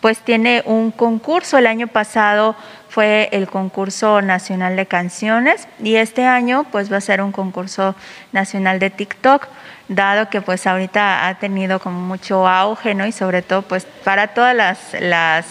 pues 0.00 0.20
tiene 0.20 0.62
un 0.66 0.90
concurso. 0.90 1.58
El 1.58 1.66
año 1.66 1.88
pasado 1.88 2.54
fue 2.88 3.28
el 3.32 3.48
concurso 3.48 4.22
nacional 4.22 4.76
de 4.76 4.86
canciones 4.86 5.68
y 5.82 5.96
este 5.96 6.24
año 6.24 6.64
pues 6.70 6.92
va 6.92 6.98
a 6.98 7.00
ser 7.00 7.20
un 7.20 7.32
concurso 7.32 7.94
nacional 8.32 8.78
de 8.78 8.90
TikTok, 8.90 9.48
dado 9.88 10.30
que 10.30 10.40
pues 10.40 10.66
ahorita 10.66 11.28
ha 11.28 11.38
tenido 11.38 11.80
como 11.80 12.00
mucho 12.00 12.46
auge, 12.46 12.94
¿no? 12.94 13.06
Y 13.06 13.12
sobre 13.12 13.42
todo 13.42 13.62
pues 13.62 13.86
para 14.04 14.28
todas 14.28 14.54
las, 14.54 14.78
las, 15.00 15.46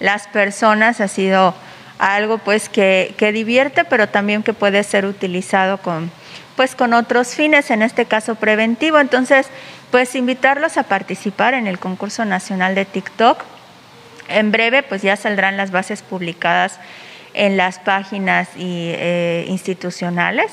las 0.00 0.26
personas 0.28 1.00
ha 1.00 1.08
sido 1.08 1.54
algo 1.98 2.38
pues 2.38 2.68
que, 2.68 3.14
que 3.16 3.32
divierte, 3.32 3.84
pero 3.84 4.08
también 4.08 4.42
que 4.42 4.52
puede 4.52 4.82
ser 4.82 5.06
utilizado 5.06 5.78
con 5.78 6.10
pues 6.56 6.74
con 6.74 6.92
otros 6.92 7.34
fines, 7.34 7.70
en 7.70 7.82
este 7.82 8.06
caso 8.06 8.34
preventivo. 8.36 8.98
Entonces, 8.98 9.48
pues 9.90 10.14
invitarlos 10.14 10.76
a 10.76 10.84
participar 10.84 11.54
en 11.54 11.66
el 11.66 11.78
concurso 11.78 12.24
nacional 12.24 12.74
de 12.74 12.84
TikTok. 12.84 13.42
En 14.28 14.52
breve, 14.52 14.82
pues 14.82 15.02
ya 15.02 15.16
saldrán 15.16 15.56
las 15.56 15.70
bases 15.70 16.02
publicadas 16.02 16.78
en 17.34 17.56
las 17.56 17.78
páginas 17.78 18.48
y, 18.56 18.92
eh, 18.94 19.44
institucionales. 19.48 20.52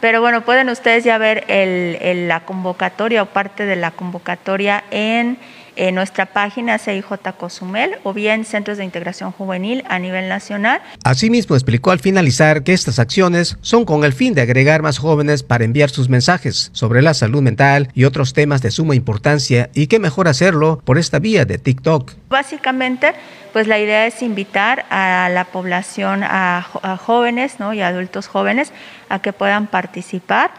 Pero 0.00 0.20
bueno, 0.22 0.42
pueden 0.42 0.70
ustedes 0.70 1.04
ya 1.04 1.18
ver 1.18 1.44
la 1.48 2.40
convocatoria 2.40 3.22
o 3.22 3.26
parte 3.26 3.66
de 3.66 3.76
la 3.76 3.90
convocatoria 3.90 4.82
en 4.90 5.38
en 5.76 5.94
nuestra 5.94 6.26
página 6.26 6.78
CIJ 6.78 7.06
Cozumel 7.38 7.96
o 8.02 8.12
bien 8.12 8.44
Centros 8.44 8.78
de 8.78 8.84
Integración 8.84 9.32
Juvenil 9.32 9.84
a 9.88 9.98
nivel 9.98 10.28
nacional. 10.28 10.80
Asimismo, 11.04 11.56
explicó 11.56 11.90
al 11.90 12.00
finalizar 12.00 12.62
que 12.62 12.72
estas 12.72 12.98
acciones 12.98 13.56
son 13.60 13.84
con 13.84 14.04
el 14.04 14.12
fin 14.12 14.34
de 14.34 14.42
agregar 14.42 14.82
más 14.82 14.98
jóvenes 14.98 15.42
para 15.42 15.64
enviar 15.64 15.90
sus 15.90 16.08
mensajes 16.08 16.70
sobre 16.72 17.02
la 17.02 17.14
salud 17.14 17.42
mental 17.42 17.88
y 17.94 18.04
otros 18.04 18.32
temas 18.32 18.62
de 18.62 18.70
suma 18.70 18.94
importancia 18.94 19.70
y 19.74 19.86
que 19.86 19.98
mejor 19.98 20.28
hacerlo 20.28 20.80
por 20.84 20.98
esta 20.98 21.18
vía 21.18 21.44
de 21.44 21.58
TikTok. 21.58 22.12
Básicamente, 22.28 23.12
pues 23.52 23.66
la 23.66 23.78
idea 23.78 24.06
es 24.06 24.22
invitar 24.22 24.86
a 24.90 25.28
la 25.32 25.44
población, 25.44 26.22
a, 26.22 26.66
jóvenes 27.00 27.58
¿no? 27.58 27.72
y 27.72 27.80
adultos 27.80 28.28
jóvenes 28.28 28.72
a 29.08 29.20
que 29.20 29.32
puedan 29.32 29.66
participar 29.66 30.50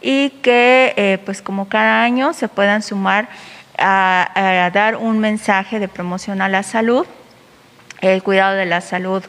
y 0.00 0.30
que 0.42 0.94
eh, 0.96 1.18
pues 1.24 1.42
como 1.42 1.68
cada 1.68 2.02
año 2.02 2.32
se 2.32 2.48
puedan 2.48 2.82
sumar 2.82 3.28
a, 3.80 4.70
dar 4.72 4.96
un 4.96 5.18
mensaje 5.18 5.80
de 5.80 5.88
promoción 5.88 6.42
a 6.42 6.48
la 6.48 6.62
salud, 6.62 7.06
el 8.00 8.22
cuidado 8.22 8.56
de 8.56 8.66
la 8.66 8.80
salud 8.80 9.22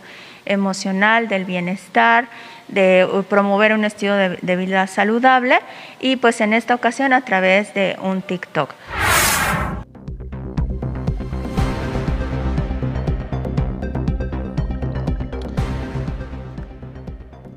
emocional, 0.45 1.28
del 1.28 1.45
bienestar, 1.45 2.28
de 2.68 3.08
promover 3.30 3.74
un 3.74 3.86
estilo 3.86 4.16
de, 4.16 4.56
vida 4.56 4.88
saludable 4.88 5.60
y 5.99 6.16
pues 6.16 6.41
en 6.41 6.54
esta 6.54 6.76
ocasión 6.76 7.14
a 7.14 7.22
través 7.22 7.74
de 7.74 7.97
un 8.02 8.22
TikTok. 8.22 8.74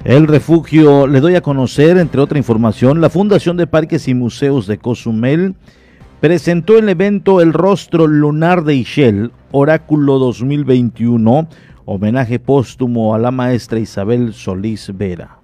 El 0.05 0.27
refugio, 0.29 1.07
le 1.07 1.21
doy 1.21 1.35
a 1.35 1.41
conocer, 1.41 1.97
entre 1.97 2.21
otra 2.21 2.37
información, 2.37 3.01
la 3.01 3.09
Fundación 3.09 3.57
de 3.57 3.67
Parques 3.67 4.07
y 4.07 4.13
Museos 4.13 4.67
de 4.67 4.77
Cozumel 4.77 5.55
presentó 6.25 6.79
el 6.79 6.89
evento 6.89 7.43
El 7.43 7.53
Rostro 7.53 8.07
Lunar 8.07 8.65
de 8.65 8.77
Ishel, 8.77 9.31
Oráculo 9.53 10.19
2021, 10.19 11.47
homenaje 11.85 12.39
póstumo 12.39 13.15
a 13.15 13.19
la 13.19 13.31
maestra 13.31 13.79
Isabel 13.79 14.33
Solís 14.33 14.91
Vera 14.97 15.44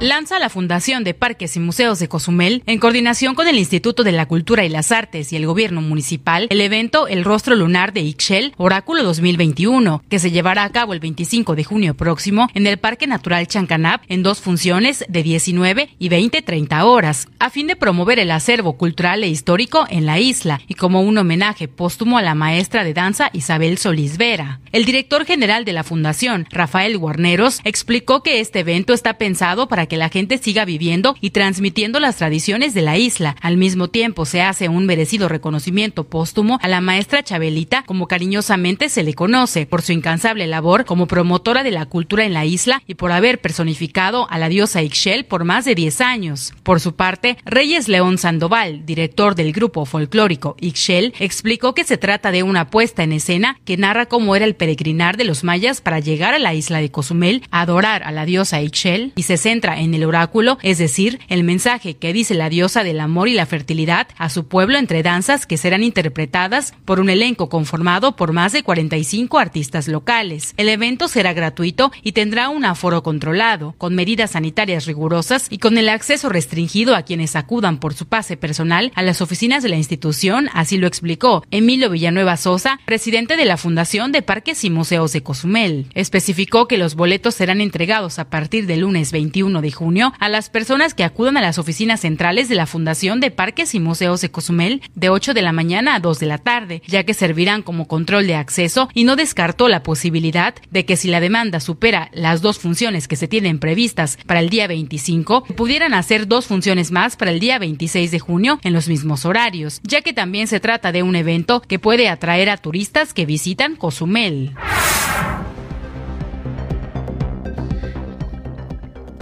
lanza 0.00 0.38
la 0.38 0.48
Fundación 0.48 1.04
de 1.04 1.12
Parques 1.12 1.56
y 1.56 1.60
Museos 1.60 1.98
de 1.98 2.08
Cozumel, 2.08 2.62
en 2.66 2.78
coordinación 2.78 3.34
con 3.34 3.46
el 3.46 3.58
Instituto 3.58 4.02
de 4.02 4.12
la 4.12 4.26
Cultura 4.26 4.64
y 4.64 4.70
las 4.70 4.92
Artes 4.92 5.32
y 5.32 5.36
el 5.36 5.46
Gobierno 5.46 5.82
Municipal, 5.82 6.46
el 6.50 6.60
evento 6.62 7.06
El 7.06 7.22
Rostro 7.22 7.54
Lunar 7.54 7.92
de 7.92 8.00
Ixchel, 8.00 8.54
Oráculo 8.56 9.02
2021, 9.02 10.02
que 10.08 10.18
se 10.18 10.30
llevará 10.30 10.64
a 10.64 10.72
cabo 10.72 10.94
el 10.94 11.00
25 11.00 11.54
de 11.54 11.64
junio 11.64 11.94
próximo 11.94 12.48
en 12.54 12.66
el 12.66 12.78
Parque 12.78 13.06
Natural 13.06 13.46
Chancanab 13.46 14.00
en 14.08 14.22
dos 14.22 14.40
funciones 14.40 15.04
de 15.06 15.22
19 15.22 15.90
y 15.98 16.08
20-30 16.08 16.82
horas, 16.84 17.28
a 17.38 17.50
fin 17.50 17.66
de 17.66 17.76
promover 17.76 18.18
el 18.18 18.30
acervo 18.30 18.78
cultural 18.78 19.22
e 19.22 19.28
histórico 19.28 19.84
en 19.90 20.06
la 20.06 20.18
isla 20.18 20.62
y 20.66 20.74
como 20.74 21.02
un 21.02 21.18
homenaje 21.18 21.68
póstumo 21.68 22.16
a 22.16 22.22
la 22.22 22.34
maestra 22.34 22.84
de 22.84 22.94
danza 22.94 23.28
Isabel 23.34 23.76
Solís 23.76 24.16
Vera. 24.16 24.60
El 24.72 24.86
director 24.86 25.26
general 25.26 25.66
de 25.66 25.74
la 25.74 25.84
Fundación, 25.84 26.46
Rafael 26.50 26.96
Guarneros, 26.96 27.60
explicó 27.64 28.22
que 28.22 28.40
este 28.40 28.60
evento 28.60 28.94
está 28.94 29.18
pensado 29.18 29.68
para 29.68 29.89
que 29.90 29.98
la 29.98 30.08
gente 30.08 30.38
siga 30.38 30.64
viviendo 30.64 31.14
y 31.20 31.30
transmitiendo 31.30 32.00
las 32.00 32.16
tradiciones 32.16 32.72
de 32.72 32.80
la 32.80 32.96
isla. 32.96 33.36
Al 33.42 33.58
mismo 33.58 33.88
tiempo, 33.88 34.24
se 34.24 34.40
hace 34.40 34.70
un 34.70 34.86
merecido 34.86 35.28
reconocimiento 35.28 36.04
póstumo 36.04 36.58
a 36.62 36.68
la 36.68 36.80
maestra 36.80 37.22
Chabelita, 37.22 37.82
como 37.82 38.06
cariñosamente 38.06 38.88
se 38.88 39.02
le 39.02 39.12
conoce, 39.14 39.66
por 39.66 39.82
su 39.82 39.92
incansable 39.92 40.46
labor 40.46 40.84
como 40.84 41.06
promotora 41.06 41.62
de 41.62 41.72
la 41.72 41.86
cultura 41.86 42.24
en 42.24 42.32
la 42.32 42.46
isla 42.46 42.82
y 42.86 42.94
por 42.94 43.12
haber 43.12 43.40
personificado 43.40 44.30
a 44.30 44.38
la 44.38 44.48
diosa 44.48 44.82
Ixchel 44.82 45.24
por 45.24 45.44
más 45.44 45.64
de 45.64 45.74
10 45.74 46.00
años. 46.00 46.54
Por 46.62 46.80
su 46.80 46.94
parte, 46.94 47.36
Reyes 47.44 47.88
León 47.88 48.16
Sandoval, 48.16 48.86
director 48.86 49.34
del 49.34 49.52
grupo 49.52 49.84
folclórico 49.84 50.56
Ixchel, 50.60 51.14
explicó 51.18 51.74
que 51.74 51.84
se 51.84 51.98
trata 51.98 52.30
de 52.30 52.44
una 52.44 52.70
puesta 52.70 53.02
en 53.02 53.12
escena 53.12 53.58
que 53.64 53.76
narra 53.76 54.06
cómo 54.06 54.36
era 54.36 54.44
el 54.44 54.54
peregrinar 54.54 55.16
de 55.16 55.24
los 55.24 55.42
mayas 55.42 55.80
para 55.80 55.98
llegar 55.98 56.34
a 56.34 56.38
la 56.38 56.54
isla 56.54 56.80
de 56.80 56.92
Cozumel, 56.92 57.42
adorar 57.50 58.04
a 58.04 58.12
la 58.12 58.24
diosa 58.24 58.62
Ixchel 58.62 59.12
y 59.16 59.24
se 59.24 59.36
centra 59.36 59.79
en 59.80 59.94
el 59.94 60.04
oráculo, 60.04 60.58
es 60.62 60.78
decir, 60.78 61.20
el 61.28 61.44
mensaje 61.44 61.96
que 61.96 62.12
dice 62.12 62.34
la 62.34 62.48
diosa 62.48 62.84
del 62.84 63.00
amor 63.00 63.28
y 63.28 63.34
la 63.34 63.46
fertilidad 63.46 64.08
a 64.16 64.28
su 64.28 64.46
pueblo 64.46 64.78
entre 64.78 65.02
danzas 65.02 65.46
que 65.46 65.56
serán 65.56 65.82
interpretadas 65.82 66.74
por 66.84 67.00
un 67.00 67.10
elenco 67.10 67.48
conformado 67.48 68.16
por 68.16 68.32
más 68.32 68.52
de 68.52 68.62
45 68.62 69.38
artistas 69.38 69.88
locales. 69.88 70.54
El 70.56 70.68
evento 70.68 71.08
será 71.08 71.32
gratuito 71.32 71.92
y 72.02 72.12
tendrá 72.12 72.48
un 72.48 72.64
aforo 72.64 73.02
controlado, 73.02 73.74
con 73.78 73.94
medidas 73.94 74.32
sanitarias 74.32 74.86
rigurosas 74.86 75.46
y 75.50 75.58
con 75.58 75.78
el 75.78 75.88
acceso 75.88 76.28
restringido 76.28 76.94
a 76.94 77.02
quienes 77.02 77.36
acudan 77.36 77.78
por 77.78 77.94
su 77.94 78.06
pase 78.06 78.36
personal 78.36 78.92
a 78.94 79.02
las 79.02 79.20
oficinas 79.20 79.62
de 79.62 79.68
la 79.68 79.76
institución, 79.76 80.48
así 80.52 80.78
lo 80.78 80.86
explicó 80.86 81.44
Emilio 81.50 81.90
Villanueva 81.90 82.36
Sosa, 82.36 82.80
presidente 82.84 83.36
de 83.36 83.44
la 83.44 83.56
Fundación 83.56 84.12
de 84.12 84.22
Parques 84.22 84.64
y 84.64 84.70
Museos 84.70 85.12
de 85.12 85.22
Cozumel. 85.22 85.86
Especificó 85.94 86.68
que 86.68 86.78
los 86.78 86.94
boletos 86.94 87.34
serán 87.34 87.60
entregados 87.60 88.18
a 88.18 88.30
partir 88.30 88.66
del 88.66 88.80
lunes 88.80 89.12
21 89.12 89.59
de 89.60 89.72
junio 89.72 90.12
a 90.18 90.28
las 90.28 90.50
personas 90.50 90.94
que 90.94 91.04
acudan 91.04 91.36
a 91.36 91.40
las 91.40 91.58
oficinas 91.58 92.00
centrales 92.00 92.48
de 92.48 92.54
la 92.54 92.66
Fundación 92.66 93.20
de 93.20 93.30
Parques 93.30 93.74
y 93.74 93.80
Museos 93.80 94.20
de 94.20 94.30
Cozumel 94.30 94.82
de 94.94 95.08
8 95.08 95.34
de 95.34 95.42
la 95.42 95.52
mañana 95.52 95.94
a 95.94 96.00
2 96.00 96.18
de 96.18 96.26
la 96.26 96.38
tarde, 96.38 96.82
ya 96.86 97.04
que 97.04 97.14
servirán 97.14 97.62
como 97.62 97.86
control 97.88 98.26
de 98.26 98.34
acceso 98.34 98.88
y 98.94 99.04
no 99.04 99.16
descartó 99.16 99.68
la 99.68 99.82
posibilidad 99.82 100.54
de 100.70 100.84
que 100.84 100.96
si 100.96 101.08
la 101.08 101.20
demanda 101.20 101.60
supera 101.60 102.10
las 102.12 102.42
dos 102.42 102.58
funciones 102.58 103.08
que 103.08 103.16
se 103.16 103.28
tienen 103.28 103.58
previstas 103.58 104.18
para 104.26 104.40
el 104.40 104.50
día 104.50 104.66
25, 104.66 105.44
pudieran 105.56 105.94
hacer 105.94 106.26
dos 106.26 106.46
funciones 106.46 106.90
más 106.90 107.16
para 107.16 107.30
el 107.30 107.40
día 107.40 107.58
26 107.58 108.10
de 108.10 108.18
junio 108.18 108.58
en 108.62 108.72
los 108.72 108.88
mismos 108.88 109.24
horarios, 109.24 109.80
ya 109.82 110.02
que 110.02 110.12
también 110.12 110.46
se 110.46 110.60
trata 110.60 110.92
de 110.92 111.02
un 111.02 111.16
evento 111.16 111.60
que 111.60 111.78
puede 111.78 112.08
atraer 112.08 112.50
a 112.50 112.56
turistas 112.56 113.14
que 113.14 113.26
visitan 113.26 113.76
Cozumel. 113.76 114.54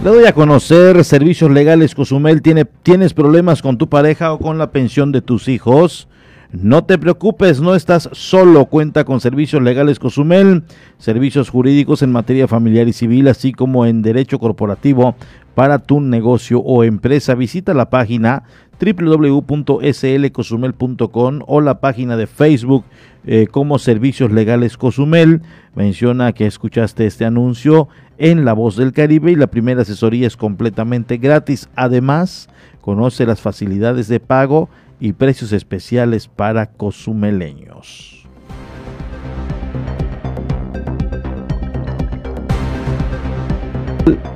Le 0.01 0.11
doy 0.11 0.25
a 0.25 0.33
conocer 0.33 1.03
Servicios 1.03 1.51
Legales 1.51 1.93
Cozumel. 1.93 2.41
¿Tiene, 2.41 2.63
¿Tienes 2.63 3.13
problemas 3.13 3.61
con 3.61 3.77
tu 3.77 3.89
pareja 3.89 4.31
o 4.31 4.39
con 4.39 4.57
la 4.57 4.71
pensión 4.71 5.11
de 5.11 5.21
tus 5.21 5.49
hijos? 5.49 6.07
No 6.53 6.85
te 6.85 6.97
preocupes, 6.97 7.59
no 7.59 7.75
estás 7.75 8.07
solo. 8.13 8.67
Cuenta 8.67 9.03
con 9.03 9.19
Servicios 9.19 9.61
Legales 9.61 9.99
Cozumel, 9.99 10.63
servicios 10.99 11.49
jurídicos 11.49 12.01
en 12.01 12.13
materia 12.13 12.47
familiar 12.47 12.87
y 12.87 12.93
civil, 12.93 13.27
así 13.27 13.51
como 13.51 13.85
en 13.85 14.01
derecho 14.01 14.39
corporativo 14.39 15.15
para 15.53 15.79
tu 15.79 15.99
negocio 15.99 16.59
o 16.59 16.85
empresa. 16.85 17.35
Visita 17.35 17.73
la 17.73 17.89
página 17.89 18.43
www.slcosumel.com 18.79 21.39
o 21.45 21.59
la 21.59 21.81
página 21.81 22.15
de 22.15 22.25
Facebook 22.25 22.85
eh, 23.25 23.47
como 23.51 23.77
Servicios 23.77 24.31
Legales 24.31 24.77
Cozumel. 24.77 25.41
Menciona 25.75 26.31
que 26.31 26.47
escuchaste 26.47 27.05
este 27.05 27.25
anuncio 27.25 27.89
en 28.19 28.45
La 28.45 28.53
Voz 28.53 28.75
del 28.75 28.91
Caribe 28.91 29.31
y 29.31 29.35
la 29.35 29.47
primera 29.47 29.81
asesoría 29.81 30.27
es 30.27 30.37
completamente 30.37 31.17
gratis. 31.17 31.69
Además, 31.75 32.49
conoce 32.81 33.25
las 33.25 33.41
facilidades 33.41 34.07
de 34.09 34.19
pago 34.19 34.69
y 34.99 35.13
precios 35.13 35.53
especiales 35.53 36.27
para 36.27 36.67
cozumeleños. 36.67 38.27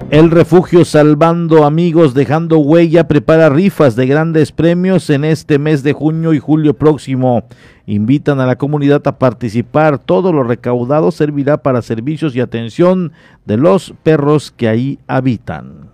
El 0.10 0.30
refugio 0.30 0.86
Salvando 0.86 1.66
Amigos 1.66 2.14
Dejando 2.14 2.60
Huella 2.60 3.08
prepara 3.08 3.50
rifas 3.50 3.96
de 3.96 4.06
grandes 4.06 4.52
premios 4.52 5.10
en 5.10 5.24
este 5.24 5.58
mes 5.58 5.82
de 5.82 5.94
junio 5.94 6.34
y 6.34 6.40
julio 6.40 6.76
próximo. 6.76 7.44
Invitan 7.86 8.40
a 8.40 8.46
la 8.46 8.58
comunidad 8.58 9.02
a 9.08 9.18
participar. 9.18 10.00
Todo 10.00 10.32
lo 10.32 10.44
recaudado 10.44 11.12
servirá 11.12 11.58
para 11.64 11.82
servicios 11.82 12.36
y 12.36 12.42
atención 12.42 13.12
de 13.46 13.58
los 13.58 13.94
perros 14.04 14.52
que 14.52 14.68
ahí 14.68 15.00
habitan. 15.08 15.93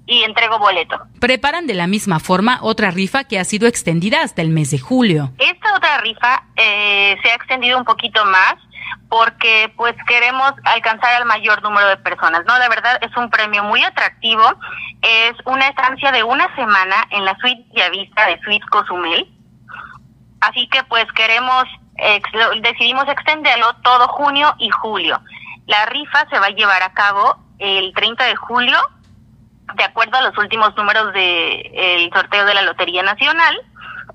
y 0.06 0.22
entrego 0.24 0.58
boleto. 0.58 1.00
Preparan 1.20 1.66
de 1.66 1.72
la 1.72 1.86
misma 1.86 2.20
forma 2.20 2.58
otra 2.60 2.90
rifa 2.90 3.24
que 3.24 3.38
ha 3.38 3.44
sido 3.44 3.66
extendida 3.66 4.22
hasta 4.22 4.42
el 4.42 4.50
mes 4.50 4.70
de 4.70 4.78
julio. 4.78 5.32
Esta 5.38 5.74
otra 5.74 5.98
rifa 5.98 6.42
eh, 6.56 7.16
se 7.22 7.30
ha 7.30 7.34
extendido 7.34 7.78
un 7.78 7.84
poquito 7.84 8.22
más 8.26 8.56
porque 9.08 9.72
pues 9.76 9.94
queremos 10.06 10.52
alcanzar 10.64 11.14
al 11.14 11.24
mayor 11.24 11.62
número 11.62 11.88
de 11.88 11.96
personas, 11.98 12.44
¿no? 12.46 12.58
De 12.58 12.68
verdad 12.68 12.98
es 13.00 13.16
un 13.16 13.30
premio 13.30 13.62
muy 13.62 13.82
atractivo, 13.84 14.42
es 15.02 15.34
una 15.44 15.68
estancia 15.68 16.10
de 16.12 16.22
una 16.22 16.54
semana 16.56 16.96
en 17.10 17.24
la 17.24 17.36
suite 17.36 17.64
Vista 17.90 18.26
de 18.26 18.40
Suite 18.40 18.66
Cozumel, 18.70 19.28
así 20.40 20.68
que 20.68 20.82
pues 20.84 21.04
queremos, 21.14 21.64
decidimos 22.62 23.08
extenderlo 23.08 23.74
todo 23.82 24.08
junio 24.08 24.54
y 24.58 24.70
julio. 24.70 25.20
La 25.66 25.86
rifa 25.86 26.26
se 26.28 26.38
va 26.38 26.46
a 26.46 26.50
llevar 26.50 26.82
a 26.82 26.92
cabo 26.92 27.36
el 27.58 27.92
30 27.94 28.24
de 28.24 28.36
julio, 28.36 28.78
de 29.76 29.84
acuerdo 29.84 30.16
a 30.18 30.22
los 30.22 30.36
últimos 30.38 30.76
números 30.76 31.12
del 31.12 31.70
el 31.72 32.10
sorteo 32.12 32.44
de 32.44 32.54
la 32.54 32.62
Lotería 32.62 33.02
Nacional, 33.02 33.56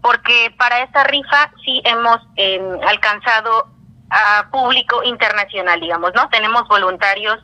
porque 0.02 0.54
para 0.58 0.82
esta 0.82 1.04
rifa 1.06 1.52
sí 1.64 1.82
hemos 1.86 2.20
eh, 2.36 2.62
alcanzado 2.88 3.68
a 4.10 4.50
público 4.52 5.04
internacional, 5.04 5.80
digamos, 5.80 6.12
¿no? 6.16 6.30
Tenemos 6.30 6.68
voluntarios 6.68 7.40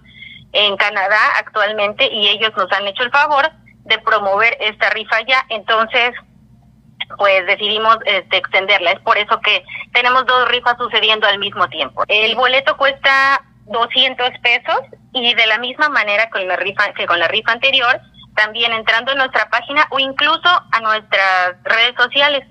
en 0.51 0.77
Canadá 0.77 1.19
actualmente 1.37 2.07
y 2.11 2.27
ellos 2.29 2.51
nos 2.55 2.71
han 2.71 2.87
hecho 2.87 3.03
el 3.03 3.11
favor 3.11 3.51
de 3.83 3.99
promover 3.99 4.57
esta 4.59 4.89
rifa 4.89 5.21
ya, 5.27 5.45
entonces 5.49 6.13
pues 7.17 7.45
decidimos 7.45 7.97
este, 8.05 8.37
extenderla. 8.37 8.91
Es 8.91 8.99
por 9.01 9.17
eso 9.17 9.39
que 9.41 9.63
tenemos 9.93 10.25
dos 10.25 10.47
rifas 10.49 10.75
sucediendo 10.77 11.27
al 11.27 11.39
mismo 11.39 11.67
tiempo. 11.69 12.03
El 12.07 12.35
boleto 12.35 12.75
cuesta 12.77 13.43
200 13.65 14.29
pesos 14.41 14.79
y 15.13 15.33
de 15.33 15.45
la 15.45 15.57
misma 15.59 15.89
manera 15.89 16.29
con 16.29 16.47
la 16.47 16.55
rifa, 16.55 16.93
que 16.93 17.05
con 17.05 17.19
la 17.19 17.27
rifa 17.27 17.51
anterior, 17.51 17.99
también 18.35 18.73
entrando 18.73 19.11
en 19.11 19.19
nuestra 19.19 19.49
página 19.49 19.87
o 19.91 19.99
incluso 19.99 20.49
a 20.71 20.79
nuestras 20.81 21.55
redes 21.63 21.95
sociales. 21.97 22.45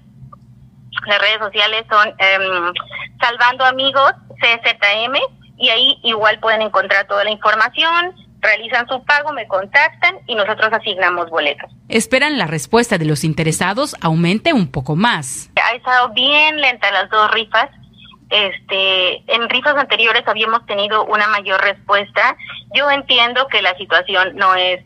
Las 1.06 1.18
redes 1.20 1.38
sociales 1.38 1.84
son 1.90 2.08
em, 2.18 2.72
Salvando 3.20 3.64
Amigos 3.64 4.12
CZM 4.40 5.18
y 5.58 5.68
ahí 5.70 5.98
igual 6.02 6.38
pueden 6.40 6.62
encontrar 6.62 7.06
toda 7.06 7.24
la 7.24 7.30
información, 7.30 8.14
realizan 8.40 8.86
su 8.88 9.04
pago, 9.04 9.32
me 9.32 9.46
contactan 9.46 10.16
y 10.26 10.34
nosotros 10.34 10.72
asignamos 10.72 11.30
boletos. 11.30 11.70
Esperan 11.88 12.38
la 12.38 12.46
respuesta 12.46 12.98
de 12.98 13.06
los 13.06 13.24
interesados 13.24 13.96
aumente 14.00 14.52
un 14.52 14.70
poco 14.70 14.96
más. 14.96 15.50
Ha 15.62 15.74
estado 15.74 16.10
bien 16.10 16.60
lenta 16.60 16.90
las 16.90 17.08
dos 17.10 17.30
rifas. 17.30 17.70
Este, 18.30 19.22
en 19.32 19.48
rifas 19.48 19.76
anteriores 19.76 20.22
habíamos 20.26 20.64
tenido 20.66 21.04
una 21.04 21.28
mayor 21.28 21.60
respuesta. 21.60 22.36
Yo 22.74 22.90
entiendo 22.90 23.46
que 23.48 23.62
la 23.62 23.76
situación 23.76 24.34
no 24.34 24.54
es 24.54 24.82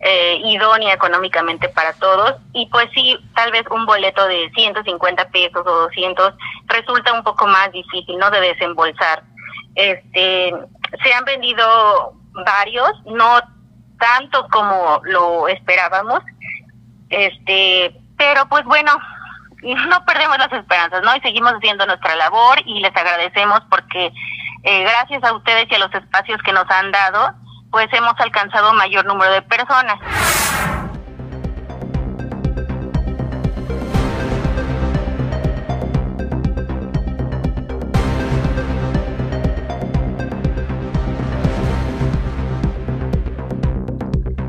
eh, 0.00 0.40
idónea 0.44 0.94
económicamente 0.94 1.68
para 1.68 1.92
todos 1.94 2.36
y 2.54 2.66
pues 2.66 2.88
sí, 2.94 3.18
tal 3.34 3.52
vez 3.52 3.64
un 3.70 3.84
boleto 3.84 4.26
de 4.26 4.50
150 4.54 5.28
pesos 5.28 5.66
o 5.66 5.80
200 5.82 6.34
resulta 6.66 7.12
un 7.12 7.22
poco 7.22 7.46
más 7.46 7.70
difícil, 7.72 8.16
¿no? 8.18 8.30
De 8.30 8.40
desembolsar. 8.40 9.22
Este, 9.74 10.54
se 11.02 11.12
han 11.12 11.24
vendido 11.24 12.14
varios, 12.32 12.92
no 13.06 13.40
tanto 13.98 14.48
como 14.48 15.00
lo 15.04 15.48
esperábamos, 15.48 16.20
este, 17.10 17.94
pero 18.16 18.48
pues 18.48 18.64
bueno, 18.64 18.92
no 19.62 20.04
perdemos 20.06 20.38
las 20.38 20.52
esperanzas, 20.52 21.02
¿no? 21.02 21.14
Y 21.14 21.20
seguimos 21.20 21.52
haciendo 21.52 21.86
nuestra 21.86 22.16
labor 22.16 22.58
y 22.64 22.80
les 22.80 22.96
agradecemos 22.96 23.60
porque 23.68 24.12
eh, 24.62 24.82
gracias 24.82 25.22
a 25.24 25.34
ustedes 25.34 25.66
y 25.70 25.74
a 25.74 25.78
los 25.78 25.94
espacios 25.94 26.40
que 26.42 26.52
nos 26.52 26.68
han 26.70 26.90
dado, 26.90 27.34
pues 27.70 27.86
hemos 27.92 28.14
alcanzado 28.18 28.72
mayor 28.74 29.06
número 29.06 29.32
de 29.32 29.42
personas. 29.42 29.98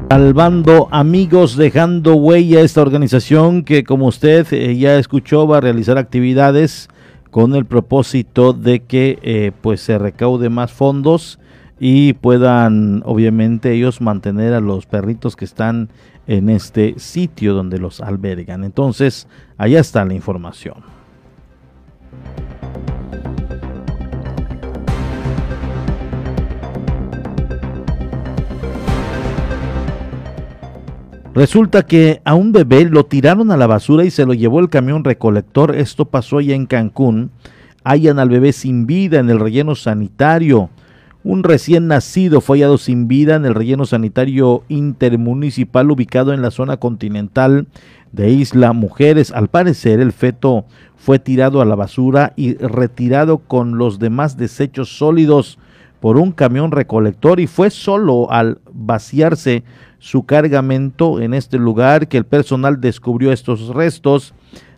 Salvando 0.09 0.89
amigos, 0.91 1.55
dejando 1.55 2.15
huella 2.15 2.59
esta 2.59 2.81
organización 2.81 3.63
que 3.63 3.85
como 3.85 4.07
usted 4.07 4.45
eh, 4.51 4.77
ya 4.77 4.97
escuchó 4.97 5.47
va 5.47 5.59
a 5.59 5.61
realizar 5.61 5.97
actividades 5.97 6.89
con 7.29 7.55
el 7.55 7.65
propósito 7.65 8.51
de 8.51 8.81
que 8.81 9.19
eh, 9.21 9.53
pues 9.61 9.79
se 9.79 9.97
recaude 9.97 10.49
más 10.49 10.73
fondos 10.73 11.39
y 11.83 12.13
puedan 12.13 13.01
obviamente 13.07 13.73
ellos 13.73 14.01
mantener 14.01 14.53
a 14.53 14.59
los 14.59 14.85
perritos 14.85 15.35
que 15.35 15.45
están 15.45 15.89
en 16.27 16.47
este 16.49 16.93
sitio 16.99 17.55
donde 17.55 17.79
los 17.79 18.01
albergan. 18.01 18.63
Entonces, 18.63 19.27
allá 19.57 19.79
está 19.79 20.05
la 20.05 20.13
información. 20.13 20.75
Resulta 31.33 31.81
que 31.81 32.21
a 32.23 32.35
un 32.35 32.51
bebé 32.51 32.85
lo 32.85 33.07
tiraron 33.07 33.49
a 33.49 33.57
la 33.57 33.65
basura 33.65 34.05
y 34.05 34.11
se 34.11 34.27
lo 34.27 34.35
llevó 34.35 34.59
el 34.59 34.69
camión 34.69 35.03
recolector. 35.03 35.75
Esto 35.75 36.05
pasó 36.05 36.37
allá 36.37 36.53
en 36.53 36.67
Cancún. 36.67 37.31
Hallan 37.83 38.19
al 38.19 38.29
bebé 38.29 38.53
sin 38.53 38.85
vida 38.85 39.17
en 39.17 39.31
el 39.31 39.39
relleno 39.39 39.73
sanitario. 39.73 40.69
Un 41.23 41.43
recién 41.43 41.87
nacido 41.87 42.41
fue 42.41 42.57
hallado 42.57 42.79
sin 42.79 43.07
vida 43.07 43.35
en 43.35 43.45
el 43.45 43.53
relleno 43.53 43.85
sanitario 43.85 44.63
intermunicipal 44.69 45.91
ubicado 45.91 46.33
en 46.33 46.41
la 46.41 46.49
zona 46.49 46.77
continental 46.77 47.67
de 48.11 48.31
Isla 48.31 48.73
Mujeres. 48.73 49.31
Al 49.31 49.47
parecer, 49.47 49.99
el 49.99 50.13
feto 50.13 50.65
fue 50.97 51.19
tirado 51.19 51.61
a 51.61 51.65
la 51.65 51.75
basura 51.75 52.33
y 52.35 52.55
retirado 52.55 53.37
con 53.37 53.77
los 53.77 53.99
demás 53.99 54.35
desechos 54.35 54.97
sólidos 54.97 55.59
por 55.99 56.17
un 56.17 56.31
camión 56.31 56.71
recolector 56.71 57.39
y 57.39 57.45
fue 57.45 57.69
solo 57.69 58.31
al 58.31 58.59
vaciarse 58.73 59.63
su 59.99 60.25
cargamento 60.25 61.21
en 61.21 61.35
este 61.35 61.59
lugar 61.59 62.07
que 62.07 62.17
el 62.17 62.25
personal 62.25 62.81
descubrió 62.81 63.31
estos 63.31 63.67
restos 63.67 64.33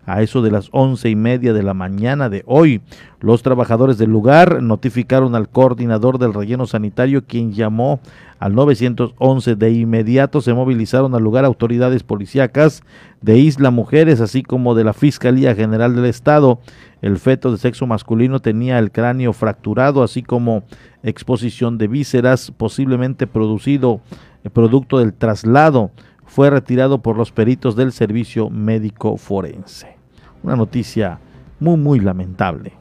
a 0.05 0.21
eso 0.21 0.41
de 0.41 0.51
las 0.51 0.69
once 0.71 1.09
y 1.09 1.15
media 1.15 1.53
de 1.53 1.63
la 1.63 1.73
mañana 1.73 2.29
de 2.29 2.43
hoy. 2.45 2.81
Los 3.19 3.41
trabajadores 3.41 3.97
del 3.97 4.09
lugar 4.09 4.61
notificaron 4.61 5.35
al 5.35 5.49
coordinador 5.49 6.19
del 6.19 6.33
relleno 6.33 6.67
sanitario, 6.67 7.23
quien 7.25 7.53
llamó 7.53 8.01
al 8.39 8.53
911. 8.53 9.55
De 9.55 9.71
inmediato 9.71 10.41
se 10.41 10.53
movilizaron 10.53 11.15
al 11.15 11.23
lugar 11.23 11.45
autoridades 11.45 12.03
policíacas 12.03 12.83
de 13.21 13.37
Isla 13.37 13.71
Mujeres, 13.71 14.19
así 14.19 14.43
como 14.43 14.75
de 14.75 14.83
la 14.83 14.93
Fiscalía 14.93 15.55
General 15.55 15.95
del 15.95 16.05
Estado. 16.05 16.59
El 17.01 17.17
feto 17.17 17.51
de 17.51 17.57
sexo 17.57 17.87
masculino 17.87 18.39
tenía 18.39 18.79
el 18.79 18.91
cráneo 18.91 19.31
fracturado, 19.33 20.03
así 20.03 20.23
como 20.23 20.63
exposición 21.03 21.77
de 21.77 21.87
vísceras, 21.87 22.51
posiblemente 22.51 23.27
producido 23.27 24.01
eh, 24.43 24.49
producto 24.49 24.99
del 24.99 25.13
traslado 25.13 25.91
fue 26.33 26.49
retirado 26.49 26.97
por 26.97 27.15
los 27.15 27.31
peritos 27.31 27.75
del 27.75 27.91
servicio 27.91 28.49
médico 28.49 29.17
forense. 29.17 29.97
Una 30.41 30.55
noticia 30.55 31.19
muy, 31.59 31.77
muy 31.77 31.99
lamentable. 31.99 32.73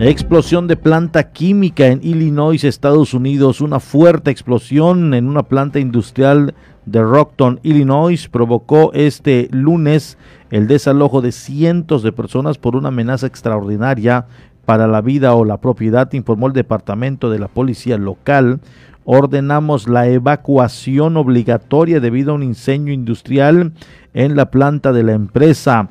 Explosión 0.00 0.66
de 0.66 0.76
planta 0.76 1.30
química 1.30 1.86
en 1.86 2.00
Illinois, 2.02 2.64
Estados 2.64 3.14
Unidos. 3.14 3.60
Una 3.60 3.78
fuerte 3.78 4.32
explosión 4.32 5.14
en 5.14 5.28
una 5.28 5.44
planta 5.44 5.78
industrial 5.78 6.56
de 6.84 7.00
Rockton, 7.00 7.60
Illinois, 7.62 8.28
provocó 8.28 8.90
este 8.92 9.46
lunes 9.52 10.18
el 10.50 10.66
desalojo 10.66 11.20
de 11.20 11.30
cientos 11.30 12.02
de 12.02 12.10
personas 12.10 12.58
por 12.58 12.74
una 12.74 12.88
amenaza 12.88 13.28
extraordinaria 13.28 14.26
para 14.64 14.88
la 14.88 15.00
vida 15.00 15.32
o 15.36 15.44
la 15.44 15.60
propiedad, 15.60 16.12
informó 16.12 16.48
el 16.48 16.52
departamento 16.52 17.30
de 17.30 17.38
la 17.38 17.46
policía 17.46 17.98
local 17.98 18.58
ordenamos 19.06 19.88
la 19.88 20.08
evacuación 20.08 21.16
obligatoria 21.16 22.00
debido 22.00 22.32
a 22.32 22.34
un 22.34 22.42
incendio 22.42 22.92
industrial 22.92 23.72
en 24.12 24.36
la 24.36 24.50
planta 24.50 24.92
de 24.92 25.04
la 25.04 25.12
empresa 25.12 25.88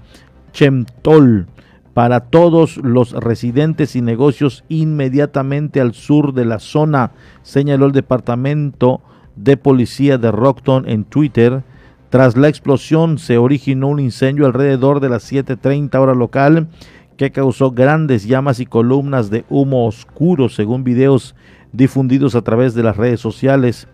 Chemtol 0.51 1.47
para 1.95 2.19
todos 2.19 2.75
los 2.77 3.13
residentes 3.13 3.95
y 3.95 4.01
negocios 4.01 4.65
inmediatamente 4.67 5.79
al 5.79 5.93
sur 5.93 6.33
de 6.33 6.43
la 6.43 6.59
zona, 6.59 7.11
señaló 7.41 7.85
el 7.85 7.93
departamento 7.93 8.99
de 9.37 9.55
policía 9.55 10.17
de 10.17 10.29
Rockton 10.29 10.89
en 10.89 11.05
Twitter. 11.05 11.63
Tras 12.09 12.35
la 12.35 12.49
explosión 12.49 13.17
se 13.17 13.37
originó 13.37 13.87
un 13.87 14.01
incendio 14.01 14.45
alrededor 14.45 14.99
de 14.99 15.07
las 15.07 15.31
7.30 15.31 15.95
hora 15.97 16.13
local 16.13 16.67
que 17.15 17.31
causó 17.31 17.71
grandes 17.71 18.25
llamas 18.25 18.59
y 18.59 18.65
columnas 18.65 19.29
de 19.29 19.45
humo 19.49 19.87
oscuro 19.87 20.49
según 20.49 20.83
videos 20.83 21.33
difundidos 21.75 22.35
a 22.35 22.41
través 22.41 22.73
de 22.73 22.83
las 22.83 22.97
redes 22.97 23.19
sociales. 23.19 23.87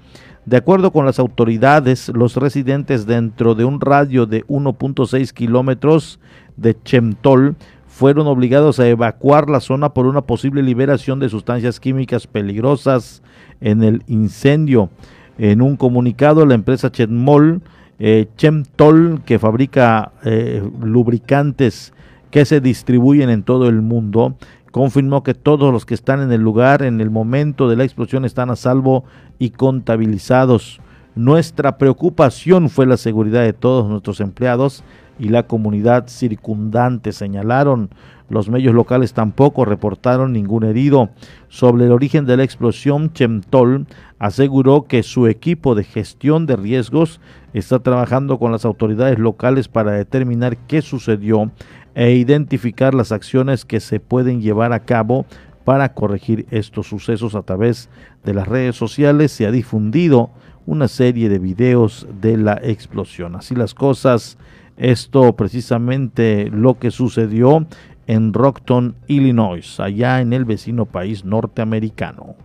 De 0.45 0.57
acuerdo 0.57 0.91
con 0.91 1.05
las 1.05 1.19
autoridades, 1.19 2.09
los 2.09 2.35
residentes 2.35 3.05
dentro 3.05 3.53
de 3.53 3.65
un 3.65 3.79
radio 3.79 4.25
de 4.25 4.45
1.6 4.47 5.31
kilómetros 5.33 6.19
de 6.57 6.75
Chemtol 6.83 7.55
fueron 7.87 8.25
obligados 8.27 8.79
a 8.79 8.87
evacuar 8.87 9.49
la 9.49 9.59
zona 9.59 9.93
por 9.93 10.07
una 10.07 10.21
posible 10.21 10.63
liberación 10.63 11.19
de 11.19 11.29
sustancias 11.29 11.79
químicas 11.79 12.25
peligrosas 12.25 13.21
en 13.59 13.83
el 13.83 14.03
incendio. 14.07 14.89
En 15.37 15.61
un 15.61 15.77
comunicado, 15.77 16.45
la 16.45 16.55
empresa 16.55 16.91
Chemtol, 16.91 17.61
eh, 17.99 18.27
Chemtol 18.37 19.21
que 19.25 19.37
fabrica 19.37 20.13
eh, 20.23 20.63
lubricantes 20.81 21.93
que 22.31 22.45
se 22.45 22.61
distribuyen 22.61 23.29
en 23.29 23.43
todo 23.43 23.67
el 23.67 23.81
mundo, 23.81 24.35
confirmó 24.71 25.23
que 25.23 25.33
todos 25.33 25.71
los 25.71 25.85
que 25.85 25.93
están 25.93 26.21
en 26.21 26.31
el 26.31 26.41
lugar 26.41 26.81
en 26.81 27.01
el 27.01 27.09
momento 27.09 27.69
de 27.69 27.75
la 27.75 27.83
explosión 27.83 28.25
están 28.25 28.49
a 28.49 28.55
salvo 28.55 29.03
y 29.37 29.51
contabilizados. 29.51 30.79
Nuestra 31.13 31.77
preocupación 31.77 32.69
fue 32.69 32.85
la 32.85 32.97
seguridad 32.97 33.43
de 33.43 33.53
todos 33.53 33.89
nuestros 33.89 34.21
empleados 34.21 34.83
y 35.19 35.29
la 35.29 35.43
comunidad 35.43 36.07
circundante, 36.07 37.11
señalaron. 37.11 37.89
Los 38.29 38.49
medios 38.49 38.73
locales 38.73 39.13
tampoco 39.13 39.65
reportaron 39.65 40.31
ningún 40.31 40.63
herido. 40.63 41.09
Sobre 41.49 41.83
el 41.83 41.91
origen 41.91 42.25
de 42.25 42.37
la 42.37 42.43
explosión, 42.43 43.11
Chemtol 43.11 43.87
aseguró 44.19 44.83
que 44.83 45.03
su 45.03 45.27
equipo 45.27 45.75
de 45.75 45.83
gestión 45.83 46.45
de 46.45 46.55
riesgos 46.55 47.19
está 47.53 47.79
trabajando 47.79 48.39
con 48.39 48.53
las 48.53 48.63
autoridades 48.63 49.19
locales 49.19 49.67
para 49.67 49.91
determinar 49.91 50.55
qué 50.55 50.81
sucedió 50.81 51.51
e 51.95 52.13
identificar 52.13 52.93
las 52.93 53.11
acciones 53.11 53.65
que 53.65 53.79
se 53.79 53.99
pueden 53.99 54.41
llevar 54.41 54.73
a 54.73 54.81
cabo 54.81 55.25
para 55.63 55.93
corregir 55.93 56.45
estos 56.51 56.87
sucesos 56.87 57.35
a 57.35 57.43
través 57.43 57.89
de 58.23 58.33
las 58.33 58.47
redes 58.47 58.75
sociales. 58.75 59.31
Se 59.31 59.45
ha 59.45 59.51
difundido 59.51 60.31
una 60.65 60.87
serie 60.87 61.29
de 61.29 61.39
videos 61.39 62.07
de 62.21 62.37
la 62.37 62.59
explosión. 62.63 63.35
Así 63.35 63.55
las 63.55 63.73
cosas, 63.73 64.37
esto 64.77 65.35
precisamente 65.35 66.49
lo 66.51 66.79
que 66.79 66.91
sucedió 66.91 67.65
en 68.07 68.33
Rockton, 68.33 68.95
Illinois, 69.07 69.79
allá 69.79 70.21
en 70.21 70.33
el 70.33 70.45
vecino 70.45 70.85
país 70.85 71.23
norteamericano. 71.23 72.35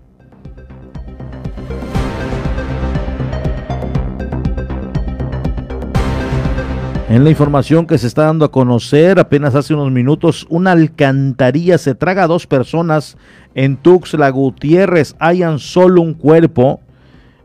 En 7.09 7.23
la 7.23 7.31
información 7.31 7.87
que 7.87 7.99
se 7.99 8.09
está 8.09 8.25
dando 8.25 8.45
a 8.45 8.51
conocer 8.51 9.21
apenas 9.21 9.55
hace 9.55 9.75
unos 9.75 9.93
minutos, 9.93 10.45
una 10.49 10.73
alcantarilla 10.73 11.79
se 11.79 11.95
traga 11.95 12.25
a 12.25 12.27
dos 12.27 12.49
personas 12.49 13.17
en 13.55 13.77
Tuxtla 13.77 14.29
Gutiérrez. 14.31 15.15
Hayan 15.21 15.61
solo 15.61 16.03
un 16.03 16.15
cuerpo, 16.15 16.81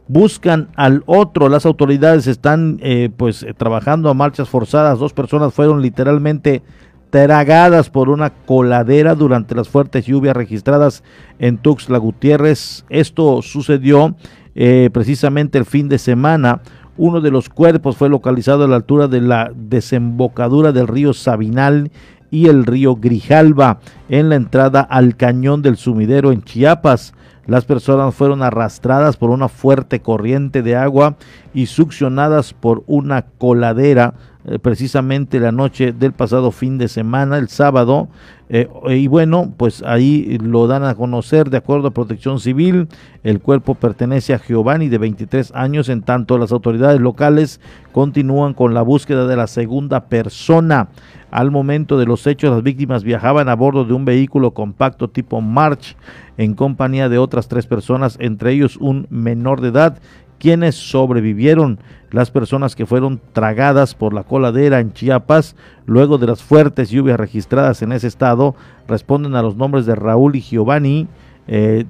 buscan 0.07 0.69
al 0.75 1.03
otro. 1.05 1.47
Las 1.47 1.67
autoridades 1.67 2.25
están 2.25 2.79
eh, 2.81 3.11
pues 3.15 3.45
trabajando 3.55 4.09
a 4.09 4.15
marchas 4.15 4.49
forzadas. 4.49 4.97
Dos 4.97 5.13
personas 5.13 5.53
fueron 5.53 5.83
literalmente 5.83 6.63
tragadas 7.11 7.91
por 7.91 8.09
una 8.09 8.31
coladera 8.31 9.13
durante 9.13 9.53
las 9.53 9.69
fuertes 9.69 10.07
lluvias 10.07 10.35
registradas 10.35 11.03
en 11.37 11.59
Tuxtla 11.59 11.99
Gutiérrez. 11.99 12.83
Esto 12.89 13.43
sucedió 13.43 14.15
eh, 14.55 14.89
precisamente 14.91 15.59
el 15.59 15.65
fin 15.65 15.87
de 15.87 15.99
semana. 15.99 16.61
Uno 17.03 17.19
de 17.19 17.31
los 17.31 17.49
cuerpos 17.49 17.97
fue 17.97 18.09
localizado 18.09 18.63
a 18.63 18.67
la 18.67 18.75
altura 18.75 19.07
de 19.07 19.21
la 19.21 19.51
desembocadura 19.55 20.71
del 20.71 20.87
río 20.87 21.13
Sabinal 21.13 21.89
y 22.29 22.45
el 22.45 22.63
río 22.63 22.95
Grijalba 22.95 23.79
en 24.07 24.29
la 24.29 24.35
entrada 24.35 24.81
al 24.81 25.15
cañón 25.15 25.63
del 25.63 25.77
sumidero 25.77 26.31
en 26.31 26.43
Chiapas. 26.43 27.15
Las 27.47 27.65
personas 27.65 28.13
fueron 28.13 28.43
arrastradas 28.43 29.17
por 29.17 29.31
una 29.31 29.49
fuerte 29.49 29.99
corriente 29.99 30.61
de 30.61 30.75
agua 30.75 31.15
y 31.55 31.65
succionadas 31.65 32.53
por 32.53 32.83
una 32.85 33.23
coladera 33.23 34.13
eh, 34.45 34.57
precisamente 34.57 35.39
la 35.39 35.51
noche 35.51 35.91
del 35.91 36.13
pasado 36.13 36.51
fin 36.51 36.77
de 36.77 36.87
semana, 36.87 37.37
el 37.37 37.47
sábado. 37.49 38.09
Eh, 38.49 38.67
y 38.89 39.07
bueno, 39.07 39.53
pues 39.55 39.83
ahí 39.83 40.37
lo 40.41 40.67
dan 40.67 40.83
a 40.83 40.95
conocer 40.95 41.49
de 41.49 41.57
acuerdo 41.57 41.87
a 41.87 41.91
Protección 41.91 42.39
Civil. 42.39 42.87
El 43.23 43.39
cuerpo 43.39 43.75
pertenece 43.75 44.33
a 44.33 44.39
Giovanni 44.39 44.89
de 44.89 44.97
23 44.97 45.53
años, 45.55 45.89
en 45.89 46.01
tanto 46.01 46.37
las 46.37 46.51
autoridades 46.51 46.99
locales 46.99 47.61
continúan 47.91 48.53
con 48.53 48.73
la 48.73 48.81
búsqueda 48.81 49.27
de 49.27 49.35
la 49.35 49.47
segunda 49.47 50.05
persona. 50.05 50.89
Al 51.29 51.49
momento 51.49 51.97
de 51.97 52.05
los 52.05 52.27
hechos, 52.27 52.51
las 52.51 52.61
víctimas 52.61 53.05
viajaban 53.05 53.47
a 53.47 53.55
bordo 53.55 53.85
de 53.85 53.93
un 53.93 54.03
vehículo 54.03 54.51
compacto 54.51 55.09
tipo 55.09 55.39
March 55.39 55.95
en 56.37 56.55
compañía 56.55 57.07
de 57.07 57.19
otras 57.19 57.47
tres 57.47 57.67
personas, 57.67 58.17
entre 58.19 58.51
ellos 58.51 58.75
un 58.77 59.07
menor 59.09 59.61
de 59.61 59.69
edad 59.69 59.97
quienes 60.41 60.73
sobrevivieron, 60.73 61.77
las 62.09 62.31
personas 62.31 62.75
que 62.75 62.87
fueron 62.87 63.21
tragadas 63.31 63.93
por 63.93 64.11
la 64.11 64.23
coladera 64.23 64.79
en 64.79 64.91
Chiapas 64.91 65.55
luego 65.85 66.17
de 66.17 66.25
las 66.25 66.41
fuertes 66.41 66.89
lluvias 66.89 67.19
registradas 67.19 67.83
en 67.83 67.91
ese 67.91 68.07
estado, 68.07 68.55
responden 68.87 69.35
a 69.35 69.43
los 69.43 69.55
nombres 69.55 69.85
de 69.85 69.93
Raúl 69.93 70.35
y 70.35 70.41
Giovanni, 70.41 71.07
eh, 71.47 71.85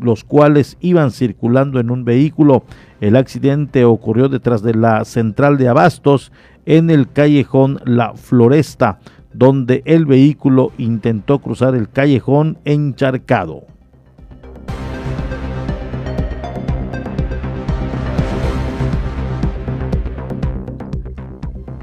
los 0.00 0.24
cuales 0.24 0.78
iban 0.80 1.10
circulando 1.10 1.78
en 1.78 1.90
un 1.90 2.06
vehículo. 2.06 2.64
El 3.02 3.16
accidente 3.16 3.84
ocurrió 3.84 4.30
detrás 4.30 4.62
de 4.62 4.74
la 4.74 5.04
central 5.04 5.58
de 5.58 5.68
abastos 5.68 6.32
en 6.64 6.88
el 6.88 7.06
callejón 7.06 7.80
La 7.84 8.14
Floresta, 8.14 8.98
donde 9.34 9.82
el 9.84 10.06
vehículo 10.06 10.72
intentó 10.78 11.40
cruzar 11.40 11.74
el 11.74 11.90
callejón 11.90 12.56
encharcado. 12.64 13.64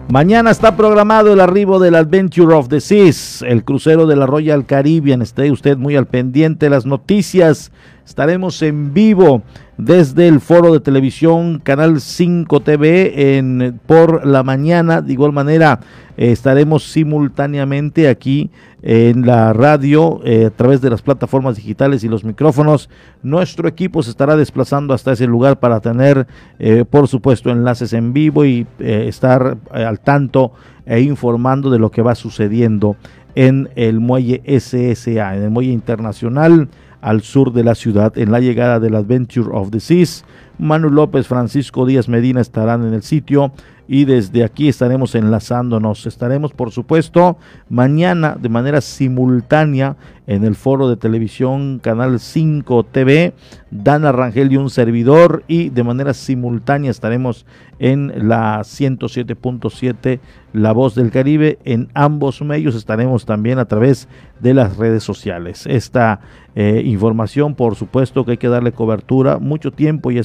Mañana 0.09 0.51
está 0.51 0.77
programado 0.77 1.33
el 1.33 1.41
arribo 1.41 1.79
del 1.79 1.95
Adventure 1.95 2.55
of 2.55 2.69
the 2.69 2.79
Seas, 2.79 3.41
el 3.41 3.65
crucero 3.65 4.07
de 4.07 4.15
la 4.15 4.25
Royal 4.25 4.65
Caribbean. 4.65 5.21
Esté 5.21 5.51
usted 5.51 5.75
muy 5.75 5.97
al 5.97 6.07
pendiente 6.07 6.67
de 6.67 6.69
las 6.69 6.85
noticias. 6.85 7.73
Estaremos 8.05 8.61
en 8.61 8.93
vivo 8.93 9.43
desde 9.77 10.27
el 10.27 10.41
foro 10.41 10.73
de 10.73 10.79
televisión 10.79 11.59
Canal 11.59 12.01
5 12.01 12.59
TV 12.61 13.37
en, 13.37 13.79
por 13.85 14.25
la 14.25 14.43
mañana. 14.43 15.01
De 15.01 15.13
igual 15.13 15.31
manera, 15.31 15.79
eh, 16.17 16.31
estaremos 16.31 16.83
simultáneamente 16.91 18.09
aquí 18.09 18.49
en 18.81 19.25
la 19.25 19.53
radio 19.53 20.19
eh, 20.23 20.45
a 20.47 20.49
través 20.49 20.81
de 20.81 20.89
las 20.89 21.01
plataformas 21.01 21.57
digitales 21.57 22.03
y 22.03 22.09
los 22.09 22.23
micrófonos. 22.23 22.89
Nuestro 23.21 23.67
equipo 23.67 24.01
se 24.01 24.09
estará 24.09 24.35
desplazando 24.35 24.93
hasta 24.93 25.11
ese 25.11 25.27
lugar 25.27 25.59
para 25.59 25.79
tener, 25.79 26.27
eh, 26.57 26.83
por 26.89 27.07
supuesto, 27.07 27.51
enlaces 27.51 27.93
en 27.93 28.13
vivo 28.13 28.45
y 28.45 28.65
estar 28.79 29.57
al 29.71 29.99
tanto 29.99 30.53
e 30.85 31.01
informando 31.01 31.69
de 31.69 31.79
lo 31.79 31.91
que 31.91 32.01
va 32.01 32.15
sucediendo 32.15 32.95
en 33.35 33.69
el 33.75 33.99
muelle 33.99 34.41
SSA, 34.59 35.35
en 35.35 35.43
el 35.43 35.49
muelle 35.51 35.71
internacional 35.71 36.69
al 37.01 37.21
sur 37.21 37.53
de 37.53 37.63
la 37.63 37.75
ciudad 37.75 38.17
en 38.17 38.31
la 38.31 38.39
llegada 38.39 38.79
del 38.79 38.95
Adventure 38.95 39.49
of 39.51 39.71
the 39.71 39.79
Seas. 39.79 40.25
Manu 40.59 40.89
López, 40.89 41.27
Francisco 41.27 41.85
Díaz 41.85 42.09
Medina 42.09 42.41
estarán 42.41 42.85
en 42.87 42.93
el 42.93 43.03
sitio 43.03 43.51
y 43.87 44.05
desde 44.05 44.43
aquí 44.43 44.67
estaremos 44.67 45.15
enlazándonos. 45.15 46.05
Estaremos, 46.05 46.51
por 46.53 46.71
supuesto, 46.71 47.37
mañana 47.69 48.37
de 48.39 48.49
manera 48.49 48.81
simultánea 48.81 49.95
en 50.27 50.43
el 50.43 50.55
foro 50.55 50.89
de 50.89 50.97
televisión 50.97 51.79
Canal 51.81 52.19
5 52.19 52.83
TV, 52.83 53.33
Dana 53.71 54.11
Rangel 54.11 54.51
y 54.51 54.57
un 54.57 54.69
servidor, 54.69 55.43
y 55.47 55.69
de 55.69 55.83
manera 55.83 56.13
simultánea 56.13 56.91
estaremos 56.91 57.45
en 57.79 58.27
la 58.27 58.59
107.7 58.59 60.19
La 60.51 60.73
Voz 60.73 60.95
del 60.95 61.11
Caribe. 61.11 61.59
En 61.63 61.87
ambos 61.93 62.41
medios 62.41 62.75
estaremos 62.75 63.25
también 63.25 63.57
a 63.57 63.65
través 63.65 64.09
de 64.41 64.53
las 64.53 64.75
redes 64.75 65.03
sociales. 65.03 65.65
Esta 65.65 66.19
eh, 66.55 66.81
información, 66.83 67.55
por 67.55 67.75
supuesto, 67.75 68.25
que 68.25 68.31
hay 68.31 68.37
que 68.37 68.49
darle 68.49 68.73
cobertura 68.73 69.37
mucho 69.37 69.71
tiempo 69.71 70.11
y 70.11 70.17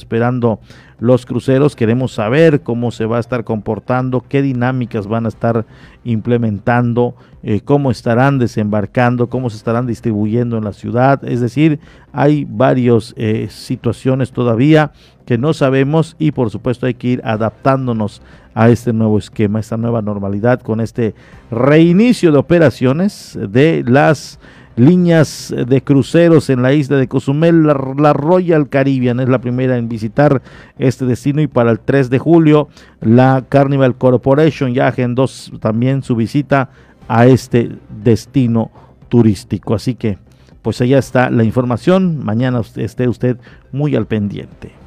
los 0.99 1.25
cruceros. 1.25 1.75
Queremos 1.75 2.13
saber 2.13 2.61
cómo 2.61 2.91
se 2.91 3.05
va 3.05 3.17
a 3.17 3.19
estar 3.19 3.43
comportando, 3.43 4.23
qué 4.27 4.41
dinámicas 4.41 5.07
van 5.07 5.25
a 5.25 5.29
estar 5.29 5.65
implementando, 6.03 7.15
eh, 7.43 7.61
cómo 7.61 7.91
estarán 7.91 8.39
desembarcando, 8.39 9.27
cómo 9.27 9.49
se 9.49 9.57
estarán 9.57 9.85
distribuyendo 9.85 10.57
en 10.57 10.63
la 10.63 10.73
ciudad. 10.73 11.23
Es 11.25 11.41
decir, 11.41 11.79
hay 12.11 12.45
varias 12.49 13.13
eh, 13.17 13.47
situaciones 13.49 14.31
todavía 14.31 14.91
que 15.25 15.37
no 15.37 15.53
sabemos 15.53 16.15
y 16.19 16.31
por 16.31 16.49
supuesto 16.49 16.85
hay 16.85 16.93
que 16.93 17.07
ir 17.07 17.21
adaptándonos 17.23 18.21
a 18.53 18.69
este 18.69 18.93
nuevo 18.93 19.17
esquema, 19.17 19.59
esta 19.59 19.77
nueva 19.77 20.01
normalidad 20.01 20.61
con 20.61 20.79
este 20.79 21.15
reinicio 21.49 22.31
de 22.31 22.37
operaciones 22.37 23.37
de 23.49 23.83
las 23.87 24.39
líneas 24.75 25.53
de 25.67 25.81
cruceros 25.81 26.49
en 26.49 26.61
la 26.61 26.73
isla 26.73 26.97
de 26.97 27.07
Cozumel. 27.07 27.63
La, 27.63 28.13
Royal 28.13 28.69
Caribbean 28.69 29.19
es 29.19 29.29
la 29.29 29.39
primera 29.39 29.77
en 29.77 29.89
visitar 29.89 30.41
este 30.77 31.05
destino 31.05 31.41
y 31.41 31.47
para 31.47 31.71
el 31.71 31.79
3 31.79 32.09
de 32.09 32.19
julio 32.19 32.69
la 33.01 33.43
Carnival 33.47 33.95
Corporation 33.95 34.73
ya 34.73 34.87
agendó 34.87 35.25
también 35.59 36.03
su 36.03 36.15
visita 36.15 36.69
a 37.07 37.27
este 37.27 37.71
destino 38.03 38.71
turístico. 39.09 39.75
Así 39.75 39.95
que 39.95 40.17
pues 40.61 40.79
allá 40.81 40.97
está 40.97 41.29
la 41.29 41.43
información. 41.43 42.23
Mañana 42.23 42.61
esté 42.75 43.07
usted 43.07 43.37
muy 43.71 43.95
al 43.95 44.07
pendiente. 44.07 44.82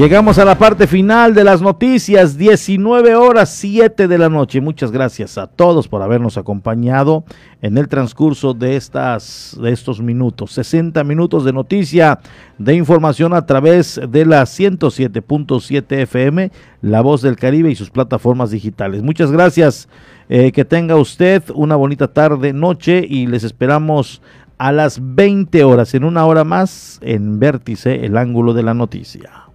Llegamos 0.00 0.38
a 0.38 0.46
la 0.46 0.56
parte 0.56 0.86
final 0.86 1.34
de 1.34 1.44
las 1.44 1.60
noticias, 1.60 2.38
19 2.38 3.16
horas 3.16 3.50
7 3.50 4.08
de 4.08 4.16
la 4.16 4.30
noche. 4.30 4.62
Muchas 4.62 4.92
gracias 4.92 5.36
a 5.36 5.46
todos 5.46 5.88
por 5.88 6.00
habernos 6.00 6.38
acompañado 6.38 7.22
en 7.60 7.76
el 7.76 7.86
transcurso 7.86 8.54
de, 8.54 8.76
estas, 8.76 9.58
de 9.60 9.70
estos 9.72 10.00
minutos. 10.00 10.52
60 10.52 11.04
minutos 11.04 11.44
de 11.44 11.52
noticia, 11.52 12.18
de 12.56 12.76
información 12.76 13.34
a 13.34 13.44
través 13.44 14.00
de 14.08 14.24
la 14.24 14.44
107.7 14.44 15.92
FM, 15.92 16.50
La 16.80 17.02
Voz 17.02 17.20
del 17.20 17.36
Caribe 17.36 17.70
y 17.70 17.76
sus 17.76 17.90
plataformas 17.90 18.50
digitales. 18.50 19.02
Muchas 19.02 19.30
gracias. 19.30 19.86
Eh, 20.30 20.50
que 20.52 20.64
tenga 20.64 20.96
usted 20.96 21.42
una 21.54 21.76
bonita 21.76 22.08
tarde, 22.08 22.54
noche 22.54 23.04
y 23.06 23.26
les 23.26 23.44
esperamos 23.44 24.22
a 24.56 24.72
las 24.72 24.98
20 25.02 25.62
horas, 25.62 25.92
en 25.92 26.04
una 26.04 26.24
hora 26.24 26.44
más, 26.44 27.00
en 27.02 27.38
Vértice, 27.38 28.06
el 28.06 28.16
ángulo 28.16 28.54
de 28.54 28.62
la 28.62 28.72
noticia. 28.72 29.49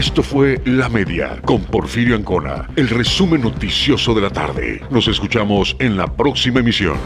Esto 0.00 0.22
fue 0.22 0.62
La 0.64 0.88
Media 0.88 1.42
con 1.44 1.62
Porfirio 1.62 2.16
Ancona, 2.16 2.66
el 2.74 2.88
resumen 2.88 3.42
noticioso 3.42 4.14
de 4.14 4.22
la 4.22 4.30
tarde. 4.30 4.80
Nos 4.88 5.06
escuchamos 5.08 5.76
en 5.78 5.98
la 5.98 6.06
próxima 6.06 6.60
emisión. 6.60 6.96